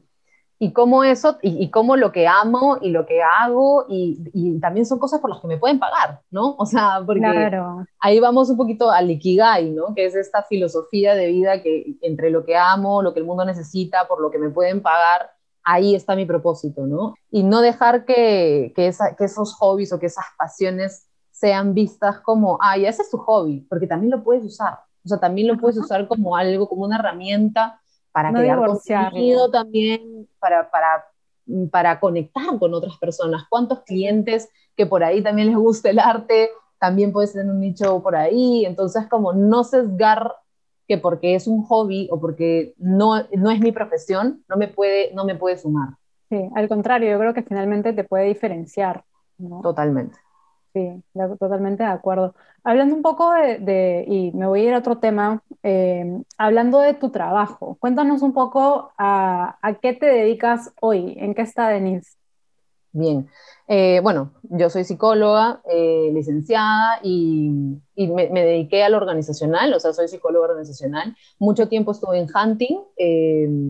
y 0.64 0.72
cómo 0.72 1.04
eso, 1.04 1.38
y, 1.42 1.70
cómo 1.72 1.98
lo 1.98 2.14
que 2.14 2.26
amo 2.26 2.78
y 2.80 2.90
lo 2.90 3.06
que 3.06 3.22
hago, 3.22 3.86
y, 3.90 4.60
también 4.62 4.86
son 4.86 4.98
cosas 4.98 5.20
por 5.20 5.30
las 5.30 5.42
que 5.42 5.48
me 5.48 5.58
pueden 5.58 5.78
pagar, 5.78 6.22
¿no? 6.32 6.56
O 6.58 6.66
sea, 6.66 7.04
porque 7.06 7.22
ahí 8.00 8.22
vamos 8.22 8.50
un 8.50 8.56
poquito 8.56 8.90
al 8.90 9.12
Ikigai, 9.12 9.72
¿no? 9.72 9.94
Que 9.94 10.06
es 10.06 10.16
esta 10.16 10.42
filosofía 10.44 11.16
de 11.16 11.28
vida 11.28 11.62
que 11.62 11.98
entre 12.02 12.30
lo 12.30 12.46
que 12.46 12.56
amo, 12.56 13.02
lo 13.02 13.14
que 13.14 13.20
el 13.20 13.26
mundo 13.26 13.44
necesita, 13.44 14.08
por 14.08 14.22
lo 14.22 14.32
que 14.32 14.38
me 14.40 14.52
pueden 14.52 14.82
pagar, 14.82 15.32
ahí 15.66 15.96
está 15.96 16.16
mi 16.16 16.26
propósito, 16.26 16.88
¿no? 16.88 17.16
Y 17.30 17.44
no 17.44 17.60
dejar 17.60 18.06
que, 18.06 18.72
que, 18.74 18.90
que 19.18 19.26
esos 19.26 19.56
hobbies 19.56 19.92
o 19.92 20.00
que 20.00 20.06
esas 20.06 20.26
pasiones 20.38 21.10
sean 21.30 21.74
vistas 21.74 22.22
como, 22.22 22.58
ay, 22.62 22.86
ese 22.86 23.02
es 23.02 23.12
tu 23.12 23.18
hobby, 23.18 23.66
porque 23.68 23.86
también 23.86 24.12
lo 24.12 24.24
puedes 24.24 24.46
usar. 24.46 24.80
O 25.04 25.10
sea, 25.10 25.20
también 25.20 25.50
lo 25.50 25.58
puedes 25.58 25.78
usar 25.78 26.08
como 26.08 26.38
algo, 26.38 26.70
como 26.70 26.86
una 26.86 27.00
herramienta 27.00 27.82
para 28.14 28.32
crear 28.32 28.60
contenido 28.64 29.50
también, 29.50 30.30
para, 30.44 30.70
para, 30.70 31.06
para 31.72 32.00
conectar 32.02 32.60
con 32.60 32.74
otras 32.74 32.98
personas. 32.98 33.46
¿Cuántos 33.50 33.80
clientes 33.84 34.50
que 34.76 34.86
por 34.86 35.04
ahí 35.04 35.24
también 35.24 35.48
les 35.48 35.58
gusta 35.58 35.90
el 35.90 36.00
arte, 36.00 36.50
también 36.80 37.14
puedes 37.14 37.32
tener 37.32 37.50
un 37.50 37.62
nicho 37.62 38.04
por 38.04 38.18
ahí? 38.18 38.66
Entonces, 38.66 39.08
como 39.08 39.32
no 39.32 39.64
sesgar 39.64 40.36
que 40.86 40.98
porque 40.98 41.36
es 41.36 41.48
un 41.48 41.64
hobby 41.64 42.10
o 42.12 42.20
porque 42.20 42.74
no, 42.78 43.24
no 43.32 43.52
es 43.52 43.62
mi 43.62 43.72
profesión, 43.72 44.44
no 44.50 44.58
me, 44.58 44.68
puede, 44.68 45.14
no 45.14 45.24
me 45.24 45.36
puede 45.36 45.58
sumar. 45.58 45.96
Sí, 46.30 46.50
al 46.56 46.68
contrario, 46.68 47.10
yo 47.10 47.20
creo 47.20 47.34
que 47.34 47.44
finalmente 47.44 47.94
te 47.94 48.04
puede 48.04 48.26
diferenciar. 48.26 49.06
Totalmente. 49.62 50.18
Sí, 50.74 51.04
totalmente 51.40 51.84
de 51.84 51.90
acuerdo. 51.90 52.34
Hablando 52.64 52.96
un 52.96 53.04
poco 53.04 53.32
de, 53.32 54.06
y 54.08 54.32
me 54.32 54.48
voy 54.48 54.62
a 54.62 54.64
ir 54.70 54.74
a 54.74 54.80
otro 54.80 54.98
tema, 54.98 55.44
eh, 55.62 56.04
hablando 56.38 56.80
de 56.80 56.96
tu 56.96 57.12
trabajo, 57.12 57.78
cuéntanos 57.80 58.24
un 58.24 58.34
poco 58.34 58.92
a, 58.98 59.60
qué 59.84 59.94
te 59.94 60.08
dedicas 60.08 60.74
hoy, 60.82 61.14
en 61.20 61.36
qué 61.36 61.44
está 61.44 61.70
Denise. 61.70 62.18
Bien, 62.96 63.28
eh, 63.68 64.00
bueno, 64.04 64.34
yo 64.44 64.70
soy 64.70 64.84
psicóloga, 64.84 65.62
eh, 65.68 66.12
licenciada 66.14 67.00
y, 67.02 67.50
me, 67.96 68.28
dediqué 68.30 68.84
a 68.84 68.90
lo 68.90 68.98
organizacional, 68.98 69.74
o 69.74 69.80
sea, 69.80 69.94
soy 69.94 70.08
psicóloga 70.08 70.46
organizacional. 70.46 71.16
Mucho 71.40 71.68
tiempo 71.68 71.92
estuve 71.92 72.20
en 72.20 72.28
hunting, 72.34 72.78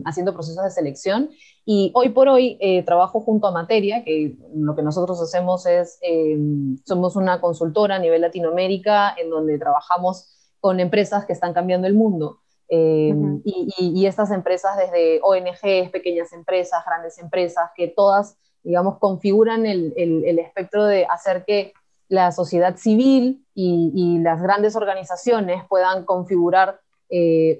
haciendo 0.04 0.34
procesos 0.34 0.62
de 0.62 0.70
selección 0.70 1.30
y 1.66 1.90
hoy 1.94 2.10
por 2.10 2.28
hoy 2.28 2.58
eh, 2.60 2.82
trabajo 2.82 3.20
junto 3.20 3.46
a 3.46 3.50
Materia, 3.50 4.04
que 4.04 4.36
lo 4.54 4.76
que 4.76 4.82
nosotros 4.82 5.20
hacemos 5.22 5.64
es, 5.64 5.98
eh, 6.02 6.36
somos 6.84 7.16
una 7.16 7.40
consultora 7.40 7.96
a 7.96 7.98
nivel 7.98 8.20
Latinoamérica 8.20 9.14
en 9.16 9.30
donde 9.30 9.58
trabajamos 9.58 10.28
con 10.60 10.78
empresas 10.78 11.24
que 11.24 11.32
están 11.32 11.54
cambiando 11.54 11.86
el 11.86 11.94
mundo. 11.94 12.40
Eh, 12.68 13.14
y, 13.44 14.06
estas 14.06 14.30
empresas 14.30 14.76
desde 14.76 15.20
ONGs, 15.22 15.90
pequeñas 15.90 16.32
empresas, 16.32 16.84
grandes 16.84 17.18
empresas, 17.18 17.70
que 17.76 17.88
todas, 17.88 18.36
digamos, 18.64 18.98
configuran 18.98 19.66
el, 19.66 19.92
el, 19.96 20.38
espectro 20.38 20.84
de 20.84 21.04
hacer 21.06 21.44
que 21.44 21.72
la 22.08 22.32
sociedad 22.32 22.76
civil 22.76 23.44
y, 23.54 23.92
y 23.94 24.18
las 24.18 24.42
grandes 24.42 24.74
organizaciones 24.74 25.62
puedan 25.68 26.04
configurar 26.04 26.80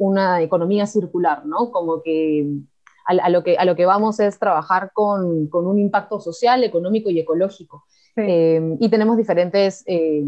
una 0.00 0.42
economía 0.42 0.84
circular, 0.84 1.46
¿no? 1.46 1.70
Como 1.70 2.02
que 2.02 2.44
a, 3.04 3.28
lo, 3.28 3.42
que, 3.42 3.56
a 3.56 3.64
lo 3.64 3.76
que 3.76 3.86
vamos 3.86 4.20
es 4.20 4.38
trabajar 4.38 4.90
con, 4.92 5.48
con 5.48 5.66
un 5.66 5.78
impacto 5.78 6.20
social, 6.20 6.64
económico 6.64 7.10
y 7.10 7.20
ecológico. 7.20 7.84
Eh, 8.16 8.76
y 8.80 8.88
tenemos 8.88 9.16
diferentes, 9.16 9.82
eh, 9.86 10.22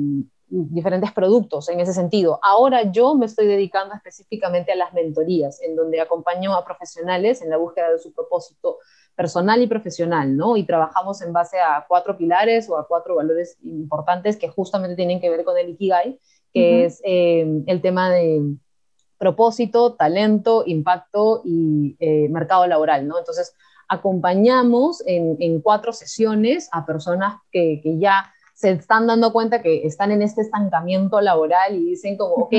diferentes 0.49 1.13
productos 1.13 1.69
en 1.69 1.81
ese 1.81 1.95
sentido. 1.95 2.39
Ahora 2.43 2.91
yo 2.91 3.15
me 3.15 3.27
estoy 3.27 3.47
dedicando 3.47 3.95
específicamente 3.95 4.73
a 4.73 4.77
las 4.77 4.93
mentorías, 4.93 5.63
en 5.63 5.75
donde 5.77 6.01
acompaño 6.01 6.55
a 6.55 6.65
profesionales 6.65 7.41
en 7.43 7.51
la 7.51 7.57
búsqueda 7.57 7.91
de 7.91 7.99
su 7.99 8.13
propósito 8.13 8.79
personal 9.17 9.63
y 9.63 9.67
profesional, 9.67 10.37
¿no? 10.37 10.57
Y 10.57 10.65
trabajamos 10.65 11.23
en 11.23 11.33
base 11.33 11.59
a 11.59 11.85
cuatro 11.89 12.17
pilares 12.17 12.69
o 12.69 12.77
a 12.77 12.87
cuatro 12.87 13.17
valores 13.17 13.57
importantes 13.65 14.37
que 14.37 14.49
justamente 14.49 14.95
tienen 14.95 15.21
que 15.21 15.31
ver 15.31 15.43
con 15.43 15.57
el 15.57 15.71
Ikigai, 15.71 16.21
que 16.53 16.85
es 16.85 17.01
eh, 17.05 17.63
el 17.67 17.81
tema 17.81 18.11
de 18.11 18.43
propósito, 19.19 19.95
talento, 19.95 20.65
impacto 20.67 21.43
y 21.45 21.97
eh, 21.99 22.29
mercado 22.29 22.67
laboral, 22.67 23.09
¿no? 23.09 23.19
Entonces, 23.19 23.55
acompañamos 23.89 25.03
en, 25.07 25.61
cuatro 25.63 25.93
sesiones 25.93 26.69
a 26.73 26.85
personas 26.85 27.37
que, 27.51 27.81
ya 27.99 28.33
se 28.55 28.71
están 28.71 29.07
dando 29.07 29.33
cuenta 29.33 29.63
que 29.63 29.87
están 29.87 30.11
en 30.11 30.23
este 30.23 30.43
estancamiento 30.43 31.21
laboral 31.21 31.75
y 31.75 31.91
dicen 31.91 32.17
como, 32.17 32.35
ok, 32.35 32.55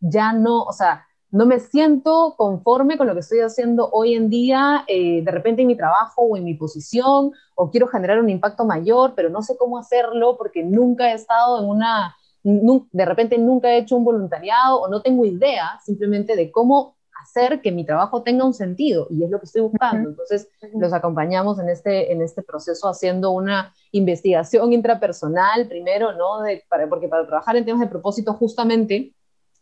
ya 0.00 0.32
no, 0.32 0.62
o 0.62 0.72
sea, 0.72 1.06
no 1.30 1.46
me 1.46 1.60
siento 1.60 2.34
conforme 2.36 2.98
con 2.98 3.06
lo 3.06 3.14
que 3.14 3.20
estoy 3.20 3.40
haciendo 3.40 3.88
hoy 3.92 4.14
en 4.14 4.28
día, 4.28 4.84
eh, 4.86 5.22
de 5.22 5.30
repente 5.30 5.62
en 5.62 5.68
mi 5.68 5.76
trabajo 5.76 6.22
o 6.22 6.36
en 6.36 6.44
mi 6.44 6.54
posición, 6.54 7.32
o 7.54 7.70
quiero 7.70 7.86
generar 7.86 8.20
un 8.20 8.30
impacto 8.30 8.64
mayor, 8.64 9.14
pero 9.14 9.30
no 9.30 9.42
sé 9.42 9.56
cómo 9.56 9.78
hacerlo 9.78 10.36
porque 10.36 10.62
nunca 10.62 11.10
he 11.10 11.14
estado 11.14 11.62
en 11.62 11.68
una 11.68 12.16
de 12.42 13.04
repente 13.04 13.36
nunca 13.36 13.68
he 13.68 13.78
hecho 13.78 13.96
un 13.96 14.04
voluntariado 14.04 14.80
o 14.80 14.88
no 14.88 15.02
tengo 15.02 15.26
idea 15.26 15.78
simplemente 15.84 16.36
de 16.36 16.50
cómo 16.50 16.96
hacer 17.22 17.60
que 17.60 17.70
mi 17.70 17.84
trabajo 17.84 18.22
tenga 18.22 18.44
un 18.44 18.54
sentido 18.54 19.06
y 19.10 19.24
es 19.24 19.30
lo 19.30 19.38
que 19.38 19.44
estoy 19.44 19.62
buscando. 19.62 20.08
Entonces, 20.08 20.48
los 20.74 20.92
acompañamos 20.92 21.58
en 21.58 21.68
este, 21.68 22.12
en 22.12 22.22
este 22.22 22.42
proceso 22.42 22.88
haciendo 22.88 23.30
una 23.30 23.74
investigación 23.92 24.72
intrapersonal 24.72 25.68
primero, 25.68 26.12
¿no? 26.14 26.40
De, 26.40 26.64
para, 26.68 26.88
porque 26.88 27.08
para 27.08 27.26
trabajar 27.26 27.56
en 27.56 27.66
temas 27.66 27.80
de 27.80 27.88
propósito 27.88 28.32
justamente 28.32 29.14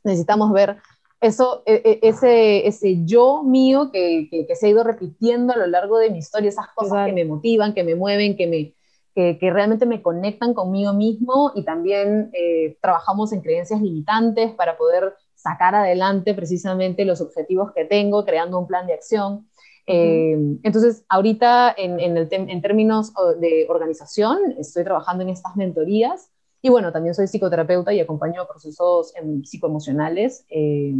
necesitamos 0.04 0.52
ver 0.52 0.76
eso, 1.20 1.62
e, 1.66 1.82
e, 1.84 2.08
ese, 2.08 2.66
ese 2.66 3.04
yo 3.04 3.42
mío 3.42 3.90
que, 3.92 4.28
que, 4.30 4.46
que, 4.46 4.54
se 4.54 4.66
ha 4.66 4.70
ido 4.70 4.84
repitiendo 4.84 5.52
a 5.52 5.56
lo 5.56 5.66
largo 5.66 5.98
de 5.98 6.10
mi 6.10 6.18
historia, 6.18 6.48
esas 6.48 6.68
cosas 6.74 7.06
que 7.06 7.12
me 7.12 7.24
motivan, 7.24 7.74
que 7.74 7.84
me 7.84 7.94
mueven, 7.94 8.36
que 8.36 8.46
me, 8.46 8.74
que, 9.14 9.50
realmente 9.50 9.84
me 9.84 10.00
conectan 10.00 10.54
conmigo 10.54 10.92
mismo 10.92 11.50
y 11.56 11.64
también 11.64 12.30
eh, 12.32 12.78
trabajamos 12.80 13.32
en 13.32 13.40
creencias 13.40 13.80
limitantes 13.80 14.52
para 14.52 14.76
poder 14.76 15.14
sacar 15.34 15.74
adelante 15.74 16.34
precisamente 16.34 17.04
los 17.04 17.20
objetivos 17.20 17.72
que 17.74 17.84
tengo, 17.84 18.24
creando 18.24 18.58
un 18.58 18.68
plan 18.68 18.86
de 18.86 18.94
acción. 18.94 19.48
Eh, 19.86 20.36
entonces, 20.62 21.04
ahorita 21.08 21.74
en, 21.76 21.98
en, 21.98 22.16
el 22.16 22.28
en, 22.30 22.62
términos 22.62 23.12
de 23.40 23.66
organización, 23.68 24.38
estoy 24.58 24.84
trabajando 24.84 25.24
en 25.24 25.30
estas 25.30 25.56
mentorías 25.56 26.30
y 26.60 26.68
bueno, 26.70 26.92
también 26.92 27.14
soy 27.14 27.26
psicoterapeuta 27.26 27.92
y 27.92 28.00
acompaño 28.00 28.46
procesos 28.46 29.12
psicoemocionales, 29.44 30.44
eh, 30.48 30.92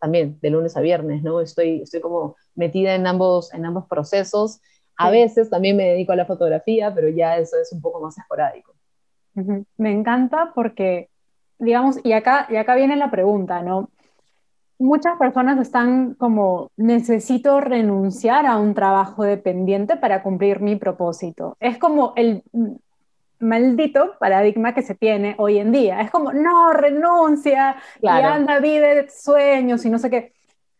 también 0.00 0.38
de 0.40 0.50
lunes 0.50 0.76
a 0.76 0.80
viernes, 0.80 1.22
¿no? 1.22 1.40
Estoy, 1.40 1.82
estoy 1.82 2.00
como 2.00 2.36
metida 2.54 2.94
en 2.94 3.06
ambos, 3.06 3.52
en 3.54 3.64
ambos 3.64 3.86
procesos 3.86 4.60
a 4.96 5.10
veces 5.10 5.50
también 5.50 5.76
me 5.76 5.90
dedico 5.90 6.12
a 6.12 6.16
la 6.16 6.26
fotografía, 6.26 6.92
pero 6.94 7.08
ya 7.08 7.36
eso 7.36 7.56
es 7.60 7.72
un 7.72 7.80
poco 7.80 8.00
más 8.00 8.16
esporádico. 8.18 8.74
Me 9.76 9.92
encanta 9.92 10.52
porque, 10.54 11.10
digamos, 11.58 11.98
y 12.02 12.12
acá, 12.12 12.46
y 12.48 12.56
acá 12.56 12.74
viene 12.74 12.96
la 12.96 13.10
pregunta, 13.10 13.62
¿no? 13.62 13.90
Muchas 14.78 15.18
personas 15.18 15.58
están 15.60 16.14
como, 16.14 16.70
necesito 16.76 17.60
renunciar 17.60 18.46
a 18.46 18.56
un 18.56 18.74
trabajo 18.74 19.24
dependiente 19.24 19.96
para 19.96 20.22
cumplir 20.22 20.60
mi 20.60 20.76
propósito. 20.76 21.56
Es 21.60 21.78
como 21.78 22.14
el 22.16 22.42
maldito 23.38 24.14
paradigma 24.18 24.74
que 24.74 24.82
se 24.82 24.94
tiene 24.94 25.34
hoy 25.38 25.58
en 25.58 25.72
día. 25.72 26.00
Es 26.00 26.10
como, 26.10 26.32
no, 26.32 26.72
renuncia 26.72 27.76
y 28.00 28.08
anda, 28.08 28.60
vive 28.60 29.08
sueños 29.10 29.84
y 29.84 29.90
no 29.90 29.98
sé 29.98 30.10
qué 30.10 30.36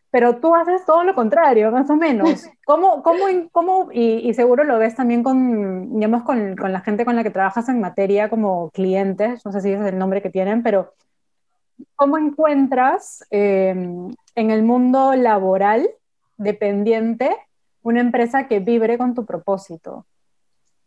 pero 0.09 0.37
tú 0.37 0.55
haces 0.55 0.85
todo 0.85 1.03
lo 1.03 1.13
contrario, 1.13 1.71
más 1.71 1.89
o 1.89 1.95
menos. 1.95 2.49
¿Cómo, 2.65 3.03
cómo, 3.03 3.25
cómo 3.51 3.89
y, 3.91 4.33
seguro 4.33 4.63
lo 4.63 4.79
ves 4.79 4.95
también 4.95 5.23
con, 5.23 5.93
digamos, 5.93 6.23
con, 6.23 6.55
con, 6.55 6.71
la 6.71 6.81
gente 6.81 7.05
con 7.05 7.15
la 7.15 7.23
que 7.23 7.29
trabajas 7.29 7.69
en 7.69 7.79
materia 7.79 8.29
como 8.29 8.69
clientes, 8.71 9.45
no 9.45 9.51
sé 9.51 9.61
si 9.61 9.71
ese 9.71 9.81
es 9.81 9.93
el 9.93 9.99
nombre 9.99 10.21
que 10.21 10.29
tienen, 10.29 10.63
pero 10.63 10.93
¿cómo 11.95 12.17
encuentras 12.17 13.25
em, 13.29 14.13
en 14.35 14.51
el 14.51 14.63
mundo 14.63 15.13
laboral 15.13 15.89
dependiente 16.37 17.35
una 17.83 17.99
empresa 17.99 18.47
que 18.47 18.59
vibre 18.59 18.97
con 18.97 19.13
tu 19.13 19.25
propósito? 19.25 20.05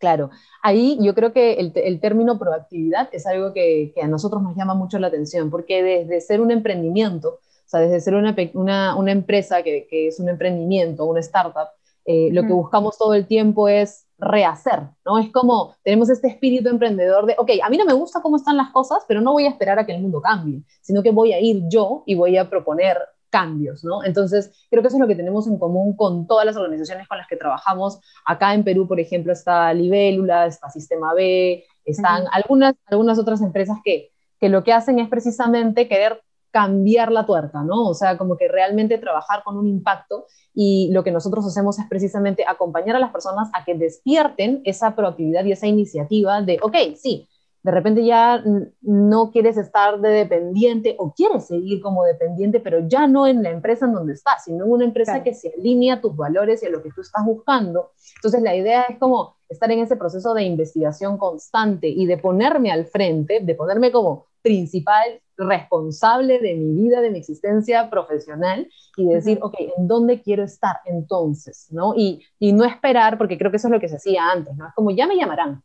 Claro, 0.00 0.30
ahí 0.62 0.98
yo 1.02 1.14
creo 1.14 1.34
que 1.34 1.52
el, 1.54 1.72
el 1.74 2.00
término 2.00 2.38
proactividad 2.38 3.10
es 3.12 3.26
algo 3.26 3.52
que, 3.52 3.92
que, 3.94 4.00
a 4.00 4.08
nosotros 4.08 4.42
nos 4.42 4.56
llama 4.56 4.72
mucho 4.72 4.98
la 4.98 5.08
atención, 5.08 5.50
porque 5.50 5.82
desde 5.82 6.22
ser 6.22 6.40
un 6.40 6.50
emprendimiento, 6.50 7.28
o 7.28 7.68
sea, 7.68 7.80
desde 7.80 8.00
ser 8.00 8.14
una, 8.14 8.34
una, 8.54 8.96
una 8.96 9.12
empresa 9.12 9.62
que, 9.62 9.86
que, 9.90 10.08
es 10.08 10.18
un 10.18 10.30
emprendimiento, 10.30 11.04
una 11.04 11.20
startup, 11.20 11.68
eh, 12.06 12.30
lo 12.32 12.42
que 12.44 12.52
buscamos 12.54 12.96
todo 12.96 13.12
el 13.12 13.26
tiempo 13.26 13.68
es 13.68 14.06
rehacer, 14.16 14.80
¿no? 15.04 15.18
Es 15.18 15.30
como 15.30 15.74
tenemos 15.84 16.08
este 16.08 16.28
espíritu 16.28 16.70
emprendedor 16.70 17.26
de, 17.26 17.34
ok, 17.36 17.50
a 17.62 17.68
mí 17.68 17.76
no 17.76 17.84
me 17.84 17.92
gusta 17.92 18.22
cómo 18.22 18.36
están 18.36 18.56
las 18.56 18.70
cosas, 18.70 19.04
pero 19.06 19.20
no 19.20 19.32
voy 19.32 19.44
a 19.44 19.50
esperar 19.50 19.78
a 19.78 19.84
que 19.84 19.92
el 19.92 20.00
mundo 20.00 20.22
cambie, 20.22 20.62
sino 20.80 21.02
que 21.02 21.10
voy 21.10 21.34
a 21.34 21.40
ir 21.40 21.64
yo 21.68 22.04
y 22.06 22.14
voy 22.14 22.38
a 22.38 22.48
proponer 22.48 22.96
cambios, 23.30 23.84
¿no? 23.84 24.04
Entonces, 24.04 24.50
creo 24.68 24.82
que 24.82 24.88
eso 24.88 24.96
es 24.96 25.00
lo 25.00 25.08
que 25.08 25.14
tenemos 25.14 25.46
en 25.46 25.58
común 25.58 25.96
con 25.96 26.26
todas 26.26 26.44
las 26.44 26.56
organizaciones 26.56 27.08
con 27.08 27.18
las 27.18 27.26
que 27.28 27.36
trabajamos. 27.36 28.00
Acá 28.26 28.52
en 28.54 28.64
Perú, 28.64 28.86
por 28.86 29.00
ejemplo, 29.00 29.32
está 29.32 29.72
Libélula, 29.72 30.46
está 30.46 30.68
Sistema 30.68 31.14
B, 31.14 31.64
están 31.84 32.24
algunas, 32.32 32.74
algunas 32.86 33.18
otras 33.18 33.40
empresas 33.40 33.78
que, 33.84 34.10
que 34.38 34.48
lo 34.48 34.62
que 34.62 34.72
hacen 34.72 34.98
es 34.98 35.08
precisamente 35.08 35.88
querer 35.88 36.20
cambiar 36.50 37.12
la 37.12 37.26
tuerca, 37.26 37.62
¿no? 37.62 37.88
O 37.88 37.94
sea, 37.94 38.18
como 38.18 38.36
que 38.36 38.48
realmente 38.48 38.98
trabajar 38.98 39.42
con 39.44 39.56
un 39.56 39.68
impacto 39.68 40.26
y 40.52 40.90
lo 40.92 41.04
que 41.04 41.12
nosotros 41.12 41.46
hacemos 41.46 41.78
es 41.78 41.86
precisamente 41.88 42.44
acompañar 42.46 42.96
a 42.96 42.98
las 42.98 43.12
personas 43.12 43.48
a 43.54 43.64
que 43.64 43.74
despierten 43.74 44.60
esa 44.64 44.96
proactividad 44.96 45.44
y 45.44 45.52
esa 45.52 45.68
iniciativa 45.68 46.42
de, 46.42 46.58
ok, 46.60 46.76
sí, 46.96 47.28
de 47.62 47.70
repente 47.70 48.04
ya 48.04 48.42
no 48.80 49.30
quieres 49.30 49.56
estar 49.56 50.00
de 50.00 50.08
dependiente 50.08 50.96
o 50.98 51.12
quieres 51.12 51.46
seguir 51.46 51.82
como 51.82 52.04
dependiente, 52.04 52.60
pero 52.60 52.86
ya 52.88 53.06
no 53.06 53.26
en 53.26 53.42
la 53.42 53.50
empresa 53.50 53.86
en 53.86 53.92
donde 53.92 54.14
estás, 54.14 54.44
sino 54.44 54.64
en 54.64 54.70
una 54.70 54.84
empresa 54.84 55.22
que 55.22 55.34
se 55.34 55.52
alinea 55.56 55.94
a 55.94 56.00
tus 56.00 56.16
valores 56.16 56.62
y 56.62 56.66
a 56.66 56.70
lo 56.70 56.82
que 56.82 56.90
tú 56.90 57.02
estás 57.02 57.24
buscando. 57.24 57.92
Entonces 58.16 58.42
la 58.42 58.56
idea 58.56 58.82
es 58.82 58.98
como 58.98 59.36
estar 59.48 59.70
en 59.70 59.80
ese 59.80 59.96
proceso 59.96 60.32
de 60.32 60.44
investigación 60.44 61.18
constante 61.18 61.88
y 61.88 62.06
de 62.06 62.16
ponerme 62.16 62.70
al 62.70 62.86
frente, 62.86 63.40
de 63.40 63.54
ponerme 63.54 63.92
como 63.92 64.26
principal 64.42 65.20
responsable 65.36 66.38
de 66.38 66.54
mi 66.54 66.82
vida, 66.82 67.00
de 67.00 67.10
mi 67.10 67.18
existencia 67.18 67.90
profesional 67.90 68.68
y 68.96 69.06
decir, 69.06 69.38
ok, 69.42 69.54
¿en 69.76 69.88
dónde 69.88 70.22
quiero 70.22 70.44
estar 70.44 70.76
entonces? 70.84 71.68
¿no? 71.70 71.94
Y, 71.96 72.24
y 72.38 72.52
no 72.52 72.64
esperar, 72.64 73.18
porque 73.18 73.38
creo 73.38 73.50
que 73.50 73.56
eso 73.56 73.68
es 73.68 73.72
lo 73.72 73.80
que 73.80 73.88
se 73.88 73.96
hacía 73.96 74.30
antes, 74.30 74.56
¿no? 74.56 74.68
Es 74.68 74.74
como, 74.74 74.90
ya 74.90 75.06
me 75.06 75.16
llamarán. 75.16 75.62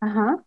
Ajá. 0.00 0.44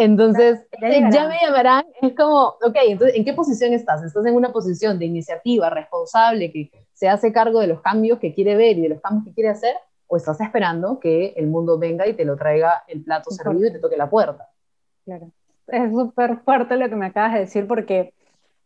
Entonces, 0.00 0.66
ya, 0.80 1.28
me 1.28 1.36
llamarán, 1.42 1.84
es 2.00 2.14
como, 2.14 2.54
ok, 2.62 2.76
entonces, 2.86 3.18
¿en 3.18 3.22
qué 3.22 3.34
posición 3.34 3.74
estás? 3.74 4.02
¿Estás 4.02 4.24
en 4.24 4.34
una 4.34 4.50
posición 4.50 4.98
de 4.98 5.04
iniciativa 5.04 5.68
responsable 5.68 6.50
que 6.50 6.70
se 6.94 7.06
hace 7.06 7.34
cargo 7.34 7.60
de 7.60 7.66
los 7.66 7.82
cambios 7.82 8.18
que 8.18 8.32
quiere 8.32 8.56
ver 8.56 8.78
y 8.78 8.80
de 8.80 8.88
los 8.88 9.00
cambios 9.02 9.26
que 9.26 9.34
quiere 9.34 9.50
hacer? 9.50 9.74
¿O 10.06 10.16
estás 10.16 10.40
esperando 10.40 10.98
que 11.00 11.34
el 11.36 11.48
mundo 11.48 11.78
venga 11.78 12.06
y 12.06 12.14
te 12.14 12.24
lo 12.24 12.36
traiga 12.36 12.82
el 12.88 13.04
plato 13.04 13.30
servido 13.30 13.68
y 13.68 13.72
te 13.72 13.78
toque 13.78 13.98
la 13.98 14.08
puerta? 14.08 14.48
Claro. 15.04 15.30
Es 15.68 15.92
súper 15.92 16.38
fuerte 16.38 16.76
lo 16.78 16.88
que 16.88 16.96
me 16.96 17.04
acabas 17.04 17.34
de 17.34 17.40
decir 17.40 17.66
porque 17.66 18.14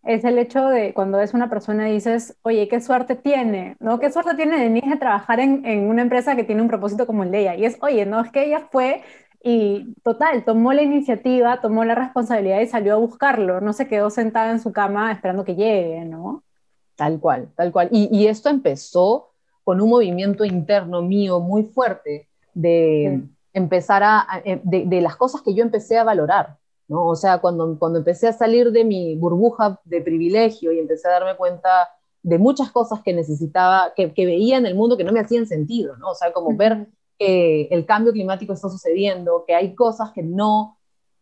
es 0.05 0.23
el 0.23 0.39
hecho 0.39 0.69
de 0.69 0.95
cuando 0.95 1.21
es 1.21 1.35
una 1.35 1.51
persona 1.51 1.89
y 1.89 1.95
dices, 1.95 2.37
oye, 2.43 2.69
qué 2.69 2.81
suerte 2.81 3.17
tiene, 3.17 3.77
¿no? 3.81 3.99
¿Qué 3.99 4.13
suerte 4.13 4.37
tiene 4.37 4.61
Denise 4.61 4.91
de 4.91 4.97
trabajar 4.99 5.41
en, 5.41 5.65
en, 5.65 5.89
una 5.89 6.03
empresa 6.03 6.37
que 6.37 6.45
tiene 6.45 6.63
un 6.63 6.69
propósito 6.69 7.07
como 7.07 7.25
el 7.25 7.31
de 7.31 7.41
ella? 7.41 7.55
Y 7.57 7.65
es, 7.65 7.79
oye, 7.81 8.07
no, 8.07 8.21
es 8.21 8.31
que 8.31 8.45
ella 8.45 8.69
fue 8.71 9.03
y 9.47 9.95
total, 10.03 10.43
tomó 10.47 10.73
la 10.73 10.81
iniciativa, 10.81 11.61
tomó 11.61 11.85
la 11.85 11.95
responsabilidad 11.95 12.61
y 12.61 12.67
salió 12.67 12.95
a 12.95 12.97
buscarlo. 12.97 13.61
No 13.61 13.75
se 13.75 13.87
quedó 13.87 14.09
sentada 14.09 14.51
en 14.51 14.59
su 14.59 14.73
cama 14.73 15.13
esperando 15.13 15.45
que 15.45 15.55
llegue, 15.55 16.03
¿no? 16.07 16.43
Tal 16.97 17.21
cual, 17.21 17.51
tal 17.55 17.71
cual. 17.71 17.89
Y, 17.93 18.27
esto 18.27 18.49
empezó 18.49 19.33
con 19.63 19.83
un 19.83 19.91
movimiento 19.91 20.47
interno 20.47 21.03
mío 21.03 21.41
muy 21.41 21.65
fuerte 21.65 22.27
de 22.55 23.23
empezar 23.53 24.03
a, 24.03 24.27
eh, 24.47 24.63
de, 24.65 25.01
las 25.03 25.17
cosas 25.17 25.43
que 25.43 25.53
yo 25.53 25.63
empecé 25.63 25.99
a 25.99 26.05
valorar, 26.05 26.57
¿no? 26.89 27.05
O 27.07 27.15
sea, 27.15 27.39
cuando, 27.39 27.79
cuando 27.79 27.99
empecé 27.99 28.29
a 28.29 28.33
salir 28.33 28.73
de 28.73 28.85
mi 28.85 29.15
burbuja 29.15 29.79
de 29.85 30.01
privilegio 30.01 30.73
y 30.73 30.79
empecé 30.79 31.09
a 31.09 31.13
darme 31.13 31.37
cuenta 31.37 31.91
de 32.23 32.39
muchas 32.39 32.73
cosas 32.73 33.03
que 33.03 33.13
necesitaba, 33.13 33.93
que, 33.95 34.15
que 34.15 34.25
veía 34.25 34.57
en 34.57 34.65
el 34.65 34.75
mundo 34.75 34.97
que 34.97 35.05
no 35.05 35.13
me 35.13 35.21
hacían 35.21 35.47
sentido, 35.47 35.99
¿no? 35.99 36.13
O 36.13 36.15
sea, 36.15 36.33
como 36.33 36.57
ver 36.57 36.89
que 37.19 37.69
el 37.71 37.87
cambio 37.87 38.13
climático 38.13 38.53
está 38.53 38.69
sucediendo, 38.69 39.45
que 39.47 39.55
hay 39.55 39.75
cosas 39.75 40.13
que 40.13 40.23
no, 40.23 40.79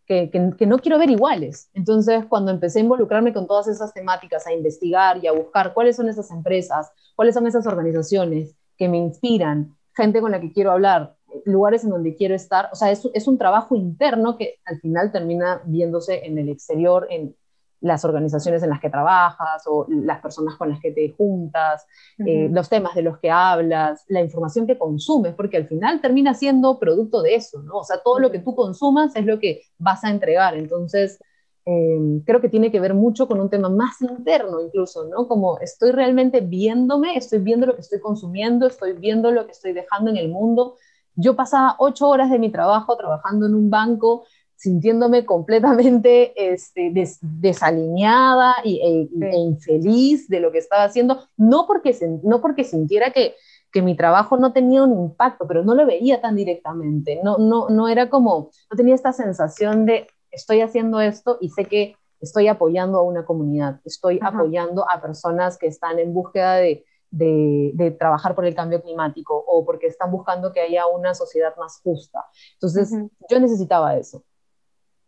que, 0.07 0.31
que, 0.31 0.66
no 0.66 0.78
quiero 0.78 0.98
ver 0.98 1.11
iguales. 1.11 1.70
Entonces, 1.74 2.24
cuando 2.28 2.50
empecé 2.50 2.78
a 2.78 2.83
involucrarme 2.83 3.33
con 3.33 3.46
todas 3.46 3.68
esas 3.68 3.92
temáticas, 3.92 4.46
a 4.46 4.52
investigar 4.52 5.22
y 5.22 5.26
a 5.26 5.33
buscar 5.33 5.74
cuáles 5.74 5.96
son 5.96 6.09
esas 6.09 6.31
empresas, 6.31 6.90
cuáles 7.14 7.35
son 7.35 7.46
esas 7.46 7.66
organizaciones 7.66 8.55
que 8.76 8.88
me 8.88 8.98
inspiran, 8.98 9.76
gente 9.94 10.20
con 10.20 10.33
la 10.33 10.40
que 10.40 10.52
quiero 10.52 10.72
hablar, 10.72 11.16
lugares 11.44 11.85
en 11.85 11.90
donde 11.90 12.14
quiero 12.14 12.35
estar, 12.35 12.68
o 12.72 12.76
sea, 12.76 12.90
es, 12.90 13.09
es 13.14 13.26
un 13.26 13.38
trabajo 13.38 13.74
interno 13.74 14.37
que 14.37 14.61
al 14.64 14.81
final 14.81 15.12
termina 15.12 15.62
viéndose 15.64 16.26
en 16.26 16.38
el 16.38 16.48
exterior, 16.48 17.07
en, 17.11 17.35
las 17.83 18.05
organizaciones 18.05 18.62
en 18.62 18.71
las 18.71 18.81
que 18.81 18.88
trabajas 18.88 19.64
o 19.66 19.87
las 19.88 20.21
personas 20.21 20.55
con 20.57 20.71
las 20.71 20.81
que 20.81 20.92
te 20.92 21.11
juntas, 21.11 21.87
eh, 22.25 22.49
los 22.51 22.68
temas 22.68 22.95
de 22.95 23.03
los 23.03 23.18
que 23.18 23.31
hablas, 23.31 24.05
la 24.09 24.21
información 24.21 24.66
que 24.66 24.79
consumes, 24.79 25.35
porque 25.35 25.57
al 25.57 25.66
final 25.66 26.01
termina 26.01 26.33
siendo 26.33 26.79
producto 26.79 27.23
de 27.23 27.35
eso, 27.35 27.61
¿no? 27.62 27.79
O 27.79 27.85
sea, 27.85 27.99
todo 28.03 28.21
lo 28.21 28.31
que 28.31 28.38
tú 28.38 28.55
consumas 28.55 29.14
es 29.16 29.27
lo 29.27 29.38
que 29.38 29.62
vas 29.79 30.05
a 30.05 30.11
entregar. 30.11 30.57
Entonces, 30.57 31.18
em, 31.64 32.21
creo 32.21 32.40
que 32.40 32.49
tiene 32.49 32.71
que 32.71 32.81
ver 32.81 32.95
mucho 32.95 33.27
con 33.27 33.40
un 33.40 33.51
tema 33.51 33.68
más 33.68 34.01
interno 34.01 34.61
incluso, 34.61 35.05
¿no? 35.09 35.27
Como 35.27 35.59
estoy 35.59 35.90
realmente 35.90 36.40
viéndome, 36.40 37.16
estoy 37.16 37.40
viendo 37.40 37.66
lo 37.66 37.75
que 37.75 37.81
estoy 37.81 38.01
consumiendo, 38.01 38.68
estoy 38.68 38.92
viendo 38.92 39.33
lo 39.33 39.45
que 39.47 39.53
estoy 39.53 39.73
dejando 39.73 40.11
en 40.11 40.16
el 40.18 40.29
mundo. 40.29 40.77
Yo 41.16 41.35
pasaba 41.35 41.75
ocho 41.79 42.09
horas 42.09 42.31
de 42.31 42.38
mi 42.38 42.51
trabajo 42.51 42.97
trabajando 42.97 43.47
en 43.47 43.55
un 43.55 43.71
banco 43.71 44.25
sintiéndome 44.62 45.27
completamente 45.27 46.33
este, 46.37 46.92
desalineada 47.20 48.55
y, 48.62 48.77
e, 48.81 49.27
e, 49.27 49.37
infeliz 49.37 50.29
de 50.29 50.38
lo 50.38 50.53
que 50.53 50.59
estaba 50.59 50.85
haciendo, 50.85 51.18
no 51.37 51.66
porque, 51.66 51.98
no 52.22 52.40
porque 52.40 52.62
sintiera 52.62 53.11
que, 53.11 53.35
que 53.72 53.83
mi 53.83 53.96
trabajo 53.96 54.37
no 54.37 54.53
tenía 54.53 54.85
un 54.85 54.92
impacto, 54.92 55.48
pero 55.48 55.64
no 55.64 55.75
lo 55.75 55.85
veía 55.85 56.20
tan 56.20 56.37
directamente, 56.37 57.20
no, 57.25 57.38
no, 57.38 57.70
no 57.70 57.88
era 57.88 58.09
como, 58.09 58.51
no 58.70 58.77
tenía 58.77 58.94
esta 58.94 59.12
sensación 59.12 59.85
de 59.85 60.07
estoy 60.31 60.61
haciendo 60.61 61.01
esto 61.01 61.38
y 61.40 61.48
sé 61.51 61.64
que 61.64 61.96
estoy 62.20 62.46
apoyando 62.46 62.98
a 62.98 63.03
una 63.03 63.25
comunidad, 63.25 63.81
estoy 63.85 64.20
apoyando 64.22 64.88
a 64.88 65.03
personas 65.03 65.59
que 65.59 65.66
están 65.66 65.98
en 65.98 66.14
búsqueda 66.14 66.55
de, 66.55 66.85
de, 67.11 67.72
de, 67.75 67.90
trabajar 67.90 68.37
por 68.37 68.46
el 68.46 68.55
cambio 68.55 68.81
climático 68.81 69.35
o 69.44 69.64
porque 69.64 69.88
están 69.88 70.12
buscando 70.12 70.53
que 70.53 70.61
haya 70.61 70.87
una 70.87 71.14
sociedad 71.14 71.53
más 71.57 71.81
justa. 71.83 72.25
Entonces, 72.55 72.92
yo 73.29 73.40
necesitaba 73.40 73.96
eso. 73.96 74.22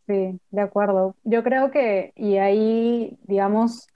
Sí, 0.06 0.38
de 0.50 0.60
acuerdo. 0.60 1.14
Yo 1.24 1.42
creo 1.42 1.70
que, 1.70 2.12
y 2.14 2.36
ahí, 2.36 3.18
digamos, 3.22 3.88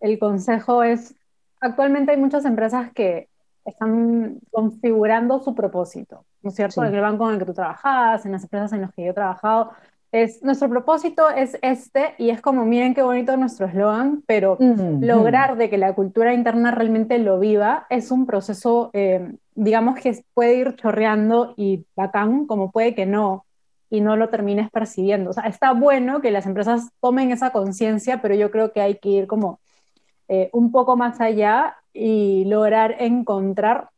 el 0.00 0.18
consejo 0.18 0.82
es, 0.82 1.14
actualmente 1.60 2.12
hay 2.12 2.16
muchas 2.16 2.44
empresas 2.44 2.90
que 2.92 3.28
están 3.64 4.38
configurando 4.50 5.40
su 5.40 5.54
propósito, 5.54 6.24
¿no 6.42 6.50
es 6.50 6.56
cierto? 6.56 6.84
En 6.84 6.94
el 6.94 7.00
banco 7.00 7.28
en 7.28 7.34
el 7.34 7.38
que 7.38 7.46
tú 7.46 7.54
trabajas, 7.54 8.24
en 8.26 8.32
las 8.32 8.42
empresas 8.42 8.72
en 8.72 8.80
las 8.80 8.92
que 8.92 9.04
yo 9.04 9.10
he 9.10 9.14
trabajado, 9.14 9.72
es, 10.10 10.42
nuestro 10.42 10.68
propósito 10.68 11.30
es 11.30 11.58
este 11.62 12.14
y 12.18 12.30
es 12.30 12.42
como, 12.42 12.66
miren 12.66 12.92
qué 12.94 13.02
bonito 13.02 13.36
nuestro 13.36 13.66
eslogan, 13.66 14.22
pero 14.26 14.58
lograr 15.00 15.56
de 15.56 15.70
que 15.70 15.78
la 15.78 15.94
cultura 15.94 16.34
interna 16.34 16.70
realmente 16.70 17.18
lo 17.18 17.38
viva 17.38 17.86
es 17.88 18.10
un 18.10 18.26
proceso, 18.26 18.90
eh, 18.92 19.36
digamos, 19.54 19.98
que 20.00 20.22
puede 20.34 20.56
ir 20.56 20.76
chorreando 20.76 21.54
y 21.56 21.86
bacán, 21.96 22.46
como 22.46 22.70
puede 22.70 22.94
que 22.94 23.06
no 23.06 23.46
y 23.92 24.00
no 24.00 24.16
lo 24.16 24.30
termines 24.30 24.70
percibiendo. 24.70 25.28
O 25.28 25.32
sea, 25.34 25.42
está 25.44 25.74
bueno 25.74 26.22
que 26.22 26.30
las 26.30 26.46
empresas 26.46 26.88
tomen 26.98 27.30
esa 27.30 27.52
conciencia, 27.52 28.22
pero 28.22 28.34
yo 28.34 28.50
creo 28.50 28.72
que 28.72 28.80
hay 28.80 28.96
que 28.96 29.10
ir 29.10 29.26
como 29.26 29.60
eh, 30.28 30.48
un 30.54 30.72
poco 30.72 30.96
más 30.96 31.20
allá 31.20 31.76
y 31.92 32.46
lograr 32.46 32.96
encontrar 33.00 33.90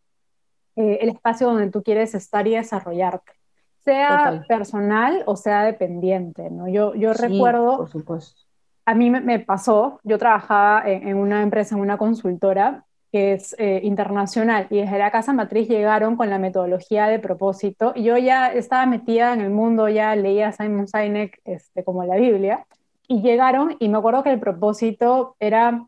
eh, 0.75 0.99
el 1.01 1.11
espacio 1.11 1.47
donde 1.47 1.71
tú 1.71 1.85
quieres 1.85 2.13
estar 2.17 2.45
y 2.49 2.57
desarrollarte, 2.57 3.35
sea 3.85 4.43
personal 4.49 5.23
o 5.27 5.37
sea 5.37 5.63
dependiente, 5.63 6.51
¿no? 6.51 6.67
Yo, 6.67 6.97
yo 6.97 7.13
recuerdo, 7.13 7.77
por 7.77 7.89
supuesto. 7.89 8.43
a 8.87 8.97
mí 8.97 9.11
me, 9.11 9.39
pasó, 9.39 10.01
yo 10.03 10.19
trabajaba 10.19 10.83
en, 10.91 11.07
en, 11.07 11.17
una 11.19 11.41
empresa, 11.41 11.77
en 11.77 11.81
una 11.83 11.99
consultora, 11.99 12.85
que 13.15 13.35
es 13.35 13.55
eh, 13.61 13.79
internacional, 13.85 14.67
y 14.71 14.81
desde 14.81 14.99
la 14.99 15.13
casa 15.13 15.33
matriz 15.33 15.69
llegaron 15.69 16.17
con 16.17 16.31
la 16.31 16.41
metodología 16.41 17.07
de 17.07 17.21
propósito, 17.21 17.93
y 17.95 18.03
yo 18.03 18.19
ya 18.19 18.53
estaba 18.53 18.87
metida 18.87 19.33
en 19.33 19.41
el 19.41 19.51
mundo, 19.51 19.89
ya 19.89 20.17
leía 20.17 20.51
Simon 20.51 20.89
Sinek 20.89 21.41
este, 21.45 21.85
como 21.85 22.03
la 22.03 22.17
Biblia, 22.17 22.67
y 23.07 23.23
llegaron, 23.23 23.77
y 23.79 23.89
me 23.89 23.99
acuerdo 23.99 24.25
que 24.25 24.33
el 24.33 24.41
propósito 24.41 25.37
era 25.39 25.87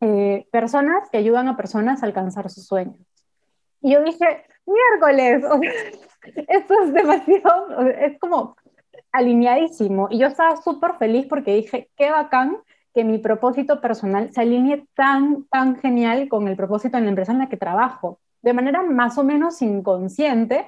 eh, 0.00 0.46
personas 0.52 1.10
que 1.10 1.18
ayudan 1.18 1.48
a 1.48 1.56
personas 1.56 2.04
a 2.04 2.06
alcanzar 2.06 2.48
sus 2.48 2.64
sueños. 2.64 3.00
Y 3.82 3.94
yo 3.94 4.04
dije, 4.04 4.44
miércoles, 4.66 5.42
esto 6.46 6.74
es 6.84 6.92
demasiado, 6.92 7.88
es 7.88 8.20
como 8.20 8.56
alineadísimo, 9.10 10.06
y 10.12 10.20
yo 10.20 10.28
estaba 10.28 10.56
súper 10.58 10.92
feliz 11.00 11.26
porque 11.28 11.56
dije, 11.56 11.90
qué 11.96 12.12
bacán 12.12 12.58
que 12.96 13.04
mi 13.04 13.18
propósito 13.18 13.82
personal 13.82 14.32
se 14.32 14.40
alinee 14.40 14.86
tan, 14.94 15.44
tan 15.50 15.76
genial 15.76 16.30
con 16.30 16.48
el 16.48 16.56
propósito 16.56 16.96
en 16.96 17.04
la 17.04 17.10
empresa 17.10 17.30
en 17.30 17.40
la 17.40 17.50
que 17.50 17.58
trabajo, 17.58 18.18
de 18.40 18.54
manera 18.54 18.82
más 18.82 19.18
o 19.18 19.22
menos 19.22 19.60
inconsciente, 19.60 20.66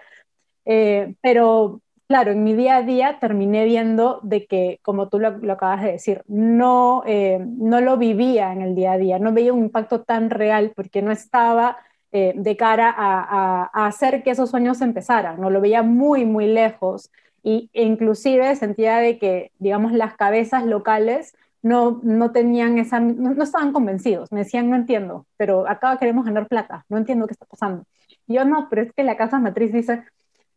eh, 0.67 1.15
pero 1.23 1.81
claro, 2.07 2.33
en 2.33 2.45
mi 2.45 2.53
día 2.53 2.77
a 2.77 2.83
día 2.83 3.19
terminé 3.19 3.65
viendo 3.65 4.21
de 4.23 4.45
que, 4.45 4.79
como 4.83 5.09
tú 5.09 5.19
lo, 5.19 5.29
acabas 5.51 5.83
de 5.83 5.93
decir, 5.93 6.23
no, 6.29 7.03
eh, 7.07 7.39
no 7.41 7.81
lo 7.81 7.97
vivía 7.97 8.53
en 8.53 8.61
el 8.61 8.75
día 8.75 8.93
a 8.93 8.99
día, 8.99 9.19
no 9.19 9.33
veía 9.33 9.55
un 9.55 9.61
impacto 9.61 10.03
tan 10.03 10.29
real 10.29 10.73
porque 10.77 11.01
no 11.01 11.11
estaba 11.11 11.79
eh, 12.13 12.35
de 12.37 12.59
cara 12.59 12.95
a, 12.95 13.87
hacer 13.87 14.23
que 14.23 14.33
esos 14.33 14.51
sueños 14.51 14.83
empezaran, 14.83 15.41
no 15.41 15.49
lo 15.49 15.63
veía 15.63 15.83
muy, 15.83 16.27
muy 16.27 16.47
lejos 16.47 17.11
y, 17.43 17.71
e 17.73 17.85
inclusive 17.85 18.55
sentía 18.55 18.99
de 18.99 19.19
que, 19.19 19.51
digamos, 19.59 19.93
las 19.93 20.15
cabezas 20.15 20.67
locales 20.67 21.35
no, 21.63 22.01
no 22.03 22.33
tenían 22.33 22.79
esa, 22.79 23.01
no, 23.01 23.43
estaban 23.43 23.73
convencidos, 23.73 24.31
me 24.33 24.41
decían, 24.41 24.71
no 24.71 24.77
entiendo, 24.77 25.27
pero 25.37 25.69
acá 25.69 25.97
queremos 25.99 26.25
ganar 26.25 26.49
plata, 26.49 26.85
no 26.89 26.99
entiendo 26.99 27.27
qué 27.27 27.33
está 27.33 27.47
pasando. 27.47 27.85
Yo 28.27 28.45
no, 28.45 28.69
pero 28.69 28.83
es 28.83 28.93
que 28.93 29.03
la 29.05 29.17
casa 29.17 29.39
matriz 29.39 29.73
dice, 29.73 30.05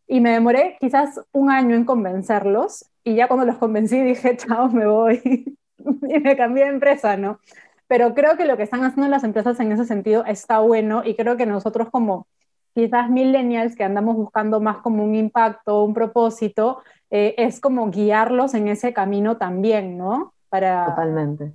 y 0.06 0.20
me 0.20 0.30
demoré 0.30 0.76
quizás 0.80 1.20
un 1.32 1.50
año 1.50 1.74
en 1.74 1.84
convencerlos, 1.84 2.86
y 3.04 3.14
ya 3.16 3.28
cuando 3.28 3.46
los 3.46 3.58
convencí 3.58 4.00
dije, 4.00 4.36
chao, 4.38 4.68
me 4.70 4.86
voy, 4.86 5.20
y 5.78 6.18
me 6.20 6.36
cambié 6.36 6.64
de 6.64 6.70
empresa, 6.70 7.16
¿no? 7.16 7.40
Pero 7.88 8.14
creo 8.14 8.36
que 8.36 8.46
lo 8.46 8.56
que 8.56 8.62
están 8.62 8.84
haciendo 8.84 9.08
las 9.08 9.24
empresas 9.24 9.58
en 9.60 9.72
ese 9.72 9.84
sentido 9.84 10.24
está 10.24 10.60
bueno, 10.60 11.02
y 11.04 11.14
creo 11.16 11.36
que 11.36 11.46
nosotros 11.46 11.88
como 11.90 12.26
quizás 12.74 13.10
millennials 13.10 13.76
que 13.76 13.84
andamos 13.84 14.16
buscando 14.16 14.60
más 14.60 14.78
como 14.78 15.04
un 15.04 15.14
impacto, 15.14 15.84
un 15.84 15.94
propósito, 15.94 16.82
eh, 17.10 17.34
es 17.36 17.60
como 17.60 17.90
guiarlos 17.90 18.54
en 18.54 18.68
ese 18.68 18.92
camino 18.94 19.36
también, 19.36 19.98
¿no? 19.98 20.31
Para, 20.52 20.84
Totalmente. 20.84 21.54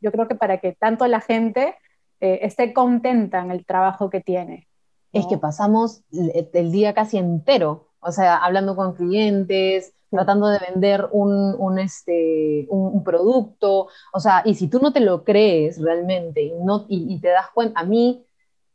Yo 0.00 0.10
creo 0.10 0.26
que 0.26 0.34
para 0.34 0.56
que 0.56 0.72
tanto 0.72 1.06
la 1.06 1.20
gente 1.20 1.74
eh, 2.18 2.38
esté 2.40 2.72
contenta 2.72 3.40
en 3.40 3.50
el 3.50 3.66
trabajo 3.66 4.08
que 4.08 4.22
tiene. 4.22 4.66
Es 5.12 5.26
que 5.26 5.36
pasamos 5.36 6.02
el 6.10 6.72
día 6.72 6.94
casi 6.94 7.18
entero, 7.18 7.90
o 8.00 8.10
sea, 8.10 8.36
hablando 8.36 8.74
con 8.74 8.94
clientes, 8.94 9.92
tratando 10.10 10.48
de 10.48 10.60
vender 10.66 11.08
un, 11.12 11.54
un, 11.58 11.78
este, 11.78 12.66
un, 12.70 13.04
producto, 13.04 13.88
o 14.14 14.20
sea, 14.20 14.40
y 14.46 14.54
si 14.54 14.68
tú 14.68 14.80
no 14.80 14.94
te 14.94 15.00
lo 15.00 15.24
crees 15.24 15.78
realmente 15.78 16.40
y, 16.40 16.52
no, 16.62 16.86
y, 16.88 17.20
te 17.20 17.28
das 17.28 17.50
cuenta, 17.52 17.80
a 17.80 17.84
mí, 17.84 18.24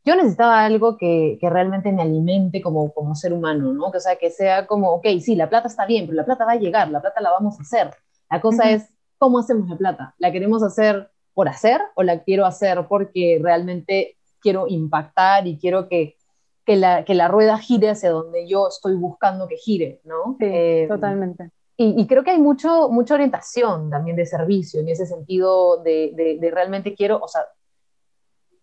yo 0.05 0.15
necesitaba 0.15 0.63
algo 0.63 0.97
que, 0.97 1.39
que, 1.41 1.49
realmente 1.49 1.91
me 1.91 2.03
alimente 2.03 2.61
como, 2.61 2.93
como 2.93 3.15
ser 3.15 3.33
humano, 3.33 3.73
¿no? 3.73 3.91
Que, 3.91 3.97
o 3.97 4.01
sea, 4.01 4.17
que 4.17 4.29
sea 4.29 4.67
como, 4.67 4.91
ok, 4.91 5.07
sí, 5.19 5.35
la 5.35 5.49
plata 5.49 5.67
está 5.67 5.87
bien, 5.87 6.05
pero 6.05 6.17
la 6.17 6.25
plata 6.25 6.45
va 6.45 6.51
a 6.51 6.57
llegar, 6.57 6.89
la 6.89 7.01
plata 7.01 7.21
la 7.21 7.31
vamos 7.31 7.57
a 7.57 7.63
hacer. 7.63 7.89
La 8.29 8.41
cosa 8.41 8.69
es, 8.71 8.92
¿cómo 9.23 9.39
hacemos 9.39 9.69
la 9.69 9.77
plata? 9.77 10.15
¿La 10.17 10.33
queremos 10.33 10.63
hacer 10.63 11.09
por 11.33 11.47
hacer 11.47 11.79
o 11.95 12.03
la 12.03 12.23
quiero 12.23 12.45
hacer 12.45 12.85
porque 12.89 13.39
realmente 13.41 14.17
quiero 14.41 14.67
impactar 14.67 15.47
y 15.47 15.57
quiero 15.57 15.87
que 15.87 16.17
que 16.65 16.75
la, 16.75 17.05
que 17.05 17.13
la 17.13 17.29
rueda 17.29 17.57
gire 17.57 17.89
hacia 17.89 18.11
donde 18.11 18.47
yo 18.47 18.67
estoy 18.67 18.95
buscando 18.95 19.47
que 19.47 19.55
gire, 19.55 20.01
¿no? 20.03 20.35
Sí, 20.39 20.45
eh, 20.45 20.85
totalmente. 20.89 21.51
Y, 21.77 22.05
creo 22.05 22.23
que 22.23 22.31
hay 22.31 22.39
mucho, 22.39 22.89
mucha 22.89 23.15
orientación 23.15 23.89
también 23.89 24.15
de 24.17 24.25
servicio 24.25 24.81
en 24.81 24.89
ese 24.89 25.05
sentido 25.05 25.77
de, 25.83 26.37
de, 26.39 26.51
realmente 26.51 26.95
quiero, 26.95 27.19
o 27.21 27.27
sea, 27.27 27.45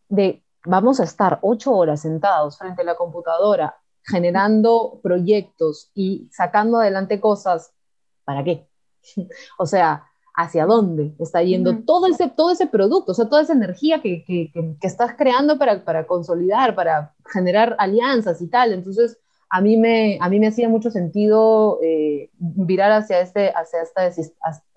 de 0.08 0.42
vamos 0.64 1.00
a 1.00 1.04
estar 1.04 1.38
ocho 1.42 1.72
horas 1.72 2.02
sentados 2.02 2.58
frente 2.58 2.82
a 2.82 2.84
la 2.84 2.96
computadora 2.96 3.76
generando 4.04 5.00
proyectos 5.02 5.90
y 5.94 6.28
sacando 6.30 6.78
adelante 6.78 7.20
cosas, 7.20 7.72
¿para 8.24 8.44
qué? 8.44 8.68
o 9.58 9.66
sea, 9.66 10.09
hacia 10.40 10.64
dónde 10.64 11.12
está 11.18 11.42
yendo 11.42 11.78
todo, 11.84 12.06
ese, 12.06 12.28
todo 12.28 12.50
ese 12.50 12.66
producto, 12.66 13.12
o 13.12 13.14
sea, 13.14 13.28
toda 13.28 13.42
esa 13.42 13.52
energía 13.52 14.00
que, 14.00 14.24
que, 14.24 14.50
que, 14.52 14.86
estás 14.86 15.14
creando 15.16 15.58
para, 15.58 15.84
para, 15.84 16.06
consolidar, 16.06 16.74
para 16.74 17.14
generar 17.32 17.76
alianzas 17.78 18.40
y 18.40 18.48
tal. 18.48 18.72
Entonces, 18.72 19.18
a 19.50 19.60
mí 19.60 19.76
me, 19.76 20.16
a 20.20 20.28
mí 20.28 20.40
me 20.40 20.46
hacía 20.46 20.68
mucho 20.68 20.90
sentido 20.90 21.78
eh, 21.82 22.30
virar 22.38 22.90
hacia 22.92 23.20
este, 23.20 23.52
hacia, 23.54 23.82
esta, 23.82 24.24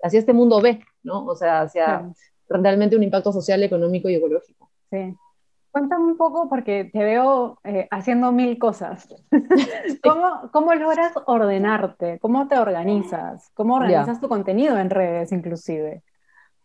hacia 0.02 0.18
este 0.18 0.32
mundo 0.32 0.60
B, 0.60 0.80
¿no? 1.02 1.24
O 1.24 1.34
sea, 1.34 1.62
hacia 1.62 2.12
realmente 2.48 2.96
un 2.96 3.02
impacto 3.02 3.32
social, 3.32 3.62
económico 3.62 4.08
y 4.10 4.16
ecológico. 4.16 4.70
Sí. 4.90 5.16
Cuéntame 5.74 6.04
un 6.04 6.16
poco, 6.16 6.48
porque 6.48 6.84
te 6.84 7.02
veo 7.02 7.58
eh, 7.64 7.88
haciendo 7.90 8.30
mil 8.30 8.60
cosas. 8.60 9.08
¿Cómo, 10.04 10.48
¿Cómo, 10.52 10.72
logras 10.72 11.12
ordenarte? 11.26 12.20
¿Cómo 12.20 12.46
te 12.46 12.56
organizas? 12.56 13.50
¿Cómo 13.54 13.74
organizas 13.74 14.20
tu 14.20 14.28
contenido 14.28 14.78
en 14.78 14.88
redes 14.88 15.32
inclusive? 15.32 16.04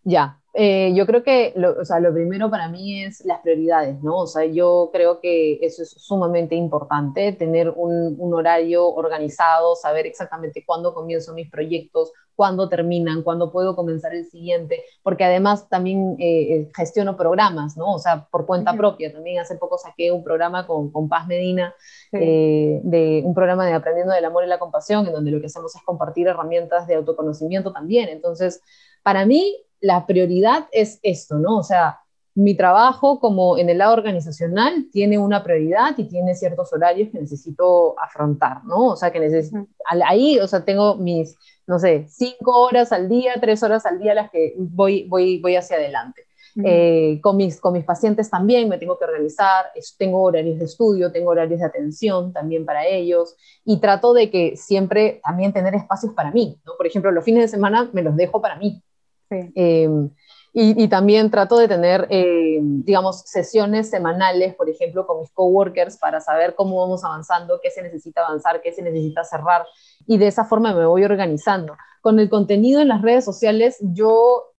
Ya, 0.03 0.39
eh, 0.53 0.93
yo 0.95 1.05
creo 1.05 1.23
que 1.23 1.53
lo, 1.55 1.79
o 1.79 1.85
sea, 1.85 1.99
lo 1.99 2.13
primero 2.13 2.49
para 2.49 2.69
mí 2.69 3.03
es 3.03 3.23
las 3.25 3.39
prioridades, 3.41 4.01
¿no? 4.01 4.19
O 4.19 4.27
sea, 4.27 4.45
yo 4.45 4.89
creo 4.91 5.19
que 5.19 5.59
eso 5.61 5.83
es 5.83 5.89
sumamente 5.89 6.55
importante, 6.55 7.33
tener 7.33 7.69
un, 7.69 8.15
un 8.17 8.33
horario 8.33 8.87
organizado, 8.87 9.75
saber 9.75 10.05
exactamente 10.05 10.63
cuándo 10.65 10.93
comienzo 10.93 11.33
mis 11.33 11.49
proyectos, 11.49 12.11
cuándo 12.39 12.69
terminan, 12.69 13.21
cuándo 13.21 13.51
puedo 13.51 13.75
comenzar 13.75 14.15
el 14.15 14.23
siguiente, 14.23 14.81
porque 15.03 15.25
además 15.25 15.67
también 15.67 16.15
eh, 16.19 16.53
eh, 16.53 16.71
gestiono 16.73 17.17
programas, 17.17 17.75
¿no? 17.75 17.95
O 17.95 17.99
sea, 17.99 18.29
por 18.31 18.45
cuenta 18.45 18.71
propia. 18.77 19.11
También 19.11 19.39
hace 19.39 19.57
poco 19.57 19.77
saqué 19.77 20.13
un 20.13 20.23
programa 20.23 20.65
con, 20.65 20.89
con 20.89 21.09
Paz 21.09 21.27
Medina, 21.27 21.75
eh, 22.13 22.79
de 22.81 23.23
un 23.25 23.33
programa 23.33 23.65
de 23.65 23.73
Aprendiendo 23.73 24.13
del 24.13 24.23
Amor 24.23 24.45
y 24.45 24.47
la 24.47 24.57
Compasión, 24.57 25.05
en 25.05 25.11
donde 25.11 25.31
lo 25.31 25.41
que 25.41 25.47
hacemos 25.47 25.75
es 25.75 25.81
compartir 25.81 26.29
herramientas 26.29 26.87
de 26.87 26.95
autoconocimiento 26.95 27.73
también. 27.73 28.07
Entonces, 28.07 28.61
para 29.03 29.25
mí, 29.25 29.57
la 29.81 30.05
prioridad 30.05 30.67
es 30.71 30.99
esto, 31.03 31.37
¿no? 31.37 31.57
O 31.57 31.63
sea, 31.63 31.99
mi 32.35 32.55
trabajo 32.55 33.19
como 33.19 33.57
en 33.57 33.69
el 33.69 33.79
lado 33.79 33.93
organizacional 33.93 34.87
tiene 34.91 35.17
una 35.17 35.43
prioridad 35.43 35.97
y 35.97 36.05
tiene 36.05 36.35
ciertos 36.35 36.71
horarios 36.71 37.09
que 37.11 37.19
necesito 37.19 37.99
afrontar, 37.99 38.63
¿no? 38.65 38.87
O 38.87 38.95
sea, 38.95 39.11
que 39.11 39.19
necesito, 39.19 39.67
ahí, 40.05 40.39
o 40.39 40.47
sea, 40.47 40.63
tengo 40.63 40.95
mis, 40.95 41.35
no 41.67 41.79
sé, 41.79 42.05
cinco 42.07 42.61
horas 42.61 42.91
al 42.91 43.09
día, 43.09 43.33
tres 43.41 43.61
horas 43.63 43.85
al 43.85 43.99
día 43.99 44.13
las 44.13 44.31
que 44.31 44.53
voy, 44.57 45.07
voy, 45.09 45.39
voy 45.41 45.55
hacia 45.55 45.77
adelante. 45.77 46.23
Eh, 46.63 47.19
con, 47.21 47.37
mis, 47.37 47.59
con 47.61 47.73
mis 47.73 47.85
pacientes 47.85 48.29
también 48.29 48.67
me 48.67 48.77
tengo 48.77 48.97
que 48.97 49.05
organizar, 49.05 49.67
tengo 49.97 50.21
horarios 50.23 50.59
de 50.59 50.65
estudio, 50.65 51.11
tengo 51.11 51.29
horarios 51.29 51.59
de 51.59 51.65
atención 51.65 52.33
también 52.33 52.65
para 52.65 52.85
ellos 52.85 53.35
y 53.63 53.79
trato 53.79 54.13
de 54.13 54.29
que 54.29 54.57
siempre 54.57 55.21
también 55.23 55.53
tener 55.53 55.75
espacios 55.75 56.13
para 56.13 56.31
mí, 56.31 56.59
¿no? 56.65 56.73
Por 56.75 56.87
ejemplo, 56.87 57.11
los 57.11 57.23
fines 57.23 57.43
de 57.43 57.47
semana 57.47 57.89
me 57.93 58.01
los 58.01 58.15
dejo 58.15 58.41
para 58.41 58.55
mí. 58.57 58.81
Sí. 59.29 59.51
Em, 59.55 60.09
y, 60.51 60.87
también 60.87 61.29
trato 61.29 61.57
de 61.57 61.67
tener, 61.67 62.07
eh, 62.09 62.57
digamos, 62.61 63.21
sesiones 63.21 63.89
semanales, 63.89 64.55
por 64.55 64.67
ejemplo, 64.67 65.05
con 65.05 65.19
mis 65.19 65.31
coworkers 65.31 65.97
para 65.97 66.19
saber 66.21 66.55
cómo 66.55 66.81
vamos 66.81 67.03
avanzando, 67.03 67.59
qué 67.61 67.69
se 67.69 67.83
necesita 67.83 68.25
avanzar, 68.25 68.61
qué 68.61 68.71
se 68.73 68.81
necesita 68.81 69.23
cerrar. 69.23 69.65
Y 70.07 70.17
de 70.17 70.27
esa 70.27 70.45
forma 70.45 70.73
me 70.73 70.85
voy 70.85 71.03
organizando. 71.03 71.77
Con 72.01 72.19
el 72.19 72.29
contenido 72.29 72.81
en 72.81 72.87
las 72.87 73.03
redes 73.03 73.25
sociales, 73.25 73.77
yo 73.79 74.53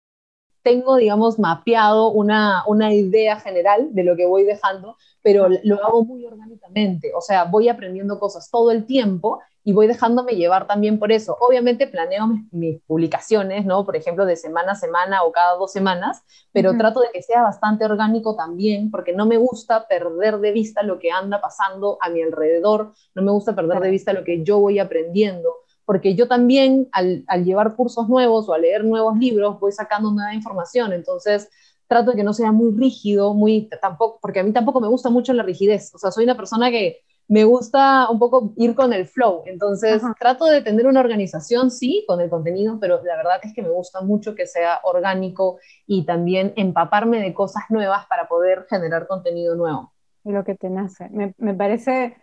tengo, 0.63 0.95
digamos, 0.95 1.39
mapeado 1.39 2.09
una, 2.11 2.63
una 2.67 2.93
idea 2.93 3.39
general 3.39 3.89
de 3.93 4.03
lo 4.03 4.15
que 4.15 4.25
voy 4.25 4.43
dejando, 4.43 4.95
pero 5.21 5.49
lo 5.63 5.85
hago 5.85 6.05
muy 6.05 6.25
orgánicamente. 6.25 7.11
O 7.15 7.21
sea, 7.21 7.43
voy 7.45 7.67
aprendiendo 7.67 8.17
cosas 8.17 8.49
todo 8.49 8.71
el 8.71 8.85
tiempo 8.85 9.41
y 9.63 9.73
voy 9.73 9.87
dejándome 9.87 10.33
llevar 10.33 10.65
también 10.67 10.97
por 10.97 11.11
eso. 11.11 11.37
Obviamente 11.39 11.87
planeo 11.87 12.27
mis, 12.51 12.81
publicaciones, 12.87 13.65
¿no? 13.65 13.85
Por 13.85 13.95
ejemplo, 13.95 14.25
de 14.25 14.35
semana 14.35 14.71
a 14.71 14.75
semana 14.75 15.23
o 15.23 15.31
cada 15.31 15.55
dos 15.55 15.71
semanas, 15.71 16.23
pero 16.51 16.75
trato 16.77 16.99
de 17.01 17.09
que 17.13 17.21
sea 17.21 17.43
bastante 17.43 17.85
orgánico 17.85 18.35
también, 18.35 18.89
porque 18.89 19.13
no 19.13 19.25
me 19.25 19.37
gusta 19.37 19.87
perder 19.87 20.39
de 20.39 20.51
vista 20.51 20.81
lo 20.83 20.99
que 20.99 21.11
anda 21.11 21.41
pasando 21.41 21.97
a 22.01 22.09
mi 22.09 22.21
alrededor, 22.21 22.93
no 23.13 23.21
me 23.21 23.31
gusta 23.31 23.55
perder 23.55 23.79
de 23.79 23.91
vista 23.91 24.13
lo 24.13 24.23
que 24.23 24.43
yo 24.43 24.59
voy 24.59 24.79
aprendiendo, 24.79 25.53
porque 25.85 26.15
yo 26.15 26.27
también 26.27 26.89
al, 26.91 27.23
al 27.27 27.45
llevar 27.45 27.75
cursos 27.75 28.09
nuevos 28.09 28.49
o 28.49 28.53
a 28.53 28.57
leer 28.57 28.83
nuevos 28.83 29.17
libros 29.17 29.59
voy 29.59 29.71
sacando 29.71 30.11
nueva 30.11 30.33
información, 30.33 30.93
entonces 30.93 31.49
trato 31.87 32.11
de 32.11 32.17
que 32.17 32.23
no 32.23 32.33
sea 32.33 32.51
muy 32.51 32.73
rígido, 32.73 33.33
muy 33.33 33.69
tampoco, 33.81 34.17
porque 34.21 34.39
a 34.39 34.43
mí 34.43 34.53
tampoco 34.53 34.79
me 34.79 34.87
gusta 34.87 35.09
mucho 35.09 35.33
la 35.33 35.43
rigidez, 35.43 35.93
o 35.93 35.99
sea, 35.99 36.09
soy 36.09 36.23
una 36.23 36.37
persona 36.37 36.71
que 36.71 37.01
me 37.27 37.43
gusta 37.43 38.09
un 38.09 38.19
poco 38.19 38.53
ir 38.57 38.75
con 38.75 38.91
el 38.93 39.07
flow. 39.07 39.43
Entonces, 39.45 40.01
trato 40.19 40.45
de 40.45 40.61
tener 40.61 40.85
una 40.85 40.99
organización, 40.99 41.71
sí, 41.71 42.03
con 42.07 42.19
el 42.19 42.29
contenido, 42.29 42.77
pero 42.79 43.01
la 43.03 43.15
verdad 43.15 43.39
es 43.43 43.53
que 43.53 43.61
me 43.61 43.69
gusta 43.69 44.01
mucho 44.01 44.35
que 44.35 44.45
sea 44.45 44.81
orgánico 44.83 45.57
y 45.87 46.05
también 46.05 46.53
empaparme 46.55 47.21
de 47.21 47.33
cosas 47.33 47.63
nuevas 47.69 48.05
para 48.07 48.27
poder 48.27 48.65
generar 48.69 49.07
contenido 49.07 49.55
nuevo. 49.55 49.93
Lo 50.23 50.43
que 50.43 50.55
te 50.55 50.69
nace. 50.69 51.09
Me, 51.09 51.33
me 51.37 51.53
parece 51.53 52.17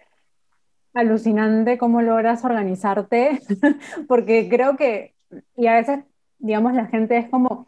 alucinante 0.95 1.79
cómo 1.79 2.03
logras 2.03 2.45
organizarte, 2.45 3.41
porque 4.09 4.49
creo 4.49 4.77
que, 4.77 5.15
y 5.57 5.67
a 5.67 5.75
veces, 5.75 6.05
digamos, 6.39 6.75
la 6.75 6.87
gente 6.87 7.17
es 7.17 7.29
como, 7.29 7.67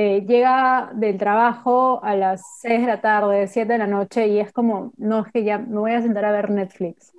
eh, 0.00 0.24
llega 0.28 0.92
del 0.94 1.18
trabajo 1.18 1.98
a 2.04 2.14
las 2.14 2.60
6 2.60 2.82
de 2.82 2.86
la 2.86 3.00
tarde, 3.00 3.48
7 3.48 3.72
de 3.72 3.78
la 3.80 3.88
noche 3.88 4.28
y 4.28 4.38
es 4.38 4.52
como, 4.52 4.92
no, 4.96 5.26
es 5.26 5.32
que 5.32 5.42
ya 5.42 5.58
me 5.58 5.80
voy 5.80 5.90
a 5.90 6.00
sentar 6.00 6.24
a 6.24 6.30
ver 6.30 6.50
Netflix. 6.50 7.12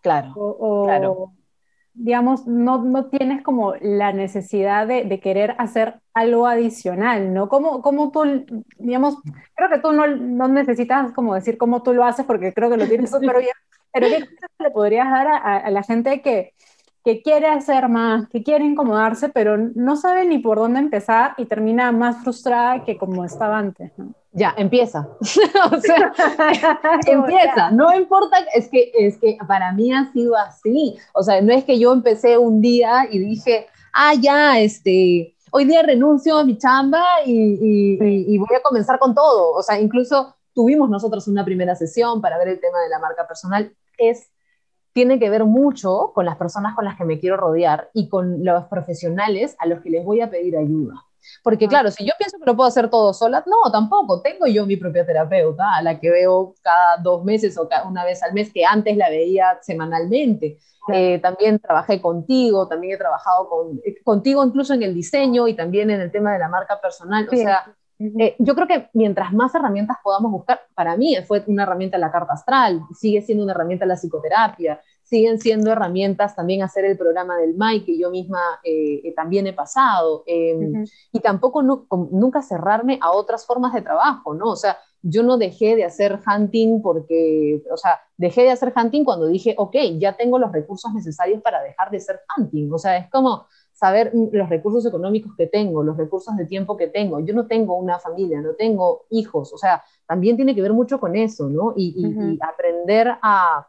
Claro, 0.00 0.32
o, 0.34 0.86
claro. 0.86 1.32
Digamos, 1.92 2.46
no, 2.46 2.82
no, 2.84 3.10
tienes 3.10 3.42
como 3.42 3.74
la 3.82 4.14
necesidad 4.14 4.86
de, 4.86 5.04
de, 5.04 5.20
querer 5.20 5.54
hacer 5.58 6.00
algo 6.14 6.46
adicional, 6.46 7.34
¿no? 7.34 7.50
Como, 7.50 7.82
como 7.82 8.10
tú, 8.10 8.46
digamos, 8.78 9.18
creo 9.54 9.68
que 9.68 9.80
tú 9.80 9.92
no, 9.92 10.06
no, 10.06 10.48
necesitas 10.48 11.12
como 11.12 11.34
decir 11.34 11.58
cómo 11.58 11.82
tú 11.82 11.92
lo 11.92 12.02
haces 12.02 12.24
porque 12.24 12.54
creo 12.54 12.70
que 12.70 12.78
lo 12.78 12.86
tienes 12.86 13.10
súper 13.10 13.40
bien, 13.40 13.56
pero 13.92 14.06
¿qué 14.06 14.24
le 14.58 14.70
podrías 14.70 15.10
dar 15.10 15.26
a, 15.26 15.58
a 15.58 15.70
la 15.70 15.82
gente 15.82 16.22
que, 16.22 16.54
que 17.04 17.20
quiere 17.22 17.48
hacer 17.48 17.88
más, 17.88 18.28
que 18.28 18.42
quiere 18.42 18.64
incomodarse, 18.64 19.28
pero 19.28 19.56
no 19.56 19.96
sabe 19.96 20.24
ni 20.24 20.38
por 20.38 20.58
dónde 20.58 20.78
empezar 20.78 21.34
y 21.36 21.46
termina 21.46 21.90
más 21.90 22.22
frustrada 22.22 22.84
que 22.84 22.96
como 22.96 23.24
estaba 23.24 23.58
antes. 23.58 23.90
Ya, 24.32 24.54
empieza. 24.56 25.08
o 25.20 25.80
sea, 25.80 26.12
empieza. 27.06 27.70
No 27.72 27.92
importa, 27.94 28.38
es 28.54 28.68
que, 28.68 28.92
es 28.94 29.18
que 29.18 29.36
para 29.46 29.72
mí 29.72 29.92
ha 29.92 30.12
sido 30.12 30.36
así. 30.36 30.96
O 31.12 31.22
sea, 31.22 31.40
no 31.42 31.52
es 31.52 31.64
que 31.64 31.78
yo 31.78 31.92
empecé 31.92 32.38
un 32.38 32.60
día 32.60 33.08
y 33.10 33.18
dije, 33.18 33.66
ah, 33.92 34.14
ya, 34.14 34.60
este, 34.60 35.34
hoy 35.50 35.64
día 35.64 35.82
renuncio 35.82 36.38
a 36.38 36.44
mi 36.44 36.56
chamba 36.56 37.04
y, 37.26 37.98
y 38.00 38.38
voy 38.38 38.56
a 38.56 38.62
comenzar 38.62 38.98
con 39.00 39.14
todo. 39.14 39.52
O 39.52 39.62
sea, 39.62 39.80
incluso 39.80 40.36
tuvimos 40.54 40.88
nosotros 40.88 41.26
una 41.28 41.44
primera 41.44 41.74
sesión 41.74 42.20
para 42.20 42.38
ver 42.38 42.48
el 42.48 42.60
tema 42.60 42.80
de 42.80 42.88
la 42.88 42.98
marca 43.00 43.26
personal. 43.26 43.74
Es 43.98 44.31
tiene 44.92 45.18
que 45.18 45.30
ver 45.30 45.44
mucho 45.44 46.12
con 46.14 46.24
las 46.24 46.36
personas 46.36 46.74
con 46.74 46.84
las 46.84 46.96
que 46.96 47.04
me 47.04 47.18
quiero 47.18 47.36
rodear 47.36 47.90
y 47.94 48.08
con 48.08 48.44
los 48.44 48.64
profesionales 48.64 49.56
a 49.58 49.66
los 49.66 49.80
que 49.80 49.90
les 49.90 50.04
voy 50.04 50.20
a 50.20 50.30
pedir 50.30 50.56
ayuda. 50.56 51.04
Porque 51.42 51.68
claro, 51.68 51.90
si 51.90 52.04
yo 52.04 52.12
pienso 52.18 52.38
que 52.38 52.46
lo 52.46 52.56
puedo 52.56 52.68
hacer 52.68 52.90
todo 52.90 53.12
sola, 53.14 53.44
no, 53.46 53.70
tampoco. 53.70 54.20
Tengo 54.22 54.46
yo 54.46 54.66
mi 54.66 54.76
propia 54.76 55.06
terapeuta, 55.06 55.76
a 55.76 55.82
la 55.82 55.98
que 56.00 56.10
veo 56.10 56.54
cada 56.62 56.96
dos 56.96 57.24
meses 57.24 57.56
o 57.58 57.68
cada 57.68 57.86
una 57.86 58.04
vez 58.04 58.22
al 58.22 58.32
mes, 58.32 58.52
que 58.52 58.64
antes 58.64 58.96
la 58.96 59.08
veía 59.08 59.58
semanalmente. 59.62 60.58
Eh, 60.92 61.20
también 61.20 61.60
trabajé 61.60 62.00
contigo, 62.00 62.66
también 62.66 62.94
he 62.94 62.98
trabajado 62.98 63.48
con, 63.48 63.80
eh, 63.84 64.02
contigo 64.02 64.44
incluso 64.44 64.74
en 64.74 64.82
el 64.82 64.94
diseño 64.94 65.46
y 65.46 65.54
también 65.54 65.90
en 65.90 66.00
el 66.00 66.10
tema 66.10 66.32
de 66.32 66.40
la 66.40 66.48
marca 66.48 66.80
personal. 66.80 67.28
O 67.30 67.36
sea, 67.36 67.72
eh, 68.18 68.36
yo 68.38 68.54
creo 68.54 68.66
que 68.66 68.88
mientras 68.92 69.32
más 69.32 69.54
herramientas 69.54 69.98
podamos 70.02 70.32
buscar, 70.32 70.60
para 70.74 70.96
mí 70.96 71.16
fue 71.26 71.42
una 71.46 71.64
herramienta 71.64 71.98
la 71.98 72.10
carta 72.10 72.34
astral, 72.34 72.82
sigue 72.94 73.22
siendo 73.22 73.44
una 73.44 73.52
herramienta 73.52 73.86
la 73.86 73.96
psicoterapia, 73.96 74.80
siguen 75.02 75.38
siendo 75.38 75.70
herramientas 75.70 76.34
también 76.34 76.62
hacer 76.62 76.84
el 76.84 76.96
programa 76.96 77.36
del 77.36 77.54
MAI, 77.54 77.84
que 77.84 77.98
yo 77.98 78.10
misma 78.10 78.40
también 79.14 79.46
he 79.46 79.52
pasado, 79.52 80.22
em, 80.26 80.84
y 81.12 81.20
tampoco 81.20 81.62
nunca 81.62 82.40
cerrarme 82.40 82.98
a 83.02 83.12
otras 83.12 83.44
formas 83.44 83.74
de 83.74 83.82
trabajo, 83.82 84.32
¿no? 84.34 84.50
O 84.50 84.56
sea, 84.56 84.78
yo 85.02 85.22
no 85.22 85.36
dejé 85.36 85.74
de 85.76 85.84
hacer 85.84 86.20
hunting 86.26 86.80
porque, 86.80 87.62
o 87.70 87.76
sea, 87.76 88.00
dejé 88.16 88.42
de 88.42 88.50
hacer 88.50 88.72
hunting 88.74 89.04
cuando 89.04 89.26
dije, 89.26 89.54
ok, 89.58 89.74
ya 89.98 90.16
tengo 90.16 90.38
los 90.38 90.52
recursos 90.52 90.92
necesarios 90.94 91.42
para 91.42 91.62
dejar 91.62 91.90
de 91.90 92.00
ser 92.00 92.20
hunting. 92.36 92.72
O 92.72 92.78
sea, 92.78 92.96
es 92.96 93.10
como 93.10 93.46
saber 93.82 94.12
los 94.14 94.48
recursos 94.48 94.86
económicos 94.86 95.32
que 95.36 95.48
tengo, 95.48 95.82
los 95.82 95.96
recursos 95.96 96.36
de 96.36 96.46
tiempo 96.46 96.76
que 96.76 96.86
tengo. 96.86 97.18
Yo 97.18 97.34
no 97.34 97.48
tengo 97.48 97.76
una 97.76 97.98
familia, 97.98 98.40
no 98.40 98.54
tengo 98.54 99.06
hijos. 99.10 99.52
O 99.52 99.58
sea, 99.58 99.82
también 100.06 100.36
tiene 100.36 100.54
que 100.54 100.62
ver 100.62 100.72
mucho 100.72 101.00
con 101.00 101.16
eso, 101.16 101.48
¿no? 101.48 101.74
Y, 101.76 102.38
aprender 102.40 103.08
a, 103.20 103.66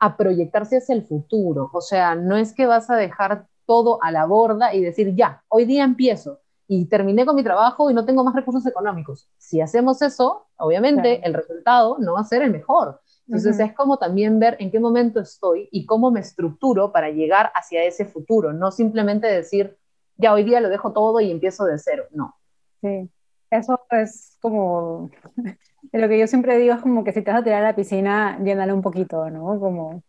a 0.00 0.16
proyectarse 0.18 0.76
hacia 0.76 0.94
el 0.94 1.06
futuro. 1.06 1.70
O 1.72 1.80
sea, 1.80 2.14
no 2.14 2.36
es 2.36 2.52
que 2.52 2.66
vas 2.66 2.90
a 2.90 2.96
dejar 2.96 3.46
todo 3.64 4.02
a 4.02 4.12
la 4.12 4.26
borda 4.26 4.74
y 4.74 4.82
decir, 4.82 5.14
ya, 5.14 5.42
hoy 5.48 5.64
día 5.64 5.82
empiezo 5.84 6.40
y 6.68 6.84
terminé 6.84 7.24
con 7.24 7.34
mi 7.34 7.42
trabajo 7.42 7.90
y 7.90 7.94
no 7.94 8.04
tengo 8.04 8.22
más 8.22 8.34
recursos 8.34 8.66
económicos. 8.66 9.30
Si 9.38 9.62
hacemos 9.62 10.02
eso, 10.02 10.46
obviamente 10.58 11.26
el 11.26 11.32
resultado 11.32 11.96
no 12.00 12.12
va 12.12 12.20
a 12.20 12.24
ser 12.24 12.42
el 12.42 12.50
mejor. 12.50 13.00
Entonces 13.26 13.58
es 13.58 13.72
como 13.72 13.96
también 13.96 14.38
ver 14.38 14.56
en 14.60 14.70
qué 14.70 14.78
momento 14.78 15.20
estoy 15.20 15.68
y 15.72 15.86
cómo 15.86 16.10
me 16.10 16.20
estructuro 16.20 16.92
para 16.92 17.10
llegar 17.10 17.50
hacia 17.54 17.82
ese 17.84 18.04
futuro, 18.04 18.52
no 18.52 18.70
simplemente 18.70 19.26
decir, 19.26 19.76
ya 20.16 20.32
hoy 20.32 20.44
día 20.44 20.60
lo 20.60 20.68
dejo 20.68 20.92
todo 20.92 21.20
y 21.20 21.30
empiezo 21.30 21.64
de 21.64 21.78
cero, 21.78 22.04
no. 22.10 22.34
Sí, 22.82 23.08
eso 23.50 23.80
es 23.90 24.36
como, 24.40 25.10
lo 25.92 26.08
que 26.08 26.18
yo 26.18 26.26
siempre 26.26 26.58
digo 26.58 26.74
es 26.74 26.82
como 26.82 27.02
que 27.02 27.12
si 27.12 27.22
te 27.22 27.30
vas 27.30 27.40
a 27.40 27.44
tirar 27.44 27.64
a 27.64 27.68
la 27.68 27.76
piscina, 27.76 28.38
llénala 28.42 28.74
un 28.74 28.82
poquito, 28.82 29.30
¿no? 29.30 29.58
Como 29.58 30.02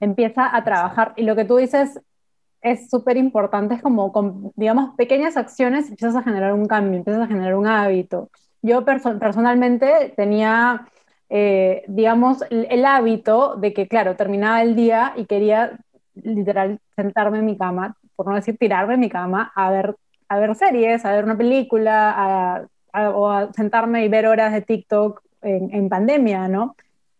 empieza 0.00 0.54
a 0.54 0.64
trabajar. 0.64 1.14
Y 1.16 1.22
lo 1.22 1.34
que 1.36 1.44
tú 1.44 1.56
dices 1.56 2.00
es 2.60 2.90
súper 2.90 3.16
importante, 3.16 3.74
es 3.74 3.82
como, 3.82 4.12
con, 4.12 4.52
digamos, 4.56 4.94
pequeñas 4.96 5.36
acciones 5.36 5.88
empiezas 5.88 6.16
a 6.16 6.22
generar 6.22 6.52
un 6.52 6.66
cambio, 6.66 6.98
empiezas 6.98 7.22
a 7.22 7.26
generar 7.26 7.54
un 7.54 7.66
hábito. 7.66 8.30
Yo 8.62 8.84
personalmente 8.84 10.12
tenía, 10.16 10.88
eh, 11.30 11.84
digamos, 11.88 12.44
el, 12.50 12.84
hábito 12.84 13.56
de 13.56 13.72
que, 13.72 13.88
claro, 13.88 14.16
terminaba 14.16 14.62
el 14.62 14.76
día 14.76 15.12
y 15.16 15.26
quería 15.26 15.78
literal 16.14 16.80
sentarme 16.96 17.38
en 17.38 17.46
mi 17.46 17.56
cama, 17.56 17.96
por 18.16 18.26
no 18.26 18.34
decir 18.34 18.56
tirarme 18.58 18.94
en 18.94 19.00
mi 19.00 19.08
cama, 19.08 19.52
a 19.54 19.70
ver, 19.70 19.96
a 20.28 20.38
ver 20.38 20.54
series, 20.54 21.04
a 21.04 21.12
ver 21.12 21.24
una 21.24 21.36
película, 21.36 22.68
o 22.92 23.28
a 23.30 23.52
sentarme 23.52 24.04
y 24.04 24.08
ver 24.08 24.26
horas 24.26 24.52
de 24.52 24.62
TikTok 24.62 25.22
en, 25.42 25.72
en 25.72 25.88
pandemia, 25.88 26.48
¿no? 26.48 26.74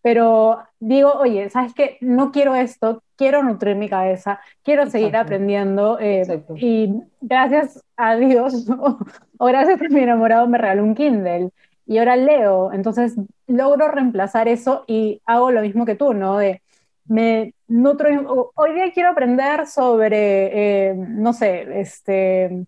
pero 0.09 0.63
digo, 0.81 1.13
oye, 1.13 1.51
¿sabes 1.51 1.75
qué? 1.75 1.99
No 2.01 2.31
quiero 2.33 2.55
esto, 2.55 3.03
quiero 3.17 3.43
nutrir 3.43 3.77
mi 3.77 3.89
cabeza, 3.89 4.41
quiero 4.63 4.89
seguir 4.89 5.17
aprendiendo 5.17 5.99
eh, 6.01 6.43
y 6.57 7.03
gracias 7.21 7.85
a 7.97 8.17
Dios 8.17 8.69
o, 9.39 9.47
gracias 9.47 9.81
a 9.83 9.89
mi 9.91 10.01
enamorado 10.01 10.47
me 10.47 10.59
regaló 10.59 10.85
un 10.85 10.95
Kindle 10.95 11.51
y 11.89 11.97
ahora 11.97 12.17
leo, 12.17 12.71
entonces 12.73 13.17
logro 13.47 13.89
reemplazar 13.89 14.47
eso 14.47 14.85
y 14.87 15.23
hago 15.25 15.51
lo 15.51 15.63
mismo 15.63 15.87
que 15.87 15.95
tú, 15.95 16.13
¿no? 16.13 16.37
De, 16.37 16.63
me 17.07 17.55
nutro, 17.67 18.53
hoy 18.55 18.75
día 18.75 18.93
quiero 18.93 19.09
aprender 19.09 19.67
sobre, 19.67 20.91
eh, 20.91 20.95
no 20.95 21.33
sé, 21.33 21.81
este, 21.81 22.67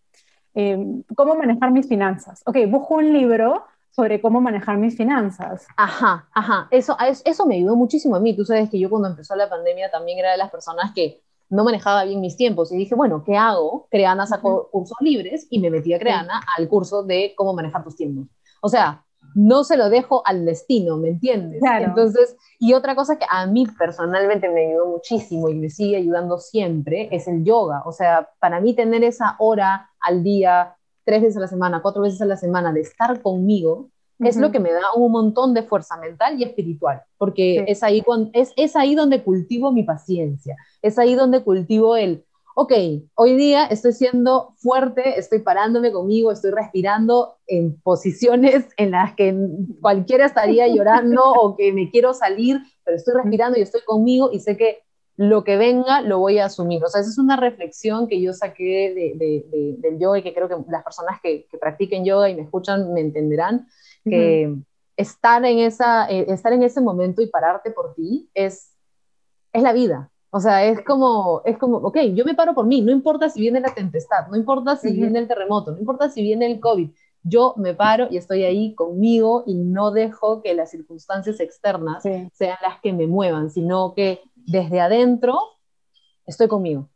eh, 0.54 1.02
cómo 1.14 1.34
manejar 1.34 1.70
mis 1.70 1.86
finanzas. 1.86 2.42
Ok, 2.46 2.56
busco 2.68 2.94
un 2.94 3.12
libro 3.12 3.66
sobre 3.90 4.22
cómo 4.22 4.40
manejar 4.40 4.78
mis 4.78 4.96
finanzas. 4.96 5.66
Ajá, 5.76 6.26
ajá. 6.32 6.68
Eso, 6.70 6.96
eso 7.22 7.46
me 7.46 7.56
ayudó 7.56 7.76
muchísimo 7.76 8.16
a 8.16 8.20
mí. 8.20 8.34
Tú 8.34 8.46
sabes 8.46 8.70
que 8.70 8.78
yo 8.78 8.88
cuando 8.88 9.08
empezó 9.08 9.36
la 9.36 9.50
pandemia 9.50 9.90
también 9.90 10.18
era 10.18 10.32
de 10.32 10.38
las 10.38 10.50
personas 10.50 10.92
que 10.94 11.20
no 11.50 11.62
manejaba 11.62 12.04
bien 12.04 12.22
mis 12.22 12.38
tiempos 12.38 12.72
y 12.72 12.76
dije, 12.78 12.94
bueno, 12.94 13.22
¿qué 13.22 13.36
hago? 13.36 13.86
Creana 13.90 14.26
sacó 14.26 14.70
cursos 14.70 14.96
libres 15.00 15.46
y 15.50 15.58
me 15.58 15.68
metí 15.68 15.92
a 15.92 15.98
Creana 15.98 16.40
al 16.56 16.68
curso 16.68 17.02
de 17.02 17.34
cómo 17.36 17.52
manejar 17.52 17.84
tus 17.84 17.96
tiempos. 17.96 18.28
O 18.62 18.68
sea, 18.70 19.04
no 19.34 19.64
se 19.64 19.76
lo 19.76 19.90
dejo 19.90 20.22
al 20.26 20.44
destino, 20.44 20.96
¿me 20.96 21.08
entiendes? 21.08 21.60
Claro. 21.60 21.86
Entonces, 21.86 22.36
y 22.58 22.74
otra 22.74 22.94
cosa 22.94 23.18
que 23.18 23.26
a 23.28 23.46
mí 23.46 23.66
personalmente 23.78 24.48
me 24.48 24.68
ayudó 24.68 24.86
muchísimo 24.86 25.48
y 25.48 25.54
me 25.54 25.70
sigue 25.70 25.96
ayudando 25.96 26.38
siempre 26.38 27.08
es 27.12 27.28
el 27.28 27.44
yoga. 27.44 27.82
O 27.84 27.92
sea, 27.92 28.28
para 28.40 28.60
mí 28.60 28.74
tener 28.74 29.04
esa 29.04 29.36
hora 29.38 29.90
al 30.00 30.22
día 30.22 30.76
tres 31.04 31.22
veces 31.22 31.36
a 31.36 31.40
la 31.40 31.48
semana, 31.48 31.82
cuatro 31.82 32.02
veces 32.02 32.20
a 32.22 32.26
la 32.26 32.36
semana 32.36 32.72
de 32.72 32.80
estar 32.80 33.20
conmigo, 33.22 33.90
es 34.20 34.36
lo 34.36 34.52
que 34.52 34.60
me 34.60 34.72
da 34.72 34.82
un 34.94 35.12
montón 35.12 35.54
de 35.54 35.62
fuerza 35.62 35.96
mental 35.96 36.38
y 36.38 36.44
espiritual, 36.44 37.02
porque 37.16 37.64
es, 37.66 37.82
ahí 37.82 38.02
cuando, 38.02 38.30
es, 38.34 38.52
es 38.56 38.76
ahí 38.76 38.94
donde 38.94 39.22
cultivo 39.22 39.72
mi 39.72 39.82
paciencia, 39.82 40.56
es 40.82 40.98
ahí 40.98 41.14
donde 41.14 41.42
cultivo 41.42 41.96
el, 41.96 42.24
ok, 42.60 42.72
hoy 43.14 43.36
día 43.36 43.64
estoy 43.64 43.94
siendo 43.94 44.52
fuerte, 44.58 45.18
estoy 45.18 45.38
parándome 45.38 45.92
conmigo, 45.92 46.30
estoy 46.30 46.50
respirando 46.50 47.38
en 47.46 47.80
posiciones 47.80 48.68
en 48.76 48.90
las 48.90 49.14
que 49.14 49.34
cualquiera 49.80 50.26
estaría 50.26 50.68
llorando 50.68 51.22
o 51.24 51.56
que 51.56 51.72
me 51.72 51.90
quiero 51.90 52.12
salir, 52.12 52.60
pero 52.84 52.98
estoy 52.98 53.14
respirando 53.14 53.58
y 53.58 53.62
estoy 53.62 53.80
conmigo 53.86 54.28
y 54.30 54.40
sé 54.40 54.58
que 54.58 54.82
lo 55.16 55.42
que 55.42 55.56
venga 55.56 56.02
lo 56.02 56.18
voy 56.18 56.38
a 56.38 56.44
asumir. 56.44 56.84
O 56.84 56.88
sea, 56.88 57.00
esa 57.00 57.08
es 57.08 57.18
una 57.18 57.36
reflexión 57.36 58.06
que 58.06 58.20
yo 58.20 58.34
saqué 58.34 58.92
de, 59.16 59.76
del 59.78 59.98
yoga 59.98 60.18
y 60.18 60.22
que 60.22 60.34
creo 60.34 60.46
que 60.46 60.56
las 60.68 60.84
personas 60.84 61.18
que, 61.22 61.46
practiquen 61.58 62.04
yoga 62.04 62.28
y 62.28 62.34
me 62.34 62.42
escuchan 62.42 62.92
me 62.92 63.00
entenderán, 63.00 63.68
que 64.04 64.54
estar, 64.98 65.42
en 65.46 65.60
esa, 65.60 66.10
eh, 66.10 66.26
estar 66.28 66.52
en 66.52 66.62
ese 66.62 66.82
momento 66.82 67.22
y 67.22 67.26
pararte 67.28 67.70
por 67.70 67.94
ti 67.94 68.28
es, 68.34 68.76
es 69.54 69.62
la 69.62 69.72
vida. 69.72 70.10
O 70.30 70.38
sea, 70.38 70.64
es 70.64 70.82
como, 70.84 71.42
es 71.44 71.58
como, 71.58 71.78
ok, 71.78 71.98
yo 72.14 72.24
me 72.24 72.34
paro 72.34 72.54
por 72.54 72.64
mí, 72.64 72.80
no 72.82 72.92
importa 72.92 73.28
si 73.28 73.40
viene 73.40 73.60
la 73.60 73.74
tempestad, 73.74 74.28
no 74.28 74.36
importa 74.36 74.76
si 74.76 74.92
viene 74.92 75.18
el 75.18 75.26
terremoto, 75.26 75.72
no 75.72 75.78
importa 75.78 76.08
si 76.08 76.22
viene 76.22 76.46
el 76.46 76.60
COVID, 76.60 76.88
yo 77.22 77.54
me 77.56 77.74
paro 77.74 78.06
y 78.10 78.16
estoy 78.16 78.44
ahí 78.44 78.74
conmigo 78.74 79.42
y 79.46 79.54
no 79.54 79.90
dejo 79.90 80.40
que 80.40 80.54
las 80.54 80.70
circunstancias 80.70 81.40
externas 81.40 82.02
sean 82.02 82.56
las 82.62 82.80
que 82.80 82.92
me 82.92 83.08
muevan, 83.08 83.50
sino 83.50 83.92
que 83.94 84.20
desde 84.36 84.80
adentro 84.80 85.38
estoy 86.26 86.48
conmigo. 86.48 86.88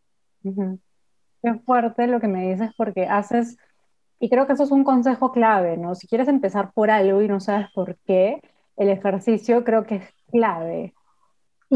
Qué 1.43 1.55
fuerte 1.67 2.07
lo 2.07 2.21
que 2.21 2.29
me 2.29 2.49
dices 2.51 2.71
porque 2.77 3.07
haces, 3.07 3.59
y 4.21 4.31
creo 4.31 4.47
que 4.47 4.55
eso 4.55 4.63
es 4.63 4.71
un 4.71 4.85
consejo 4.85 5.33
clave, 5.33 5.77
¿no? 5.77 5.95
Si 5.95 6.07
quieres 6.07 6.29
empezar 6.29 6.73
por 6.73 6.91
algo 6.91 7.21
y 7.21 7.29
no 7.29 7.41
sabes 7.41 7.67
por 7.75 7.97
qué, 8.07 8.41
el 8.77 8.89
ejercicio 8.89 9.65
creo 9.65 9.85
que 9.85 9.97
es 9.97 10.05
clave. 10.31 10.94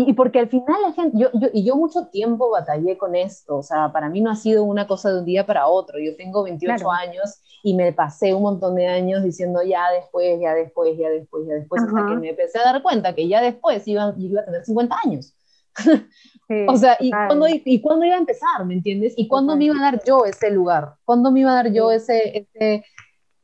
Y, 0.06 0.12
porque 0.12 0.38
al 0.38 0.48
final 0.48 0.80
la 0.82 0.92
gente, 0.92 1.18
yo, 1.18 1.28
yo, 1.34 1.48
y 1.52 1.64
yo 1.64 1.74
mucho 1.76 2.06
tiempo 2.06 2.50
batallé 2.50 2.96
con 2.96 3.16
esto, 3.16 3.56
o 3.56 3.62
sea, 3.62 3.90
para 3.92 4.08
mí 4.08 4.20
no 4.20 4.30
ha 4.30 4.36
sido 4.36 4.62
una 4.62 4.86
cosa 4.86 5.10
de 5.10 5.18
un 5.18 5.24
día 5.24 5.44
para 5.44 5.66
otro, 5.66 5.98
yo 5.98 6.16
tengo 6.16 6.44
28 6.44 6.90
años 6.90 7.40
y 7.62 7.74
me 7.74 7.92
pasé 7.92 8.32
un 8.32 8.42
montón 8.42 8.76
de 8.76 8.86
años 8.86 9.22
diciendo 9.24 9.62
ya 9.62 9.90
después, 9.90 10.38
ya 10.40 10.54
después, 10.54 10.96
ya 10.96 11.08
después, 11.08 11.46
ya 11.48 11.54
después, 11.54 11.82
hasta 11.82 12.06
que 12.06 12.16
me 12.16 12.30
empecé 12.30 12.58
a 12.58 12.72
dar 12.72 12.82
cuenta 12.82 13.14
que 13.14 13.26
ya 13.26 13.40
después 13.40 13.86
iba, 13.88 14.14
iba 14.16 14.40
a 14.40 14.44
tener 14.44 14.64
50 14.64 14.96
años. 15.04 15.34
o 16.68 16.76
sea, 16.76 16.96
¿y 17.00 17.10
cuándo, 17.10 17.46
¿y 17.48 17.80
cuándo 17.80 18.04
iba 18.04 18.14
a 18.14 18.20
empezar? 18.20 18.64
¿Me 18.64 18.74
entiendes? 18.74 19.14
¿Y 19.16 19.26
cuándo 19.26 19.56
me 19.56 19.64
iba 19.64 19.76
a 19.76 19.92
dar 19.92 20.02
yo 20.04 20.24
ese 20.24 20.50
lugar? 20.50 20.94
¿Cuándo 21.04 21.30
me 21.32 21.40
iba 21.40 21.50
a 21.50 21.62
dar 21.62 21.72
yo 21.72 21.90
ese, 21.90 22.38
ese, 22.38 22.84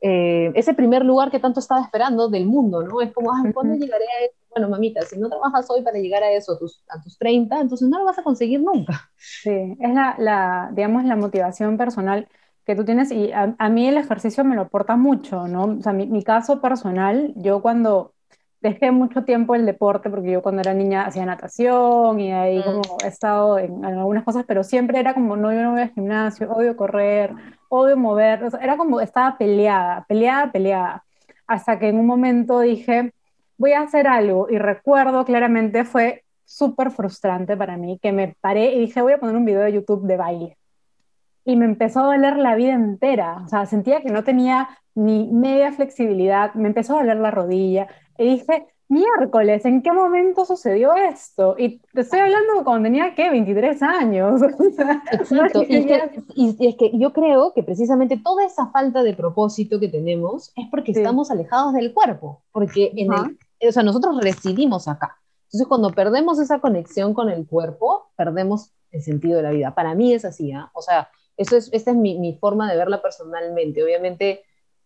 eh, 0.01 0.53
ese 0.55 0.75
primer 0.75 1.05
lugar 1.05 1.31
que 1.31 1.41
tanto 1.41 1.61
estaba 1.61 1.83
esperando 1.83 2.29
del 2.29 2.47
mundo? 2.47 2.83
¿no? 2.83 3.01
Es 3.01 3.13
como, 3.13 3.31
¿cuándo 3.53 3.75
llegaré 3.75 4.05
a 4.05 4.25
eso? 4.25 4.44
Bueno, 4.55 4.69
mamita, 4.69 5.03
si 5.03 5.19
no 5.19 5.29
trabajas 5.29 5.69
hoy 5.71 5.83
para 5.83 5.99
llegar 5.99 6.23
a 6.23 6.31
eso, 6.31 6.53
a 6.53 6.59
tus, 6.59 6.83
a 6.89 7.03
tus 7.03 7.19
30, 7.19 7.61
entonces 7.61 7.89
no 7.89 7.99
lo 7.99 8.05
vas 8.05 8.19
a 8.19 8.23
conseguir 8.23 8.61
nunca. 8.61 9.11
Sí, 9.17 9.77
es 9.81 9.95
la, 9.95 10.15
la 10.19 10.71
digamos, 10.73 11.05
la 11.05 11.17
motivación 11.17 11.77
personal 11.77 12.29
que 12.65 12.75
tú 12.75 12.85
tienes 12.85 13.11
y 13.11 13.31
a, 13.33 13.69
mí 13.69 13.89
el 13.89 13.99
ejercicio 13.99 14.45
me 14.45 14.55
lo 14.55 14.63
aporta 14.63 14.97
mucho, 14.97 15.47
¿no? 15.47 15.65
O 15.65 15.83
sea, 15.83 15.93
mi, 15.93 16.07
mi, 16.07 16.23
caso 16.23 16.61
personal, 16.63 17.33
yo 17.37 17.61
cuando 17.61 18.15
dejé 18.65 18.91
mucho 18.91 19.25
tiempo 19.25 19.55
el 19.55 19.67
deporte, 19.67 20.09
porque 20.09 20.31
yo 20.31 20.43
cuando 20.43 20.63
era 20.63 20.73
niña 20.73 21.05
hacía 21.05 21.27
natación 21.27 22.19
y 22.19 22.33
ahí 22.33 22.61
mm. 22.61 22.63
como 22.65 22.83
he 23.05 23.09
estado 23.09 23.59
en, 23.59 23.85
algunas 23.85 24.25
cosas, 24.25 24.47
pero 24.49 24.65
siempre 24.65 24.99
era 24.99 25.13
como, 25.13 25.37
no, 25.37 25.53
yo 25.53 25.63
no 25.63 25.73
voy 25.73 25.83
al 25.83 25.93
gimnasio, 25.93 26.51
odio 26.51 26.75
correr, 26.75 27.35
odio 27.69 27.99
mover, 27.99 28.43
o 28.43 28.51
sea, 28.51 28.61
era 28.61 28.79
como, 28.79 29.03
estaba 29.03 29.37
peleada, 29.37 30.07
peleada, 30.09 30.51
peleada, 30.51 31.05
hasta 31.47 31.79
que 31.79 31.89
en 31.89 31.99
un 31.99 32.07
momento 32.07 32.61
dije, 32.61 33.13
voy 33.57 33.73
a 33.73 33.83
hacer 33.83 34.07
algo, 34.07 34.49
y 34.51 34.59
recuerdo 34.59 35.25
claramente, 35.25 35.85
fue 35.85 36.25
súper 36.45 36.91
frustrante 36.91 37.57
para 37.57 37.77
mí, 37.77 37.99
que 38.03 38.13
me 38.13 38.37
paré 38.41 38.75
y 38.75 38.81
dije, 38.81 39.03
voy 39.03 39.15
a 39.15 39.19
poner 39.19 39.37
un 39.37 39.45
video 39.45 39.63
de 39.63 39.73
YouTube 39.73 40.07
de 40.07 40.17
baile 40.17 40.57
y 41.45 41.57
me 41.57 41.67
empezó 41.67 42.01
a 42.01 42.15
doler 42.15 42.37
la 42.37 42.55
vida 42.55 42.73
entera. 42.73 43.43
O 43.45 43.49
sea, 43.49 43.67
sentía 43.67 44.01
que 44.01 44.11
no 44.11 44.25
tenía 44.25 44.69
ni 44.95 45.31
media 45.31 45.73
flexibilidad, 45.73 46.55
me 46.55 46.69
empezó 46.69 46.95
a 46.95 47.01
doler 47.01 47.19
la 47.19 47.31
rodilla. 47.31 47.87
Y 48.17 48.25
dije, 48.25 48.67
miércoles, 48.89 49.65
¿en 49.65 49.83
qué 49.83 49.93
momento 49.93 50.45
sucedió 50.45 50.95
esto? 50.95 51.57
Y 51.59 51.81
te 51.93 52.01
estoy 52.01 52.21
hablando 52.21 52.65
cuando 52.65 52.87
tenía, 52.87 53.15
¿qué? 53.15 53.29
23 53.31 53.83
años. 53.83 54.41
Exacto. 55.13 55.65
y, 55.67 55.77
es 56.67 56.77
que, 56.77 56.91
yo 56.95 57.13
creo 57.13 57.53
que 57.53 57.63
precisamente 57.63 58.17
toda 58.17 58.47
esa 58.47 58.69
falta 58.69 59.03
de 59.03 59.15
propósito 59.15 59.79
que 59.79 59.89
tenemos 59.89 60.53
es 60.57 60.67
porque 60.71 60.93
estamos 60.93 61.31
alejados 61.31 61.75
del 61.75 61.93
cuerpo, 61.93 62.41
porque 62.53 62.93
en 62.97 63.13
el, 63.13 63.39
o 63.69 63.73
sea, 63.73 63.83
nosotros 63.83 64.19
residimos 64.21 64.89
acá. 64.89 65.19
Entonces, 65.45 65.69
cuando 65.69 65.91
perdemos 65.91 66.39
esa 66.39 66.61
conexión 66.61 67.15
con 67.15 67.31
el 67.31 67.47
cuerpo, 67.47 68.11
perdemos 68.17 68.73
el 68.91 69.03
sentido 69.03 69.37
de 69.37 69.43
la 69.43 69.51
vida. 69.51 69.75
Para 69.75 69.95
mí 69.95 70.13
es 70.13 70.25
así, 70.25 70.53
¿ah? 70.53 70.71
O 70.75 70.83
sea, 70.83 71.09
eso 71.37 71.57
es, 71.57 71.71
esta 71.73 71.91
es 71.91 71.97
mi, 71.97 72.19
mi, 72.19 72.35
forma 72.35 72.71
de 72.71 72.77
verla 72.77 73.03
personalmente. 73.03 73.83
Obviamente, 73.83 74.43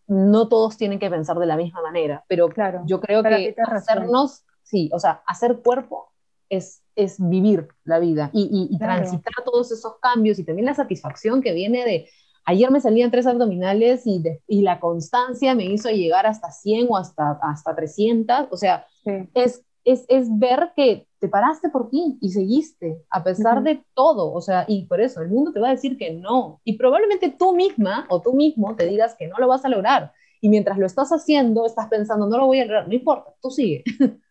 no 0.07 0.47
todos 0.47 0.77
tienen 0.77 0.99
que 0.99 1.09
pensar 1.09 1.37
de 1.37 1.45
la 1.45 1.55
misma 1.55 1.81
manera, 1.81 2.25
pero 2.27 2.49
claro, 2.49 2.81
yo 2.85 2.99
creo 2.99 3.21
que 3.21 3.55
hacernos, 3.63 4.43
sí, 4.63 4.89
o 4.91 4.99
sea, 4.99 5.21
hacer 5.27 5.61
cuerpo 5.61 6.11
es, 6.49 6.81
es 6.95 7.17
vivir 7.19 7.67
la 7.83 7.99
vida 7.99 8.31
y, 8.33 8.67
y, 8.71 8.77
transitar 8.79 9.43
todos 9.45 9.71
esos 9.71 9.97
cambios 10.01 10.39
y 10.39 10.43
también 10.43 10.65
la 10.65 10.73
satisfacción 10.73 11.41
que 11.41 11.53
viene 11.53 11.85
de, 11.85 12.09
ayer 12.45 12.71
me 12.71 12.81
salían 12.81 13.11
tres 13.11 13.27
abdominales 13.27 14.05
y, 14.05 14.23
y 14.47 14.61
la 14.61 14.79
constancia 14.79 15.55
me 15.55 15.65
hizo 15.65 15.89
llegar 15.89 16.25
hasta 16.25 16.51
100 16.51 16.87
o 16.89 16.97
hasta, 16.97 17.39
hasta 17.41 17.75
300, 17.75 18.47
o 18.51 18.57
sea, 18.57 18.85
es 19.33 19.63
es, 19.85 20.05
es, 20.07 20.27
ver 20.37 20.71
que 20.75 21.07
te 21.19 21.27
paraste 21.27 21.69
por 21.69 21.89
ti 21.89 22.17
y 22.21 22.29
seguiste, 22.31 23.01
a 23.09 23.23
pesar 23.23 23.63
de 23.63 23.83
todo, 23.93 24.31
o 24.31 24.41
sea, 24.41 24.65
y 24.67 24.85
por 24.85 25.01
eso 25.01 25.21
el 25.21 25.29
mundo 25.29 25.51
te 25.51 25.59
va 25.59 25.69
a 25.69 25.71
decir 25.71 25.97
que 25.97 26.11
no, 26.13 26.61
y 26.63 26.77
probablemente 26.77 27.29
tú 27.29 27.55
misma 27.55 28.05
o 28.09 28.21
tú 28.21 28.33
mismo 28.33 28.75
te 28.75 28.85
digas 28.85 29.15
que 29.17 29.27
no 29.27 29.37
lo 29.37 29.47
vas 29.47 29.65
a 29.65 29.69
lograr, 29.69 30.11
y 30.41 30.49
mientras 30.49 30.77
lo 30.77 30.85
estás 30.85 31.09
haciendo, 31.09 31.65
estás 31.65 31.87
pensando, 31.87 32.27
no 32.27 32.37
lo 32.37 32.45
voy 32.45 32.59
a 32.59 32.65
lograr, 32.65 32.87
no 32.87 32.93
importa, 32.93 33.33
tú 33.41 33.49
sigue. 33.49 33.83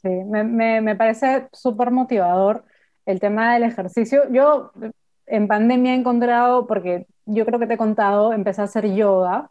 Sí, 0.00 0.08
me, 0.08 0.44
me, 0.44 0.80
me 0.80 0.94
parece 0.94 1.48
súper 1.52 1.90
motivador 1.90 2.64
el 3.04 3.18
tema 3.18 3.54
del 3.54 3.64
ejercicio. 3.64 4.30
Yo 4.30 4.70
en 5.30 5.48
pandemia 5.48 5.94
he 5.94 5.96
encontrado, 5.96 6.66
porque 6.66 7.06
yo 7.26 7.44
creo 7.46 7.58
que 7.58 7.66
te 7.66 7.74
he 7.74 7.78
contado, 7.78 8.32
empecé 8.32 8.60
a 8.62 8.64
hacer 8.64 8.94
yoga 8.94 9.50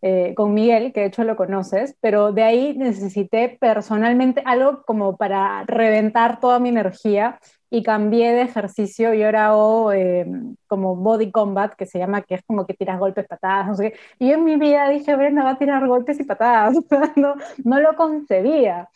eh, 0.00 0.32
con 0.36 0.54
Miguel, 0.54 0.92
que 0.92 1.00
de 1.00 1.06
hecho 1.06 1.24
lo 1.24 1.36
conoces, 1.36 1.96
pero 2.00 2.32
de 2.32 2.42
ahí 2.44 2.76
necesité 2.76 3.56
personalmente 3.60 4.42
algo 4.44 4.82
como 4.84 5.16
para 5.16 5.64
reventar 5.64 6.38
toda 6.40 6.60
mi 6.60 6.68
energía 6.68 7.40
y 7.70 7.82
cambié 7.82 8.32
de 8.32 8.42
ejercicio 8.42 9.12
y 9.12 9.22
ahora 9.22 9.48
hago 9.48 9.92
eh, 9.92 10.26
como 10.66 10.96
body 10.96 11.30
combat, 11.30 11.74
que 11.74 11.86
se 11.86 11.98
llama, 11.98 12.22
que 12.22 12.36
es 12.36 12.42
como 12.46 12.66
que 12.66 12.74
tiras 12.74 12.98
golpes, 12.98 13.26
patadas, 13.26 13.66
no 13.66 13.74
sé 13.74 13.92
qué. 13.92 13.98
Y 14.18 14.28
yo 14.28 14.34
en 14.34 14.44
mi 14.44 14.56
vida 14.56 14.88
dije, 14.88 15.16
Brenda 15.16 15.44
va 15.44 15.50
a 15.50 15.58
tirar 15.58 15.86
golpes 15.86 16.18
y 16.20 16.24
patadas, 16.24 16.76
no, 17.16 17.34
no 17.64 17.80
lo 17.80 17.96
concebía. 17.96 18.88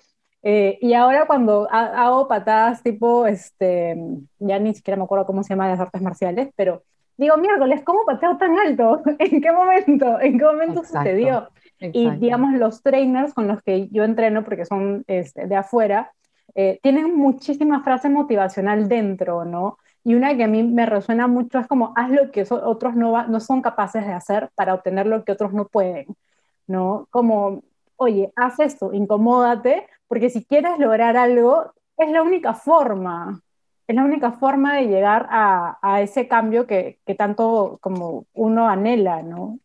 Eh, 0.43 0.79
y 0.81 0.95
ahora 0.95 1.27
cuando 1.27 1.69
hago 1.71 2.27
patadas 2.27 2.83
tipo, 2.83 3.27
este, 3.27 3.97
ya 4.39 4.59
ni 4.59 4.75
siquiera 4.75 4.97
me 4.97 5.05
acuerdo 5.05 5.27
cómo 5.27 5.43
se 5.43 5.51
llama 5.51 5.69
las 5.69 5.79
artes 5.79 6.03
marciales, 6.03 6.51
pero 6.57 6.83
digo, 7.17 7.37
miércoles, 7.37 7.83
¿cómo 7.85 8.05
pateo 8.05 8.37
tan 8.37 8.59
alto? 8.59 9.03
¿En 9.19 9.41
qué 9.41 9.53
momento? 9.53 10.21
¿En 10.21 10.39
qué 10.39 10.45
momento 10.45 10.85
sucedió? 10.85 11.49
Y 11.79 12.11
digamos, 12.11 12.55
los 12.55 12.83
trainers 12.83 13.35
con 13.35 13.49
los 13.49 13.63
que 13.63 13.89
yo 13.89 14.05
entreno, 14.05 14.45
porque 14.45 14.65
son 14.65 15.05
este, 15.07 15.47
de 15.47 15.57
afuera, 15.57 16.13
eh, 16.55 16.79
tienen 16.83 17.17
muchísima 17.17 17.83
frase 17.83 18.09
motivacional 18.09 18.89
dentro, 18.89 19.45
¿no? 19.45 19.79
Y 20.05 20.15
una 20.15 20.37
que 20.37 20.45
a 20.45 20.49
mí 20.49 20.63
me 20.63 20.87
resuena 20.87 21.29
mucho 21.29 21.59
es 21.59 21.67
como, 21.67 21.93
haz 21.97 22.11
lo 22.11 22.31
que 22.31 22.45
otros 22.51 22.95
no, 22.95 23.27
no 23.29 23.41
son 23.41 23.63
capaces 23.63 24.05
de 24.05 24.13
hacer 24.13 24.51
para 24.55 24.75
obtener 24.75 25.07
lo 25.07 25.25
que 25.25 25.33
otros 25.33 25.53
no 25.53 25.67
pueden, 25.69 26.07
¿no? 26.67 27.07
Como, 27.11 27.63
oye, 27.97 28.33
haz 28.37 28.59
esto, 28.59 28.93
incomódate, 28.93 29.87
porque 30.13 30.29
si 30.29 30.45
quieres 30.45 30.79
lograr 30.79 31.17
algo, 31.17 31.73
es 31.97 32.11
la 32.11 32.21
única 32.21 32.53
forma, 32.53 33.41
es 33.87 33.97
la 33.97 34.05
única 34.05 34.33
forma 34.33 34.77
de 34.77 34.89
llegar 34.89 35.27
a, 35.31 35.79
a 35.81 36.03
ese 36.03 36.29
cambio 36.29 36.67
que, 36.67 37.01
que, 37.07 37.15
tanto 37.15 37.79
como 37.81 38.27
uno 38.35 38.69
anhela, 38.69 39.23
¿no? 39.23 39.59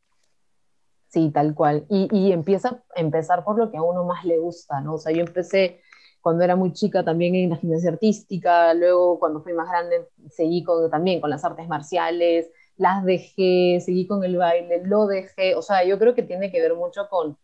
Sí, 1.10 1.32
tal 1.34 1.54
cual. 1.54 1.86
Y, 1.89 2.08
y 2.18 2.32
empieza 2.32 2.82
a 2.95 3.02
empezar 3.02 3.43
por 3.43 3.60
lo 3.60 3.70
que 3.70 3.76
a 3.76 3.82
uno 3.82 4.06
más 4.06 4.24
le 4.24 4.38
gusta, 4.38 4.80
¿no? 4.80 4.93
O 4.93 4.98
sea, 5.00 5.12
yo 5.12 5.20
empecé 5.20 5.82
cuando 6.22 6.45
era 6.45 6.56
muy 6.56 6.72
chica 6.72 7.04
también 7.04 7.36
en 7.36 7.50
la 7.50 7.58
gimnasia 7.58 7.89
artística, 7.89 8.74
luego 8.74 9.20
cuando 9.20 9.41
fui 9.41 9.52
más 9.52 9.68
grande 9.68 10.08
seguí 10.30 10.64
con, 10.64 10.89
también 10.89 11.20
con 11.20 11.30
las 11.30 11.43
artes 11.43 11.68
marciales, 11.68 12.50
las 12.78 13.04
dejé, 13.04 13.82
seguí 13.82 14.08
con 14.08 14.24
el 14.24 14.38
baile, 14.38 14.82
lo 14.86 15.08
dejé, 15.08 15.56
o 15.56 15.62
sea, 15.62 15.84
yo 15.84 16.00
creo 16.00 16.16
que 16.16 16.24
tiene 16.24 16.54
que 16.54 16.62
ver 16.62 16.74
mucho 16.74 17.10
con 17.10 17.38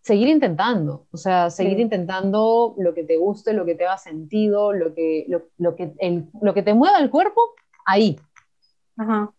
seguir 0.00 0.28
intentando, 0.28 1.06
o 1.10 1.16
sea, 1.16 1.50
seguir 1.50 1.80
intentando 1.80 2.74
lo 2.78 2.94
que 2.94 3.04
te 3.04 3.16
guste, 3.16 3.52
lo 3.52 3.64
que 3.64 3.74
te 3.74 3.86
haga 3.86 3.98
sentido, 3.98 4.72
lo 4.72 4.94
que, 4.94 5.26
lo, 5.28 5.76
que, 5.76 5.92
lo 6.40 6.54
que 6.54 6.62
te 6.62 6.74
mueva 6.74 6.98
el 6.98 7.10
cuerpo, 7.10 7.40
ahí. 7.84 8.18
Ajá. 8.96 9.32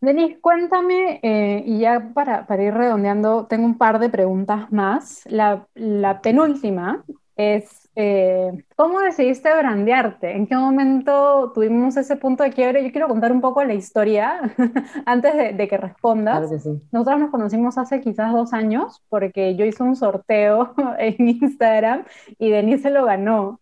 Denise, 0.00 0.40
cuéntame, 0.40 1.18
eh, 1.22 1.62
y 1.66 1.80
ya 1.80 2.12
para, 2.14 2.46
para, 2.46 2.62
ir 2.62 2.72
redondeando, 2.72 3.46
tengo 3.46 3.66
un 3.66 3.76
par 3.76 3.98
de 3.98 4.08
preguntas 4.08 4.70
más. 4.70 5.22
La, 5.26 5.66
la 5.74 6.20
penúltima 6.20 7.04
es, 7.34 7.87
eh, 8.00 8.64
¿cómo 8.76 9.00
decidiste 9.00 9.52
brandearte? 9.52 10.30
¿En 10.30 10.46
qué 10.46 10.54
momento 10.54 11.50
tuvimos 11.52 11.96
ese 11.96 12.14
punto 12.14 12.44
de 12.44 12.52
quiebre? 12.52 12.84
Yo 12.84 12.92
quiero 12.92 13.08
contar 13.08 13.32
un 13.32 13.40
poco 13.40 13.64
la 13.64 13.74
historia 13.74 14.54
antes 15.04 15.56
de, 15.56 15.68
que 15.68 15.76
respondas. 15.76 16.48
Nosotros 16.92 17.18
nos 17.18 17.30
conocimos 17.30 17.76
hace 17.76 18.00
quizás 18.00 18.32
dos 18.32 18.52
años 18.52 19.02
porque 19.08 19.56
yo 19.56 19.64
hice 19.64 19.82
un 19.82 19.96
sorteo 19.96 20.74
en 21.00 21.28
Instagram 21.28 22.04
y 22.38 22.50
Denise 22.50 22.90
lo 22.90 23.04
ganó. 23.04 23.58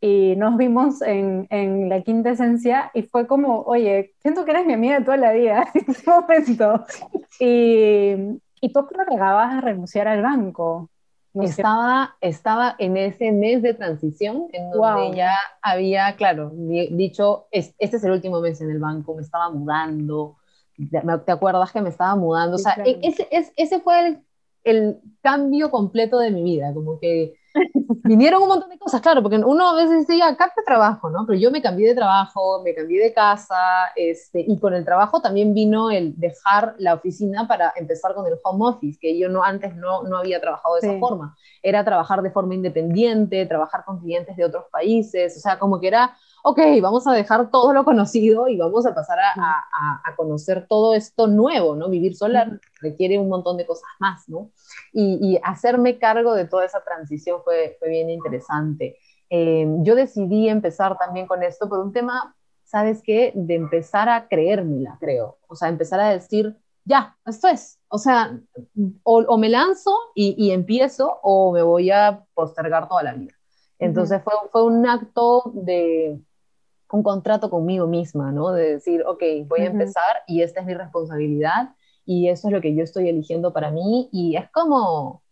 Y 0.00 0.34
nos 0.34 0.56
vimos 0.56 1.00
en, 1.02 1.46
en, 1.50 1.88
la 1.88 2.02
quinta 2.02 2.30
esencia 2.30 2.90
y 2.92 3.02
fue 3.02 3.28
como, 3.28 3.60
oye, 3.62 4.14
siento 4.20 4.44
que 4.44 4.50
eres 4.50 4.66
mi 4.66 4.72
amiga 4.72 4.98
de 4.98 5.04
toda 5.04 5.16
la 5.16 5.30
vida 5.30 5.64
en 5.74 5.84
ese 5.86 6.10
momento. 6.10 6.84
Y, 7.38 8.40
y 8.60 8.72
tú 8.72 8.84
creo 8.84 9.06
que 9.06 9.14
acabas 9.14 9.54
de 9.54 9.60
renunciar 9.60 10.08
al 10.08 10.22
banco 10.22 10.90
estaba, 11.42 12.16
estaba 12.20 12.76
en 12.78 12.96
ese 12.96 13.32
mes 13.32 13.62
de 13.62 13.74
transición 13.74 14.48
en 14.52 14.70
donde 14.70 15.16
ya 15.16 15.36
había, 15.62 16.14
claro, 16.16 16.52
dicho, 16.54 17.46
este 17.50 17.74
es 17.78 18.04
el 18.04 18.12
último 18.12 18.40
mes 18.40 18.60
en 18.60 18.70
el 18.70 18.78
banco, 18.78 19.14
me 19.14 19.22
estaba 19.22 19.50
mudando, 19.50 20.36
¿te 21.24 21.32
acuerdas 21.32 21.72
que 21.72 21.80
me 21.80 21.88
estaba 21.88 22.16
mudando? 22.16 22.56
o 22.56 22.58
sea, 22.58 22.76
e, 22.84 22.98
ese, 23.02 23.28
ese 23.30 23.80
fue 23.80 24.06
el, 24.06 24.18
el, 24.64 25.00
cambio 25.20 25.70
completo 25.70 26.18
de 26.18 26.30
mi 26.30 26.42
vida, 26.42 26.72
como 26.72 26.98
que 27.00 27.34
vinieron 28.06 28.42
un 28.42 28.48
montón 28.48 28.70
de 28.70 28.78
cosas, 28.78 29.00
claro, 29.00 29.22
porque 29.22 29.36
uno 29.36 29.68
a 29.68 29.74
veces 29.74 30.06
dice, 30.06 30.22
acá 30.22 30.52
te 30.54 30.62
trabajo, 30.62 31.10
¿no? 31.10 31.26
Pero 31.26 31.38
yo 31.38 31.50
me 31.50 31.62
cambié 31.62 31.88
de 31.88 31.94
trabajo, 31.94 32.62
me 32.62 32.74
cambié 32.74 33.02
de 33.02 33.12
casa, 33.12 33.56
este, 33.96 34.44
y 34.46 34.58
con 34.58 34.74
el 34.74 34.84
trabajo 34.84 35.20
también 35.20 35.54
vino 35.54 35.90
el 35.90 36.18
dejar 36.18 36.74
la 36.78 36.94
oficina 36.94 37.46
para 37.46 37.72
empezar 37.76 38.14
con 38.14 38.26
el 38.26 38.38
home 38.42 38.68
office, 38.68 38.98
que 39.00 39.18
yo 39.18 39.28
no, 39.28 39.42
antes 39.42 39.74
no, 39.76 40.02
no 40.02 40.18
había 40.18 40.40
trabajado 40.40 40.76
de 40.76 40.88
esa 40.88 40.98
forma. 40.98 41.36
Era 41.62 41.84
trabajar 41.84 42.22
de 42.22 42.30
forma 42.30 42.54
independiente, 42.54 43.46
trabajar 43.46 43.84
con 43.84 44.00
clientes 44.00 44.36
de 44.36 44.44
otros 44.44 44.64
países, 44.70 45.36
o 45.36 45.40
sea, 45.40 45.58
como 45.58 45.80
que 45.80 45.88
era 45.88 46.16
ok, 46.48 46.60
vamos 46.80 47.04
a 47.08 47.12
dejar 47.12 47.50
todo 47.50 47.72
lo 47.72 47.84
conocido 47.84 48.46
y 48.46 48.56
vamos 48.56 48.86
a 48.86 48.94
pasar 48.94 49.18
a, 49.18 49.64
a, 50.04 50.14
conocer 50.14 50.66
todo 50.68 50.94
esto 50.94 51.26
nuevo, 51.26 51.74
¿no? 51.74 51.88
Vivir 51.88 52.14
sola 52.14 52.60
requiere 52.80 53.18
un 53.18 53.28
montón 53.28 53.56
de 53.56 53.66
cosas 53.66 53.88
más, 53.98 54.28
¿no? 54.28 54.52
Y, 54.98 55.18
y 55.20 55.38
hacerme 55.42 55.98
cargo 55.98 56.32
de 56.32 56.46
toda 56.46 56.64
esa 56.64 56.82
transición 56.82 57.42
fue, 57.44 57.76
fue 57.78 57.90
bien 57.90 58.08
interesante. 58.08 58.96
Eh, 59.28 59.66
yo 59.80 59.94
decidí 59.94 60.48
empezar 60.48 60.96
también 60.96 61.26
con 61.26 61.42
esto 61.42 61.68
por 61.68 61.80
un 61.80 61.92
tema, 61.92 62.34
¿sabes 62.64 63.02
qué? 63.02 63.30
De 63.34 63.56
empezar 63.56 64.08
a 64.08 64.26
creérmela, 64.26 64.96
creo. 64.98 65.36
O 65.48 65.54
sea, 65.54 65.68
empezar 65.68 66.00
a 66.00 66.08
decir, 66.08 66.56
ya, 66.86 67.14
esto 67.26 67.48
es. 67.48 67.78
O 67.88 67.98
sea, 67.98 68.40
o, 69.02 69.18
o 69.18 69.36
me 69.36 69.50
lanzo 69.50 69.94
y, 70.14 70.34
y, 70.38 70.52
empiezo 70.52 71.20
o 71.22 71.52
me 71.52 71.62
voy 71.62 71.90
a 71.90 72.24
postergar 72.32 72.88
toda 72.88 73.02
la 73.02 73.12
vida. 73.12 73.34
Entonces 73.78 74.22
fue, 74.24 74.32
fue 74.50 74.64
un 74.64 74.86
acto 74.86 75.52
de, 75.52 76.18
un 76.90 77.02
contrato 77.02 77.50
conmigo 77.50 77.86
misma, 77.86 78.32
¿no? 78.32 78.52
De 78.52 78.74
decir, 78.74 79.02
ok, 79.06 79.22
voy 79.46 79.60
a 79.60 79.66
empezar 79.66 80.22
y 80.26 80.42
esta 80.42 80.60
es 80.60 80.66
mi 80.66 80.74
responsabilidad 80.74 81.74
y 82.06 82.28
eso 82.28 82.48
es 82.48 82.54
lo 82.54 82.60
que 82.60 82.74
yo 82.74 82.84
estoy 82.84 83.08
eligiendo 83.08 83.52
para 83.52 83.70
mí 83.70 84.08
y 84.12 84.36
es 84.36 84.48
como 84.50 85.22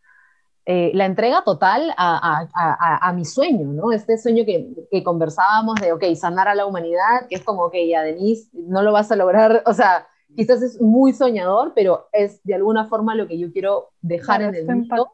eh, 0.66 0.90
la 0.94 1.06
entrega 1.06 1.44
total 1.44 1.94
a, 1.96 2.46
a, 2.54 3.08
a, 3.08 3.12
mi 3.12 3.24
sueño, 3.26 3.66
¿no? 3.72 3.92
Este 3.92 4.16
sueño 4.16 4.44
que, 4.46 4.66
que, 4.90 5.04
conversábamos 5.04 5.74
de, 5.80 5.92
ok, 5.92 6.02
sanar 6.14 6.48
a 6.48 6.54
la 6.54 6.64
humanidad, 6.64 7.28
que 7.28 7.36
es 7.36 7.44
como, 7.44 7.64
ok, 7.64 7.74
ya 7.86 8.02
Denise, 8.02 8.48
no 8.54 8.82
lo 8.82 8.90
vas 8.90 9.12
a 9.12 9.16
lograr, 9.16 9.62
o 9.66 9.74
sea, 9.74 10.06
quizás 10.34 10.62
es 10.62 10.80
muy 10.80 11.12
soñador, 11.12 11.72
pero 11.74 12.08
es 12.12 12.42
de 12.44 12.54
alguna 12.54 12.86
forma 12.86 13.14
lo 13.14 13.26
que 13.26 13.38
yo 13.38 13.52
quiero 13.52 13.90
dejar 14.00 14.40
en 14.40 14.54
el 14.54 14.66
mundo. 14.66 15.12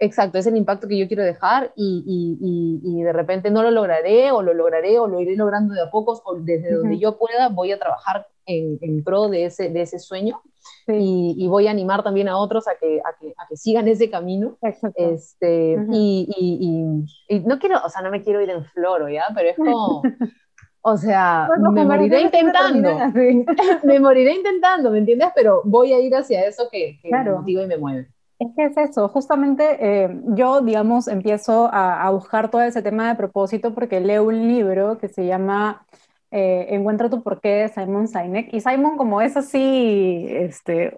Exacto, 0.00 0.38
es 0.38 0.46
el 0.46 0.56
impacto 0.56 0.86
que 0.86 0.96
yo 0.96 1.08
quiero 1.08 1.24
dejar 1.24 1.72
y, 1.74 2.04
y, 2.06 2.80
y, 2.84 3.02
de 3.02 3.12
repente 3.12 3.50
no 3.50 3.64
lo 3.64 3.72
lograré 3.72 4.30
o 4.30 4.42
lo 4.42 4.54
lograré 4.54 5.00
o 5.00 5.08
lo 5.08 5.18
iré 5.18 5.34
logrando 5.34 5.74
de 5.74 5.82
a 5.82 5.90
pocos 5.90 6.22
o 6.24 6.36
desde 6.36 6.72
donde 6.72 7.00
yo 7.00 7.18
pueda 7.18 7.48
voy 7.48 7.72
a 7.72 7.80
trabajar 7.80 8.28
en, 8.48 9.04
pro 9.04 9.28
de 9.28 9.44
ese, 9.44 9.70
de 9.70 9.82
ese 9.82 9.98
sueño 9.98 10.40
y, 10.86 11.46
voy 11.48 11.66
a 11.66 11.70
animar 11.70 12.02
también 12.02 12.28
a 12.28 12.38
otros 12.38 12.66
a 12.66 12.72
que, 12.80 13.00
a 13.00 13.18
que, 13.20 13.34
a 13.36 13.46
que 13.48 13.56
sigan 13.56 13.86
ese 13.88 14.10
camino. 14.10 14.56
Este, 14.94 15.76
y, 15.92 17.04
y, 17.28 17.40
no 17.40 17.58
quiero, 17.58 17.80
o 17.84 17.88
sea, 17.88 18.02
no 18.02 18.10
me 18.10 18.22
quiero 18.22 18.40
ir 18.40 18.50
en 18.50 18.64
floro, 18.64 19.08
¿ya? 19.08 19.24
Pero 19.34 19.50
es 19.50 19.56
como... 19.56 20.02
O 20.80 20.96
sea, 20.96 21.48
me 21.72 21.84
moriré 21.84 22.22
intentando. 22.22 22.96
me 23.84 24.00
moriré 24.00 24.36
intentando, 24.36 24.90
¿me 24.90 24.98
entiendes? 24.98 25.28
Pero 25.34 25.60
voy 25.64 25.92
a 25.92 25.98
ir 25.98 26.14
hacia 26.14 26.46
eso 26.46 26.68
que, 26.70 26.98
que 27.02 27.10
me 27.10 27.30
motiva 27.30 27.64
y 27.64 27.66
me 27.66 27.76
mueve. 27.76 28.08
Es 28.38 28.48
que 28.54 28.64
es 28.66 28.76
eso, 28.76 29.08
justamente 29.08 29.64
eh, 29.80 30.20
yo, 30.26 30.60
digamos, 30.60 31.08
empiezo 31.08 31.68
a, 31.72 32.08
buscar 32.10 32.50
todo 32.50 32.62
ese 32.62 32.82
tema 32.82 33.08
de 33.08 33.16
propósito 33.16 33.74
porque 33.74 33.98
leo 33.98 34.22
un 34.22 34.46
libro 34.46 34.96
que 34.98 35.08
se 35.08 35.26
llama 35.26 35.84
eh, 36.30 36.66
Encuentra 36.70 37.08
tu 37.08 37.22
porqué 37.22 37.48
de 37.48 37.68
Simon 37.68 38.08
Sinek 38.08 38.52
y 38.52 38.60
Simon, 38.60 38.96
como 38.96 39.20
es 39.20 39.36
así, 39.36 40.26
este, 40.30 40.94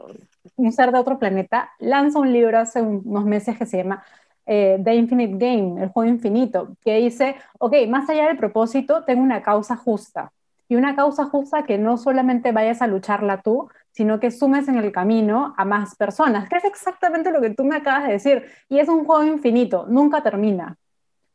un 0.57 0.73
ser 0.73 0.93
de 0.93 0.99
otro 0.99 1.19
planeta, 1.19 1.71
lanza 1.79 2.19
un 2.19 2.33
libro 2.33 2.59
hace 2.59 2.83
unos 2.83 3.25
meses 3.25 3.59
que 3.59 3.67
se 3.67 3.79
llama 3.79 4.03
eh, 4.47 4.81
The 4.83 4.95
Infinite 4.95 5.37
Game, 5.39 5.83
el 5.83 5.91
juego 5.91 6.11
infinito, 6.11 6.77
que 6.85 6.97
dice, 6.97 7.37
ok, 7.59 7.75
más 7.89 8.09
allá 8.11 8.27
del 8.27 8.37
propósito, 8.37 9.05
tengo 9.05 9.23
una 9.23 9.43
causa 9.43 9.77
justa. 9.77 10.33
Y 10.69 10.77
una 10.77 10.95
causa 10.95 11.25
justa 11.25 11.65
que 11.65 11.79
no 11.79 11.97
solamente 11.97 12.53
vayas 12.53 12.81
a 12.83 12.87
lucharla 12.87 13.43
tú, 13.43 13.69
sino 13.93 14.21
que 14.21 14.31
sumes 14.31 14.69
en 14.69 14.77
el 14.77 14.93
camino 14.93 15.55
a 15.57 15.65
más 15.65 15.97
personas, 15.97 16.49
que 16.49 16.57
es 16.57 16.65
exactamente 16.65 17.33
lo 17.33 17.41
que 17.41 17.51
tú 17.51 17.65
me 17.65 17.77
acabas 17.77 18.07
de 18.07 18.13
decir. 18.15 18.45
Y 18.69 18.79
es 18.79 18.89
un 18.89 19.05
juego 19.05 19.25
infinito, 19.25 19.87
nunca 19.89 20.23
termina. 20.23 20.77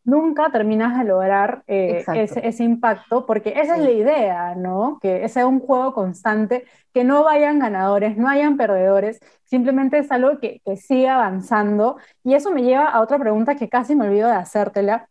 Nunca 0.06 0.52
terminas 0.52 0.98
de 1.00 1.04
lograr 1.04 1.64
eh, 1.66 2.06
ese, 2.08 2.64
impacto, 2.64 3.26
porque 3.26 3.54
esa 3.58 3.76
es 3.76 3.84
la 3.84 3.90
idea, 3.92 4.56
¿no? 4.56 5.00
Que 5.02 5.28
sea 5.30 5.48
un 5.48 5.60
juego 5.60 5.96
constante, 5.96 6.66
que 6.94 7.04
no 7.04 7.24
vayan 7.24 7.58
ganadores, 7.58 8.16
no 8.16 8.30
hayan 8.30 8.56
perdedores, 8.56 9.20
simplemente 9.46 9.98
es 9.98 10.12
algo 10.12 10.38
que, 10.40 10.62
que 10.64 10.78
siga 10.78 11.16
avanzando. 11.16 11.98
Y 12.24 12.36
eso 12.36 12.52
me 12.52 12.62
lleva 12.62 12.86
a 12.86 13.02
otra 13.02 13.18
pregunta 13.18 13.56
que 13.56 13.68
casi 13.68 13.96
me 13.96 14.06
olvido 14.06 14.30
de 14.30 14.36
hacértela, 14.36 15.10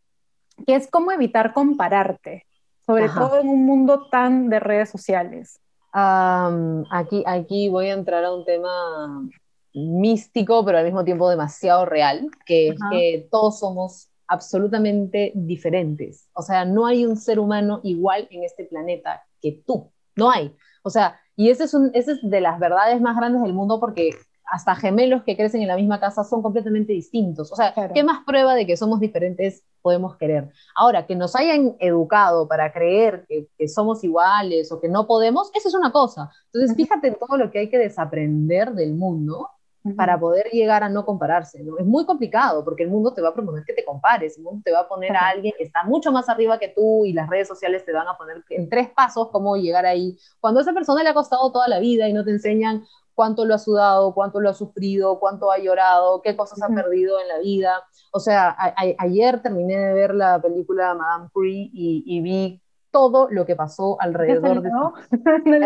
que 0.64 0.76
es 0.76 0.88
cómo 0.88 1.10
evitar 1.10 1.52
compararte, 1.52 2.46
sobre 2.86 3.08
todo 3.08 3.40
en 3.40 3.48
un 3.48 3.66
mundo 3.66 4.08
tan 4.08 4.48
de 4.48 4.60
redes 4.60 4.90
sociales. 4.90 5.60
Aquí, 5.92 7.24
aquí 7.26 7.68
voy 7.68 7.88
a 7.88 7.94
entrar 7.94 8.24
a 8.24 8.32
un 8.32 8.44
tema 8.44 9.28
místico, 9.74 10.64
pero 10.64 10.78
al 10.78 10.84
mismo 10.84 11.04
tiempo 11.04 11.28
demasiado 11.28 11.84
real, 11.84 12.28
que 12.46 12.68
es 12.68 12.78
que 12.90 13.28
todos 13.30 13.58
somos 13.58 14.08
absolutamente 14.26 15.32
diferentes. 15.34 16.28
O 16.34 16.42
sea, 16.42 16.64
no 16.64 16.86
hay 16.86 17.04
un 17.06 17.16
ser 17.16 17.38
humano 17.38 17.80
igual 17.82 18.28
en 18.30 18.44
este 18.44 18.64
planeta 18.64 19.22
que 19.40 19.62
tú. 19.66 19.90
No 20.16 20.30
hay. 20.30 20.54
O 20.82 20.90
sea, 20.90 21.20
y 21.36 21.50
ese 21.50 21.64
es, 21.64 21.74
un, 21.74 21.90
ese 21.94 22.12
es 22.12 22.18
de 22.22 22.40
las 22.40 22.58
verdades 22.58 23.00
más 23.00 23.16
grandes 23.16 23.42
del 23.42 23.52
mundo 23.52 23.80
porque 23.80 24.10
hasta 24.46 24.74
gemelos 24.74 25.22
que 25.24 25.36
crecen 25.36 25.62
en 25.62 25.68
la 25.68 25.76
misma 25.76 25.98
casa 25.98 26.22
son 26.22 26.42
completamente 26.42 26.92
distintos. 26.92 27.50
O 27.50 27.56
sea, 27.56 27.74
¿qué 27.92 28.04
más 28.04 28.24
prueba 28.24 28.54
de 28.54 28.66
que 28.66 28.76
somos 28.76 29.00
diferentes 29.00 29.64
podemos 29.82 30.16
querer? 30.16 30.50
Ahora, 30.76 31.06
que 31.06 31.16
nos 31.16 31.34
hayan 31.34 31.76
educado 31.80 32.46
para 32.46 32.72
creer 32.72 33.26
que, 33.28 33.68
somos 33.68 34.04
iguales 34.04 34.70
o 34.70 34.80
que 34.80 34.88
no 34.88 35.06
podemos, 35.06 35.50
eso 35.54 35.68
es 35.68 35.74
una 35.74 35.90
cosa. 35.90 36.30
Entonces, 36.52 36.76
fíjate 36.76 37.08
en 37.08 37.14
todo 37.14 37.36
lo 37.36 37.50
que 37.50 37.60
hay 37.60 37.70
que 37.70 37.78
desaprender 37.78 38.74
del 38.74 38.94
mundo 38.94 39.48
para 39.96 40.18
poder 40.18 40.46
llegar 40.50 40.82
a 40.82 40.88
no 40.88 41.04
compararse. 41.04 41.62
¿no? 41.62 41.78
Es 41.78 41.84
muy 41.84 42.06
complicado 42.06 42.64
porque 42.64 42.84
el 42.84 42.90
mundo 42.90 43.12
te 43.12 43.20
va 43.20 43.28
a 43.28 43.34
proponer 43.34 43.64
que 43.64 43.74
te 43.74 43.84
compares, 43.84 44.38
el 44.38 44.44
mundo 44.44 44.62
te 44.64 44.72
va 44.72 44.80
a 44.80 44.88
poner 44.88 45.14
a 45.14 45.28
alguien 45.28 45.52
que 45.56 45.64
está 45.64 45.84
mucho 45.84 46.10
más 46.10 46.28
arriba 46.28 46.58
que 46.58 46.68
tú 46.68 47.04
y 47.04 47.12
las 47.12 47.28
redes 47.28 47.48
sociales 47.48 47.84
te 47.84 47.92
van 47.92 48.08
a 48.08 48.16
poner 48.16 48.42
en 48.48 48.68
tres 48.70 48.88
pasos 48.90 49.28
cómo 49.30 49.56
llegar 49.56 49.84
ahí. 49.84 50.16
Cuando 50.40 50.60
a 50.60 50.62
esa 50.62 50.72
persona 50.72 51.02
le 51.02 51.10
ha 51.10 51.14
costado 51.14 51.52
toda 51.52 51.68
la 51.68 51.80
vida 51.80 52.08
y 52.08 52.14
no 52.14 52.24
te 52.24 52.30
enseñan 52.30 52.84
cuánto 53.14 53.44
lo 53.44 53.54
ha 53.54 53.58
sudado, 53.58 54.14
cuánto 54.14 54.40
lo 54.40 54.48
ha 54.48 54.54
sufrido, 54.54 55.20
cuánto 55.20 55.50
ha 55.50 55.58
llorado, 55.58 56.22
qué 56.22 56.34
cosas 56.34 56.62
ha 56.62 56.68
perdido 56.68 57.20
en 57.20 57.28
la 57.28 57.38
vida. 57.38 57.82
O 58.10 58.20
sea, 58.20 58.56
ayer 58.98 59.42
terminé 59.42 59.76
de 59.76 59.92
ver 59.92 60.14
la 60.14 60.40
película 60.40 60.94
Madame 60.94 61.28
Curie 61.32 61.70
y, 61.72 62.20
vi 62.22 62.60
todo 62.90 63.28
lo 63.28 63.44
que 63.44 63.56
pasó 63.56 63.96
alrededor 64.00 64.62
de 64.62 64.70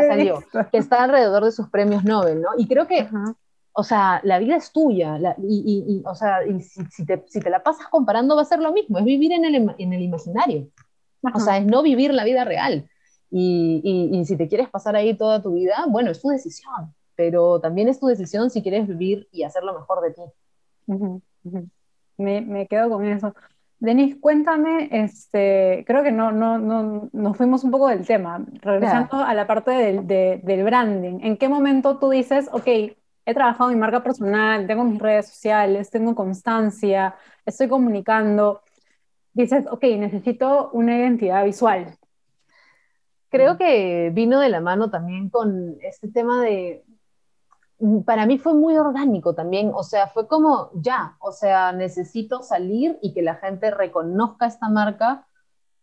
salió, 0.09 0.43
que 0.73 0.79
está 0.79 1.05
alrededor 1.05 1.45
de 1.45 1.53
sus 1.53 1.69
premios 1.69 2.03
Nobel, 2.03 2.41
¿no? 2.41 2.49
Y 2.57 2.67
creo 2.67 2.87
que, 2.87 3.07
o 3.79 3.85
sea, 3.85 4.21
la 4.25 4.41
vida 4.41 4.57
es 4.57 4.73
tuya, 4.73 5.21
y, 5.41 6.03
o 6.05 6.13
sea, 6.17 6.41
si, 6.91 7.07
te, 7.07 7.23
si, 7.29 7.39
te, 7.39 7.49
la 7.49 7.63
pasas 7.63 7.87
comparando 7.87 8.35
va 8.35 8.43
a 8.43 8.45
ser 8.45 8.59
lo 8.59 8.73
mismo, 8.73 8.99
es 8.99 9.05
vivir 9.05 9.31
en 9.31 9.45
el, 9.45 9.73
en 9.79 9.93
el 9.93 10.03
imaginario, 10.03 10.67
o 11.33 11.39
sea, 11.39 11.59
es 11.59 11.65
no 11.65 11.81
vivir 11.81 12.13
la 12.13 12.25
vida 12.25 12.45
real. 12.45 12.91
Y, 13.31 14.21
si 14.27 14.37
te 14.37 14.49
quieres 14.49 14.69
pasar 14.69 14.97
ahí 14.97 15.17
toda 15.17 15.41
tu 15.41 15.55
vida, 15.55 15.87
bueno, 15.89 16.11
es 16.11 16.21
tu 16.21 16.29
decisión 16.29 16.93
pero 17.15 17.61
también 17.61 17.89
es 17.89 17.99
tu 17.99 18.07
decisión 18.07 18.49
si 18.49 18.63
quieres 18.63 18.87
vivir 18.87 19.29
y 19.33 19.43
hacer 19.43 19.65
lo 19.65 19.75
mejor 19.75 20.01
de 20.03 20.13
ti. 20.13 20.23
Me, 22.17 22.41
me, 22.41 22.69
quedo 22.69 22.91
con 22.91 23.05
eso. 23.05 23.35
Denis, 23.81 24.17
cuéntame, 24.21 24.89
este, 24.93 25.85
creo 25.85 26.05
que 26.05 26.13
no, 26.13 26.31
no, 26.31 26.59
no, 26.59 27.11
nos 27.13 27.37
fuimos 27.37 27.65
un 27.65 27.73
poco 27.73 27.89
del 27.89 28.07
tema, 28.07 28.45
regresando 28.63 29.17
a 29.17 29.35
la 29.35 29.49
parte 29.49 29.73
del, 29.73 30.07
del 30.07 30.65
branding. 30.65 31.19
¿En 31.23 31.37
qué 31.37 31.49
momento 31.49 31.99
tú 31.99 32.11
dices, 32.11 32.49
ok, 32.53 32.69
he 33.29 33.35
trabajado 33.35 33.71
mi 33.71 33.77
marca 33.77 34.03
personal, 34.03 34.67
tengo 34.67 34.85
mis 34.85 35.01
redes 35.01 35.29
sociales, 35.29 35.91
tengo 35.91 36.15
constancia, 36.15 37.15
estoy 37.45 37.69
comunicando? 37.69 38.63
Dices, 39.33 39.67
ok, 39.71 39.85
necesito 39.99 40.71
una 40.73 40.97
identidad 40.97 41.45
visual. 41.45 41.97
Creo 43.31 43.59
que 43.59 44.11
vino 44.15 44.41
de 44.41 44.49
la 44.49 44.61
mano 44.61 44.91
también 44.91 45.29
con 45.29 45.77
este 45.83 46.09
tema 46.09 46.43
de, 46.43 46.85
Mm, 47.81 48.01
para 48.03 48.27
mí 48.27 48.39
fue 48.39 48.55
muy 48.55 48.77
orgánico 48.77 49.35
también, 49.35 49.71
o 49.75 49.83
sea, 49.85 50.09
fue 50.09 50.27
como 50.27 50.71
ya, 50.75 51.17
o 51.21 51.31
sea, 51.33 51.73
necesito 51.73 52.43
salir 52.43 52.99
y 53.03 53.15
que 53.15 53.23
la 53.23 53.37
gente 53.37 53.71
reconozca 53.71 54.47
esta 54.47 54.69
marca 54.69 55.28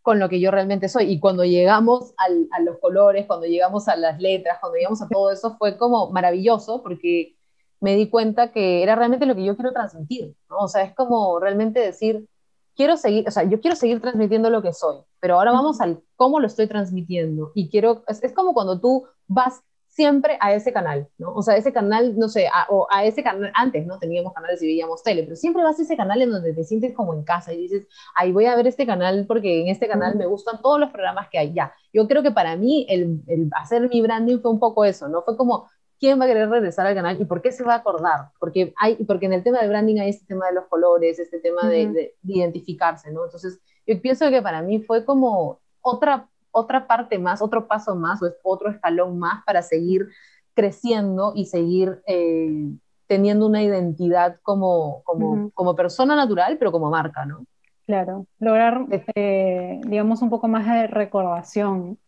con 0.06 0.20
lo 0.20 0.30
que 0.30 0.40
yo 0.40 0.52
realmente 0.52 0.88
soy. 0.88 1.12
Y 1.12 1.20
cuando 1.20 1.44
llegamos 1.46 2.14
a 2.18 2.60
los 2.60 2.78
colores, 2.78 3.26
cuando 3.26 3.48
llegamos 3.48 3.88
a 3.88 3.96
las 3.96 4.22
letras, 4.22 4.60
cuando 4.62 4.78
llegamos 4.78 5.02
a 5.02 5.10
todo 5.10 5.32
eso, 5.32 5.58
fue 5.58 5.78
como 5.78 6.12
maravilloso 6.12 6.84
porque 6.84 7.36
me 7.82 7.96
di 7.96 8.08
cuenta 8.08 8.52
que 8.52 8.84
era 8.84 8.96
realmente 8.96 9.26
lo 9.26 9.34
que 9.34 9.44
yo 9.44 9.56
quiero 9.56 9.74
transmitir, 9.74 10.36
¿no? 10.48 10.58
O 10.58 10.68
sea, 10.68 10.84
es 10.84 10.94
como 10.94 11.40
realmente 11.40 11.80
decir, 11.80 12.30
quiero 12.76 12.98
seguir, 12.98 13.28
o 13.28 13.32
sea, 13.32 13.46
yo 13.46 13.60
quiero 13.60 13.76
seguir 13.76 14.00
transmitiendo 14.00 14.52
lo 14.52 14.62
que 14.62 14.74
soy, 14.74 14.98
pero 15.20 15.40
ahora 15.40 15.52
vamos 15.52 15.82
al 15.82 16.04
cómo 16.16 16.40
lo 16.40 16.46
estoy 16.46 16.68
transmitiendo. 16.68 17.52
Y 17.56 17.70
quiero, 17.70 18.04
es, 18.08 18.24
es 18.24 18.32
como 18.32 18.54
cuando 18.54 18.80
tú 18.80 19.08
vas 19.26 19.64
siempre 19.96 20.38
a 20.42 20.54
ese 20.54 20.74
canal, 20.74 21.08
¿no? 21.18 21.34
O 21.34 21.42
sea, 21.42 21.56
ese 21.56 21.72
canal, 21.72 22.18
no 22.18 22.28
sé, 22.28 22.50
o 22.70 22.86
a 22.92 23.06
ese 23.06 23.24
canal, 23.24 23.50
antes 23.56 23.88
no 23.88 23.98
teníamos 23.98 24.34
canales 24.34 24.62
y 24.62 24.68
veíamos 24.68 25.02
tele, 25.04 25.24
pero 25.24 25.38
siempre 25.38 25.64
vas 25.64 25.80
a 25.80 25.84
ese 25.84 25.96
canal 25.96 26.22
en 26.22 26.32
donde 26.32 26.54
te 26.54 26.66
sientes 26.66 26.94
como 26.94 27.14
en 27.14 27.24
casa 27.24 27.54
y 27.54 27.62
dices, 27.62 27.88
ahí 28.16 28.34
voy 28.34 28.46
a 28.46 28.58
ver 28.58 28.68
este 28.68 28.86
canal 28.86 29.26
porque 29.26 29.62
en 29.62 29.70
este 29.70 29.88
canal 29.88 30.18
me 30.18 30.26
gustan 30.26 30.62
todos 30.62 30.82
los 30.82 30.92
programas 30.92 31.30
que 31.30 31.40
hay, 31.40 31.54
ya. 31.54 31.74
Yo 31.94 32.10
creo 32.10 32.24
que 32.24 32.32
para 32.32 32.58
mí 32.58 32.86
el, 32.90 33.22
el 33.28 33.50
hacer 33.56 33.88
mi 33.88 34.02
branding 34.02 34.40
fue 34.40 34.52
un 34.52 34.60
poco 34.60 34.84
eso, 34.84 35.08
¿no? 35.08 35.24
Fue 35.24 35.38
como, 35.38 35.70
¿quién 35.98 36.20
va 36.20 36.26
a 36.26 36.28
querer 36.28 36.50
regresar 36.50 36.86
al 36.88 36.96
canal 36.96 37.22
y 37.22 37.24
por 37.24 37.42
qué 37.42 37.54
se 37.54 37.64
va 37.64 37.76
a 37.76 37.78
acordar? 37.78 38.32
Porque, 38.38 38.74
hay, 38.78 38.96
porque 39.06 39.28
en 39.28 39.34
el 39.34 39.44
tema 39.44 39.62
de 39.62 39.70
branding 39.70 40.00
hay 40.02 40.10
este 40.10 40.26
tema 40.26 40.48
de 40.48 40.56
los 40.56 40.66
colores, 40.66 41.20
este 41.20 41.40
tema 41.40 41.70
de, 41.70 41.88
de 41.88 42.16
identificarse, 42.24 43.14
¿no? 43.14 43.24
Entonces, 43.24 43.62
yo 43.88 44.02
pienso 44.02 44.30
que 44.30 44.42
para 44.42 44.62
mí 44.62 44.82
fue 44.82 45.06
como 45.06 45.62
otra 45.80 46.28
otra 46.56 46.88
parte 46.88 47.20
más, 47.20 47.42
otro 47.42 47.68
paso 47.68 47.96
más 47.96 48.22
o 48.24 48.28
otro 48.44 48.70
escalón 48.70 49.20
más 49.20 49.44
para 49.46 49.62
seguir 49.62 50.08
creciendo 50.54 51.34
y 51.36 51.46
seguir 51.46 52.02
eh, 52.08 52.72
teniendo 53.08 53.46
una 53.46 53.62
identidad 53.62 54.38
como, 54.42 55.04
como, 55.04 55.52
como, 55.52 55.76
persona 55.76 56.16
natural, 56.16 56.58
pero 56.58 56.72
como 56.72 56.90
marca, 56.90 57.26
¿no? 57.26 57.46
Claro, 57.86 58.26
lograr, 58.40 58.86
eh, 59.14 59.80
digamos, 59.86 60.22
un 60.22 60.30
poco 60.30 60.48
más 60.48 60.66
de 60.66 60.88
recordación. 60.88 62.00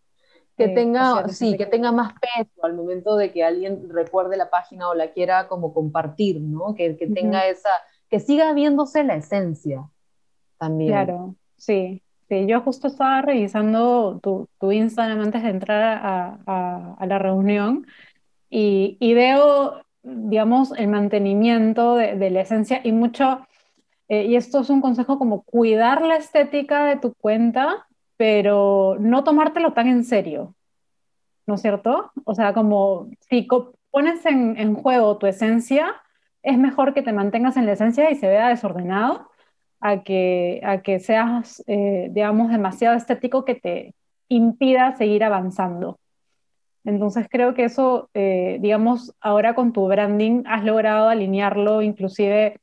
Que 0.55 0.65
eh, 0.65 0.73
tenga, 0.73 1.27
sí, 1.27 1.55
que 1.55 1.67
tenga 1.67 1.91
más 1.91 2.13
peso 2.13 2.63
al 2.63 2.73
momento 2.73 3.15
de 3.15 3.31
que 3.31 3.43
alguien 3.43 3.89
recuerde 3.89 4.37
la 4.37 4.49
página 4.49 4.89
o 4.89 4.95
la 4.95 5.11
quiera 5.11 5.47
como 5.47 5.71
compartir, 5.73 6.41
¿no? 6.41 6.73
Que, 6.73 6.97
que 6.97 7.05
tenga 7.07 7.47
esa, 7.47 7.69
que 8.09 8.19
siga 8.19 8.53
viéndose 8.53 9.03
la 9.03 9.17
esencia 9.17 9.87
también. 10.57 10.91
Claro, 10.91 11.35
sí, 11.57 12.01
Yo 12.29 12.61
justo 12.61 12.87
estaba 12.87 13.21
revisando 13.21 14.19
tu, 14.21 14.49
tu 14.59 14.71
Instagram 14.71 15.21
antes 15.21 15.43
de 15.43 15.49
entrar 15.49 16.01
a, 16.03 17.05
la 17.05 17.19
reunión 17.19 17.87
y, 18.49 18.97
y, 18.99 19.13
veo, 19.13 19.81
digamos, 20.03 20.73
el 20.77 20.89
mantenimiento 20.89 21.95
de, 21.95 22.29
la 22.29 22.41
esencia 22.41 22.81
y 22.83 22.91
mucho, 22.91 23.47
eh, 24.09 24.25
y 24.25 24.35
esto 24.35 24.59
es 24.59 24.69
un 24.69 24.81
consejo 24.81 25.17
como 25.17 25.43
cuidar 25.43 26.01
la 26.01 26.17
estética 26.17 26.85
de 26.85 26.97
tu 26.97 27.13
cuenta, 27.13 27.87
pero 28.17 28.97
no 28.99 29.23
tomártelo 29.23 29.73
tan 29.73 29.87
en 29.87 30.03
serio, 30.03 30.53
¿no 31.45 31.55
es 31.55 31.61
cierto? 31.61 32.11
O 32.25 32.35
sea, 32.35 32.53
como 32.53 33.07
si 33.29 33.47
pones 33.89 34.25
en, 34.25 34.57
en 34.57 34.75
juego 34.75 35.17
tu 35.17 35.27
esencia, 35.27 35.95
es 36.43 36.57
mejor 36.57 36.93
que 36.93 37.03
te 37.03 37.13
mantengas 37.13 37.55
en 37.55 37.65
la 37.65 37.73
esencia 37.73 38.11
y 38.11 38.15
se 38.15 38.27
vea 38.27 38.49
desordenado 38.49 39.29
a 39.79 40.03
que, 40.03 40.61
a 40.63 40.81
que 40.81 40.99
seas, 40.99 41.63
eh, 41.67 42.09
digamos, 42.11 42.51
demasiado 42.51 42.95
estético 42.95 43.45
que 43.45 43.55
te 43.55 43.95
impida 44.29 44.95
seguir 44.95 45.23
avanzando. 45.23 45.99
Entonces 46.83 47.27
creo 47.29 47.53
que 47.53 47.65
eso, 47.65 48.09
eh, 48.13 48.57
digamos, 48.61 49.13
ahora 49.19 49.55
con 49.55 49.73
tu 49.73 49.87
branding 49.87 50.43
has 50.45 50.63
logrado 50.63 51.09
alinearlo 51.09 51.81
inclusive 51.81 52.59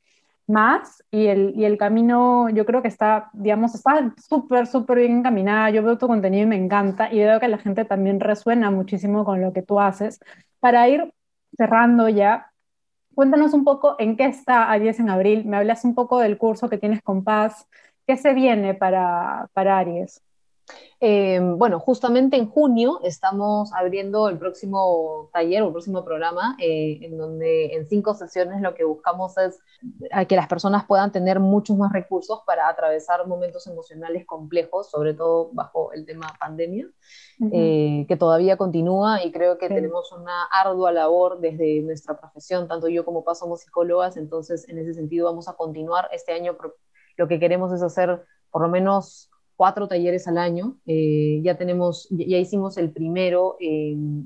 más 0.47 1.03
y 1.11 1.27
el, 1.27 1.53
y 1.55 1.65
el 1.65 1.77
camino 1.77 2.49
yo 2.49 2.65
creo 2.65 2.81
que 2.81 2.87
está, 2.87 3.29
digamos, 3.33 3.75
está 3.75 4.13
súper, 4.27 4.67
súper 4.67 4.99
bien 4.99 5.19
encaminada. 5.19 5.69
Yo 5.69 5.83
veo 5.83 5.97
tu 5.97 6.07
contenido 6.07 6.43
y 6.43 6.47
me 6.47 6.55
encanta 6.55 7.11
y 7.11 7.19
veo 7.19 7.39
que 7.39 7.47
la 7.47 7.57
gente 7.57 7.85
también 7.85 8.19
resuena 8.19 8.71
muchísimo 8.71 9.25
con 9.25 9.41
lo 9.41 9.53
que 9.53 9.61
tú 9.61 9.79
haces. 9.79 10.19
Para 10.59 10.87
ir 10.89 11.13
cerrando 11.57 12.09
ya, 12.09 12.51
cuéntanos 13.15 13.53
un 13.53 13.63
poco 13.63 13.95
en 13.99 14.17
qué 14.17 14.25
está 14.25 14.71
Aries 14.71 14.99
en 14.99 15.09
abril. 15.09 15.45
Me 15.45 15.57
hablas 15.57 15.85
un 15.85 15.95
poco 15.95 16.19
del 16.19 16.37
curso 16.37 16.69
que 16.69 16.77
tienes 16.77 17.01
con 17.01 17.23
Paz. 17.23 17.67
¿Qué 18.07 18.17
se 18.17 18.33
viene 18.33 18.73
para, 18.75 19.49
para 19.53 19.77
Aries? 19.79 20.24
Eh, 20.99 21.39
bueno, 21.41 21.79
justamente 21.79 22.37
en 22.37 22.49
junio 22.49 22.99
estamos 23.03 23.71
abriendo 23.73 24.29
el 24.29 24.39
próximo 24.39 25.29
taller 25.33 25.61
o 25.61 25.67
el 25.67 25.71
próximo 25.71 26.03
programa, 26.03 26.55
eh, 26.59 26.99
en 27.01 27.17
donde 27.17 27.75
en 27.75 27.87
cinco 27.87 28.13
sesiones 28.13 28.61
lo 28.61 28.73
que 28.73 28.83
buscamos 28.85 29.37
es 29.37 29.59
que 30.27 30.35
las 30.35 30.47
personas 30.47 30.85
puedan 30.85 31.11
tener 31.11 31.39
muchos 31.39 31.77
más 31.77 31.91
recursos 31.91 32.41
para 32.45 32.69
atravesar 32.69 33.27
momentos 33.27 33.67
emocionales 33.67 34.25
complejos, 34.25 34.89
sobre 34.89 35.13
todo 35.13 35.49
bajo 35.53 35.91
el 35.91 36.05
tema 36.05 36.27
pandemia, 36.39 36.87
eh, 37.51 38.05
que 38.07 38.15
todavía 38.15 38.57
continúa 38.57 39.23
y 39.23 39.31
creo 39.31 39.57
que 39.57 39.67
tenemos 39.67 40.11
una 40.11 40.45
ardua 40.45 40.91
labor 40.91 41.39
desde 41.39 41.81
nuestra 41.81 42.17
profesión, 42.17 42.67
tanto 42.67 42.87
yo 42.87 43.05
como 43.05 43.23
Paz 43.23 43.39
somos 43.39 43.61
psicólogas, 43.61 44.17
entonces 44.17 44.67
en 44.69 44.79
ese 44.79 44.93
sentido 44.93 45.25
vamos 45.25 45.47
a 45.47 45.53
continuar 45.53 46.07
este 46.11 46.31
año. 46.31 46.57
Lo 47.17 47.27
que 47.27 47.39
queremos 47.39 47.71
es 47.71 47.81
hacer 47.81 48.25
por 48.49 48.61
lo 48.61 48.69
menos 48.69 49.29
cuatro 49.55 49.87
talleres 49.87 50.27
al 50.27 50.37
año. 50.37 50.77
Eh, 50.85 51.41
ya 51.43 51.57
tenemos, 51.57 52.07
ya 52.09 52.37
hicimos 52.37 52.77
el 52.77 52.91
primero, 52.91 53.57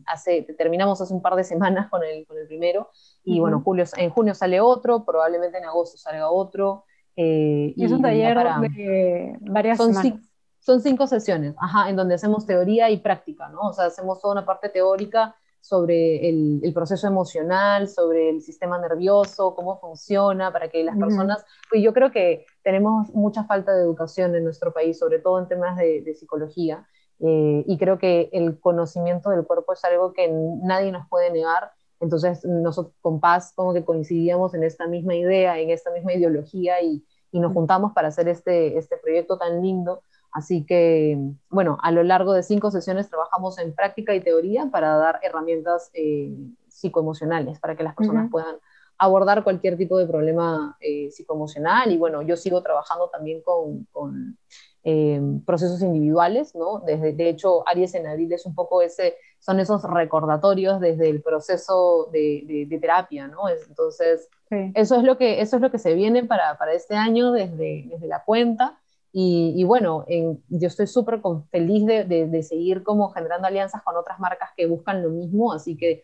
hace, 0.05 0.43
terminamos 0.57 1.01
hace 1.01 1.13
un 1.13 1.21
par 1.21 1.35
de 1.35 1.43
semanas 1.43 1.89
con 1.89 2.03
el, 2.03 2.25
con 2.25 2.37
el 2.37 2.47
primero, 2.47 2.89
y 3.23 3.39
bueno, 3.39 3.61
julio, 3.63 3.85
en 3.97 4.09
junio 4.09 4.33
sale 4.33 4.59
otro, 4.59 5.05
probablemente 5.05 5.57
en 5.57 5.65
agosto 5.65 5.97
salga 5.97 6.31
otro. 6.31 6.85
Eh, 7.15 7.73
y 7.75 7.83
es 7.83 7.91
un 7.91 8.01
taller 8.01 8.37
de 8.37 9.37
varias 9.41 9.77
son 9.77 9.93
semanas. 9.93 10.21
son 10.59 10.81
cinco 10.81 11.05
sesiones, 11.05 11.53
ajá, 11.59 11.89
en 11.89 11.95
donde 11.95 12.15
hacemos 12.15 12.45
teoría 12.45 12.89
y 12.89 12.97
práctica, 12.97 13.49
¿no? 13.49 13.59
O 13.61 13.73
sea, 13.73 13.85
hacemos 13.85 14.21
toda 14.21 14.33
una 14.33 14.45
parte 14.45 14.69
teórica 14.69 15.35
sobre 15.61 16.29
el, 16.29 16.71
proceso 16.73 17.07
emocional, 17.07 17.87
sobre 17.87 18.29
el 18.29 18.41
sistema 18.41 18.79
nervioso, 18.79 19.55
cómo 19.55 19.79
funciona, 19.79 20.51
para 20.51 20.69
que 20.69 20.83
las 20.83 20.97
personas, 20.97 21.45
pues 21.69 21.83
yo 21.83 21.93
creo 21.93 22.11
que 22.11 22.45
tenemos 22.63 23.09
mucha 23.13 23.43
falta 23.43 23.75
de 23.75 23.83
educación 23.83 24.35
en 24.35 24.43
nuestro 24.43 24.73
país, 24.73 24.97
sobre 24.97 25.19
todo 25.19 25.39
en 25.39 25.47
temas 25.47 25.77
de, 25.77 26.13
psicología, 26.15 26.87
eh, 27.19 27.63
y 27.67 27.77
creo 27.77 27.97
que 27.97 28.29
el 28.31 28.59
conocimiento 28.59 29.29
del 29.29 29.45
cuerpo 29.45 29.73
es 29.73 29.83
algo 29.83 30.13
que 30.13 30.31
nadie 30.63 30.91
nos 30.91 31.07
puede 31.09 31.31
negar, 31.31 31.71
entonces 31.99 32.45
nosotros 32.45 32.95
con 33.01 33.19
Paz 33.19 33.51
como 33.53 33.73
que 33.73 33.83
coincidíamos 33.83 34.53
en 34.53 34.63
esta 34.63 34.87
misma 34.87 35.15
idea, 35.15 35.59
en 35.59 35.69
esta 35.69 35.91
misma 35.91 36.13
ideología, 36.13 36.81
y, 36.81 37.05
y 37.31 37.39
nos 37.39 37.53
juntamos 37.53 37.91
para 37.93 38.07
hacer 38.07 38.27
este, 38.29 38.77
este 38.77 38.97
proyecto 38.97 39.37
tan 39.37 39.61
lindo 39.61 40.03
Así 40.31 40.65
que, 40.65 41.17
bueno, 41.49 41.77
a 41.81 41.91
lo 41.91 42.03
largo 42.03 42.33
de 42.33 42.43
cinco 42.43 42.71
sesiones 42.71 43.09
trabajamos 43.09 43.57
en 43.57 43.73
práctica 43.73 44.13
y 44.13 44.21
teoría 44.21 44.69
para 44.71 44.95
dar 44.95 45.19
herramientas 45.23 45.89
eh, 45.93 46.35
psicoemocionales, 46.67 47.59
para 47.59 47.75
que 47.75 47.83
las 47.83 47.95
personas 47.95 48.29
puedan 48.29 48.57
abordar 48.99 49.43
cualquier 49.43 49.77
tipo 49.77 49.97
de 49.97 50.05
problema 50.05 50.77
eh, 50.81 51.09
psicoemocional. 51.09 51.91
Y 51.91 51.97
bueno, 51.97 52.21
yo 52.21 52.35
sigo 52.35 52.61
trabajando 52.61 53.09
también 53.09 53.41
con, 53.41 53.87
con 53.91 54.37
eh, 54.83 55.19
procesos 55.45 55.81
individuales, 55.81 56.53
¿no? 56.53 56.79
Desde, 56.85 57.13
de 57.13 57.29
hecho, 57.29 57.67
Aries 57.67 57.95
en 57.95 58.07
Abril 58.07 58.31
es 58.31 58.45
un 58.45 58.53
poco 58.53 58.81
ese, 58.81 59.15
son 59.39 59.59
esos 59.59 59.83
recordatorios 59.83 60.79
desde 60.79 61.09
el 61.09 61.21
proceso 61.21 62.09
de, 62.11 62.65
de, 62.69 62.79
terapia, 62.79 63.27
¿no? 63.27 63.49
entonces, 63.49 64.29
eso, 64.73 64.95
es 64.95 65.03
lo 65.03 65.17
que, 65.17 65.41
eso 65.41 65.57
es 65.57 65.61
lo 65.61 65.69
que 65.69 65.79
se 65.79 65.93
viene 65.93 66.23
para, 66.23 66.57
para 66.57 66.73
este 66.73 66.95
año 66.95 67.31
desde, 67.31 67.85
desde 67.87 68.07
la 68.07 68.23
cuenta. 68.23 68.79
Y, 69.11 69.63
bueno, 69.63 70.05
yo 70.07 70.67
estoy 70.67 70.85
súper 70.85 71.19
feliz 71.51 71.85
de, 71.85 72.05
de, 72.05 72.43
seguir 72.43 72.83
como 72.83 73.09
generando 73.09 73.47
alianzas 73.47 73.81
con 73.81 73.97
otras 73.97 74.19
marcas 74.19 74.51
que 74.55 74.67
buscan 74.67 75.01
lo 75.01 75.09
mismo, 75.09 75.51
así 75.51 75.75
que 75.75 76.03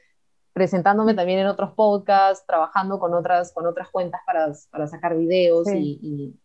presentándome 0.53 1.13
también 1.13 1.39
en 1.39 1.47
otros 1.47 1.73
podcasts, 1.73 2.45
trabajando 2.47 2.97
con 2.97 3.13
otras, 3.13 3.53
con 3.53 3.67
otras 3.67 3.89
cuentas 3.89 4.21
para, 4.25 4.53
para 4.71 4.87
sacar 4.87 5.15
videos 5.17 5.67
y, 5.71 5.99
y, 6.01 6.39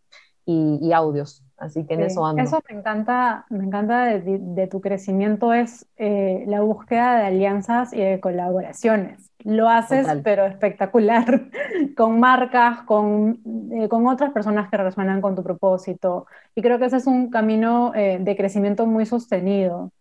y, 0.46 0.92
audios. 0.92 1.44
Así 1.56 1.84
que 1.86 1.94
en 1.94 2.02
eso 2.02 2.24
ando. 2.24 2.42
Eso 2.42 2.60
me 2.68 2.78
encanta, 2.78 3.44
me 3.50 3.64
encanta 3.64 4.04
de, 4.06 4.38
de 4.40 4.66
tu 4.66 4.80
crecimiento, 4.80 5.52
es 5.52 5.86
eh, 5.96 6.44
la 6.46 6.62
búsqueda 6.62 7.18
de 7.18 7.26
alianzas 7.26 7.92
y 7.92 8.00
de 8.00 8.20
colaboraciones 8.20 9.30
lo 9.44 9.68
haces, 9.68 10.06
pero 10.22 10.44
espectacular, 10.46 11.48
con 11.96 12.20
marcas, 12.20 12.82
con, 12.82 13.40
eh, 13.72 13.88
con, 13.88 14.06
otras 14.06 14.32
personas 14.32 14.70
que 14.70 14.76
resuenan 14.76 15.20
con 15.20 15.34
tu 15.34 15.42
propósito. 15.42 16.26
Y 16.54 16.62
creo 16.62 16.78
que 16.78 16.86
ese 16.86 16.96
es 16.96 17.06
un 17.06 17.30
camino 17.30 17.92
eh, 17.94 18.18
de 18.20 18.36
crecimiento 18.36 18.86
muy 18.86 19.06
sostenido, 19.06 19.92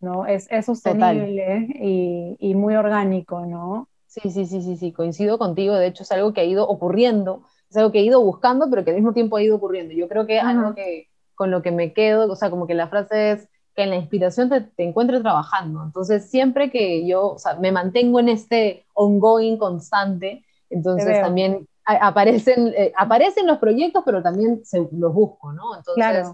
¿no? 0.00 0.26
Es, 0.26 0.46
es 0.50 0.66
sostenible 0.66 1.68
y, 1.80 2.36
y, 2.38 2.54
muy 2.54 2.74
orgánico, 2.74 3.46
¿no? 3.46 3.88
Sí, 4.06 4.30
sí, 4.30 4.44
sí, 4.44 4.60
sí, 4.60 4.76
sí, 4.76 4.92
coincido 4.92 5.38
contigo. 5.38 5.74
De 5.74 5.86
hecho, 5.86 6.02
es 6.02 6.12
algo 6.12 6.32
que 6.32 6.42
ha 6.42 6.44
ido 6.44 6.68
ocurriendo, 6.68 7.44
es 7.72 7.76
algo 7.78 7.90
que 7.90 8.00
he 8.00 8.04
ido 8.04 8.22
buscando, 8.22 8.68
pero 8.68 8.84
que 8.84 8.90
al 8.90 8.96
mismo 8.96 9.14
tiempo 9.14 9.36
ha 9.36 9.42
ido 9.42 9.56
ocurriendo. 9.56 9.94
Yo 9.94 10.08
creo 10.08 10.26
que 10.26 10.38
algo 10.38 10.74
que 10.74 11.08
con 11.34 11.50
lo 11.50 11.62
que 11.62 11.70
me 11.70 11.92
quedo, 11.92 12.30
o 12.30 12.36
sea, 12.36 12.50
como 12.50 12.66
que 12.66 12.74
la 12.74 12.88
frase 12.88 13.32
es, 13.32 13.48
que 13.74 13.84
en 13.84 13.90
la 13.90 13.96
inspiración 13.96 14.50
te, 14.50 14.60
te 14.60 14.84
encuentre 14.84 15.20
trabajando. 15.20 15.82
Entonces, 15.82 16.30
siempre 16.30 16.70
que 16.70 17.06
yo 17.06 17.28
o 17.28 17.38
sea, 17.38 17.54
me 17.54 17.72
mantengo 17.72 18.20
en 18.20 18.28
este 18.28 18.84
ongoing 18.92 19.56
constante, 19.56 20.44
entonces 20.68 21.20
también 21.22 21.66
aparecen, 21.84 22.68
eh, 22.76 22.92
aparecen 22.96 23.46
los 23.46 23.56
proyectos, 23.56 24.02
pero 24.04 24.22
también 24.22 24.62
se, 24.64 24.86
los 24.92 25.14
busco, 25.14 25.52
¿no? 25.52 25.74
Entonces, 25.74 26.28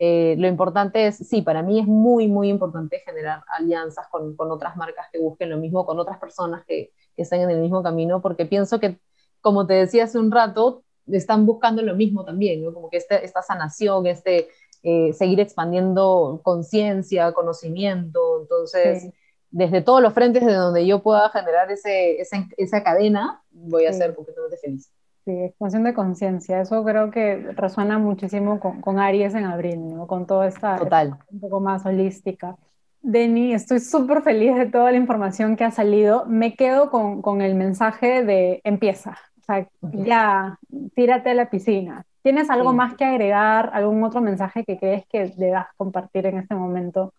eh, 0.00 0.34
lo 0.38 0.48
importante 0.48 1.06
es, 1.06 1.16
sí, 1.18 1.42
para 1.42 1.62
mí 1.62 1.78
es 1.78 1.86
muy, 1.86 2.26
muy 2.26 2.48
importante 2.48 3.00
generar 3.04 3.44
alianzas 3.56 4.08
con, 4.10 4.34
con 4.34 4.50
otras 4.50 4.76
marcas 4.76 5.06
que 5.12 5.20
busquen 5.20 5.50
lo 5.50 5.58
mismo, 5.58 5.86
con 5.86 6.00
otras 6.00 6.18
personas 6.18 6.64
que, 6.66 6.90
que 7.14 7.22
están 7.22 7.40
en 7.40 7.50
el 7.50 7.60
mismo 7.60 7.82
camino, 7.82 8.20
porque 8.20 8.46
pienso 8.46 8.80
que, 8.80 8.98
como 9.40 9.66
te 9.66 9.74
decía 9.74 10.04
hace 10.04 10.18
un 10.18 10.30
rato, 10.30 10.82
están 11.06 11.46
buscando 11.46 11.82
lo 11.82 11.94
mismo 11.94 12.24
también, 12.24 12.62
¿no? 12.62 12.72
Como 12.72 12.90
que 12.90 12.98
este, 12.98 13.24
esta 13.24 13.42
sanación, 13.42 14.06
este, 14.06 14.48
eh, 14.82 15.12
seguir 15.12 15.40
expandiendo 15.40 16.40
conciencia, 16.42 17.32
conocimiento. 17.32 18.40
Entonces, 18.42 19.10
desde 19.50 19.82
todos 19.82 20.00
los 20.00 20.12
frentes 20.14 20.44
de 20.46 20.54
donde 20.54 20.86
yo 20.86 21.02
pueda 21.02 21.28
generar 21.30 21.70
ese, 21.70 22.20
esa, 22.20 22.82
cadena, 22.82 23.42
voy 23.50 23.86
a 23.86 23.92
ser 23.92 24.14
completamente 24.14 24.56
feliz. 24.56 24.90
Sí, 25.24 25.32
expansión 25.32 25.84
de 25.84 25.92
conciencia, 25.92 26.62
eso 26.62 26.82
creo 26.82 27.10
que 27.10 27.36
resuena 27.54 27.98
muchísimo 27.98 28.58
con, 28.58 28.80
con, 28.80 28.98
Aries 28.98 29.34
en 29.34 29.44
abril, 29.44 29.94
¿no? 29.94 30.06
Con 30.06 30.26
toda 30.26 30.48
esta, 30.48 30.78
Total. 30.78 31.18
un 31.30 31.40
poco 31.40 31.60
más 31.60 31.84
holística. 31.84 32.56
Denny, 33.02 33.52
estoy 33.52 33.80
súper 33.80 34.22
feliz 34.22 34.56
de 34.56 34.66
toda 34.66 34.90
la 34.90 34.96
información 34.96 35.56
que 35.56 35.64
ha 35.64 35.70
salido. 35.70 36.24
Me 36.26 36.54
quedo 36.54 36.90
con, 36.90 37.20
con 37.20 37.42
el 37.42 37.54
mensaje 37.54 38.24
de 38.24 38.60
empieza, 38.64 39.18
sea, 39.50 39.68
ya, 39.92 40.58
tírate 40.94 41.30
a 41.30 41.34
la 41.34 41.50
piscina, 41.50 42.06
¿Tienes 42.22 42.50
algo 42.50 42.74
más 42.74 42.96
que 42.96 43.04
agregar, 43.04 43.70
algún 43.72 44.04
otro 44.04 44.20
mensaje 44.20 44.64
que 44.64 44.78
crees 44.78 45.06
que 45.06 45.32
debas 45.38 45.68
compartir 45.76 46.26
en 46.26 46.38
este 46.38 46.54
momento? 46.54 47.14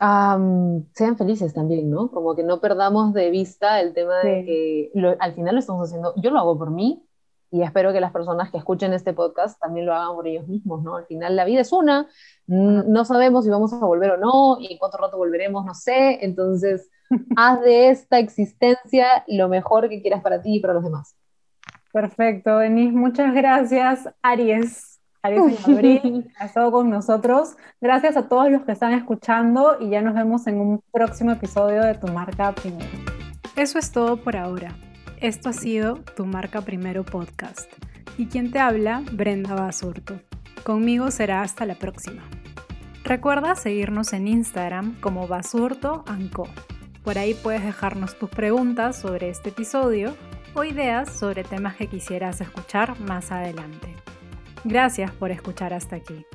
sean 0.00 1.16
felices 1.16 1.52
también, 1.52 1.90
¿no? 1.90 2.12
Como 2.12 2.36
que 2.36 2.44
no 2.44 2.60
perdamos 2.60 3.12
de 3.14 3.30
vista 3.30 3.80
el 3.80 3.94
tema 3.94 4.18
de 4.18 4.44
que 4.44 4.92
al 5.18 5.34
final 5.34 5.56
lo 5.56 5.58
estamos 5.58 5.88
haciendo, 5.88 6.14
yo 6.14 6.30
lo 6.30 6.38
hago 6.38 6.56
por 6.56 6.70
mí 6.70 7.04
y 7.50 7.62
espero 7.62 7.92
que 7.92 8.00
las 8.00 8.12
personas 8.12 8.52
que 8.52 8.58
escuchen 8.58 8.92
este 8.92 9.12
podcast 9.12 9.60
también 9.60 9.86
lo 9.86 9.94
hagan 9.94 10.14
por 10.14 10.28
ellos 10.28 10.46
mismos, 10.46 10.84
¿no? 10.84 10.94
Al 10.94 11.06
final 11.06 11.34
la 11.34 11.44
vida 11.44 11.62
es 11.62 11.72
una, 11.72 12.06
no 12.46 13.04
sabemos 13.04 13.44
si 13.44 13.50
vamos 13.50 13.72
a 13.72 13.78
volver 13.78 14.12
o 14.12 14.16
no 14.18 14.58
y 14.60 14.72
en 14.72 14.78
cuánto 14.78 14.98
rato 14.98 15.16
volveremos, 15.18 15.64
no 15.64 15.74
sé, 15.74 16.24
entonces 16.24 16.88
haz 17.36 17.60
de 17.62 17.88
esta 17.88 18.20
existencia 18.20 19.24
lo 19.26 19.48
mejor 19.48 19.88
que 19.88 20.00
quieras 20.00 20.22
para 20.22 20.40
ti 20.40 20.58
y 20.58 20.60
para 20.60 20.74
los 20.74 20.84
demás. 20.84 21.17
Perfecto, 22.00 22.58
Denise, 22.58 22.92
muchas 22.92 23.34
gracias, 23.34 24.08
Aries. 24.22 25.00
Aries 25.20 25.66
en 25.66 25.74
abril, 25.74 26.32
ha 26.38 26.44
estado 26.44 26.70
con 26.70 26.88
nosotros. 26.90 27.56
Gracias 27.80 28.16
a 28.16 28.28
todos 28.28 28.52
los 28.52 28.62
que 28.62 28.70
están 28.70 28.92
escuchando 28.92 29.78
y 29.80 29.90
ya 29.90 30.00
nos 30.00 30.14
vemos 30.14 30.46
en 30.46 30.60
un 30.60 30.80
próximo 30.92 31.32
episodio 31.32 31.82
de 31.82 31.94
Tu 31.94 32.06
Marca 32.06 32.52
Primero. 32.52 32.86
Eso 33.56 33.80
es 33.80 33.90
todo 33.90 34.22
por 34.22 34.36
ahora. 34.36 34.76
Esto 35.20 35.48
ha 35.48 35.52
sido 35.52 35.96
Tu 36.14 36.24
Marca 36.24 36.60
Primero 36.60 37.02
podcast. 37.02 37.68
Y 38.16 38.26
quien 38.26 38.52
te 38.52 38.60
habla, 38.60 39.02
Brenda 39.10 39.56
Basurto. 39.56 40.20
Conmigo 40.62 41.10
será 41.10 41.42
hasta 41.42 41.66
la 41.66 41.74
próxima. 41.74 42.22
Recuerda 43.02 43.56
seguirnos 43.56 44.12
en 44.12 44.28
Instagram 44.28 45.00
como 45.00 45.26
Basurto 45.26 46.04
Por 47.02 47.18
ahí 47.18 47.34
puedes 47.34 47.64
dejarnos 47.64 48.16
tus 48.16 48.30
preguntas 48.30 48.94
sobre 48.94 49.30
este 49.30 49.48
episodio 49.48 50.14
o 50.58 50.64
ideas 50.64 51.16
sobre 51.16 51.44
temas 51.44 51.76
que 51.76 51.86
quisieras 51.86 52.40
escuchar 52.40 52.98
más 52.98 53.30
adelante. 53.30 53.94
Gracias 54.64 55.12
por 55.12 55.30
escuchar 55.30 55.72
hasta 55.72 55.94
aquí. 55.94 56.26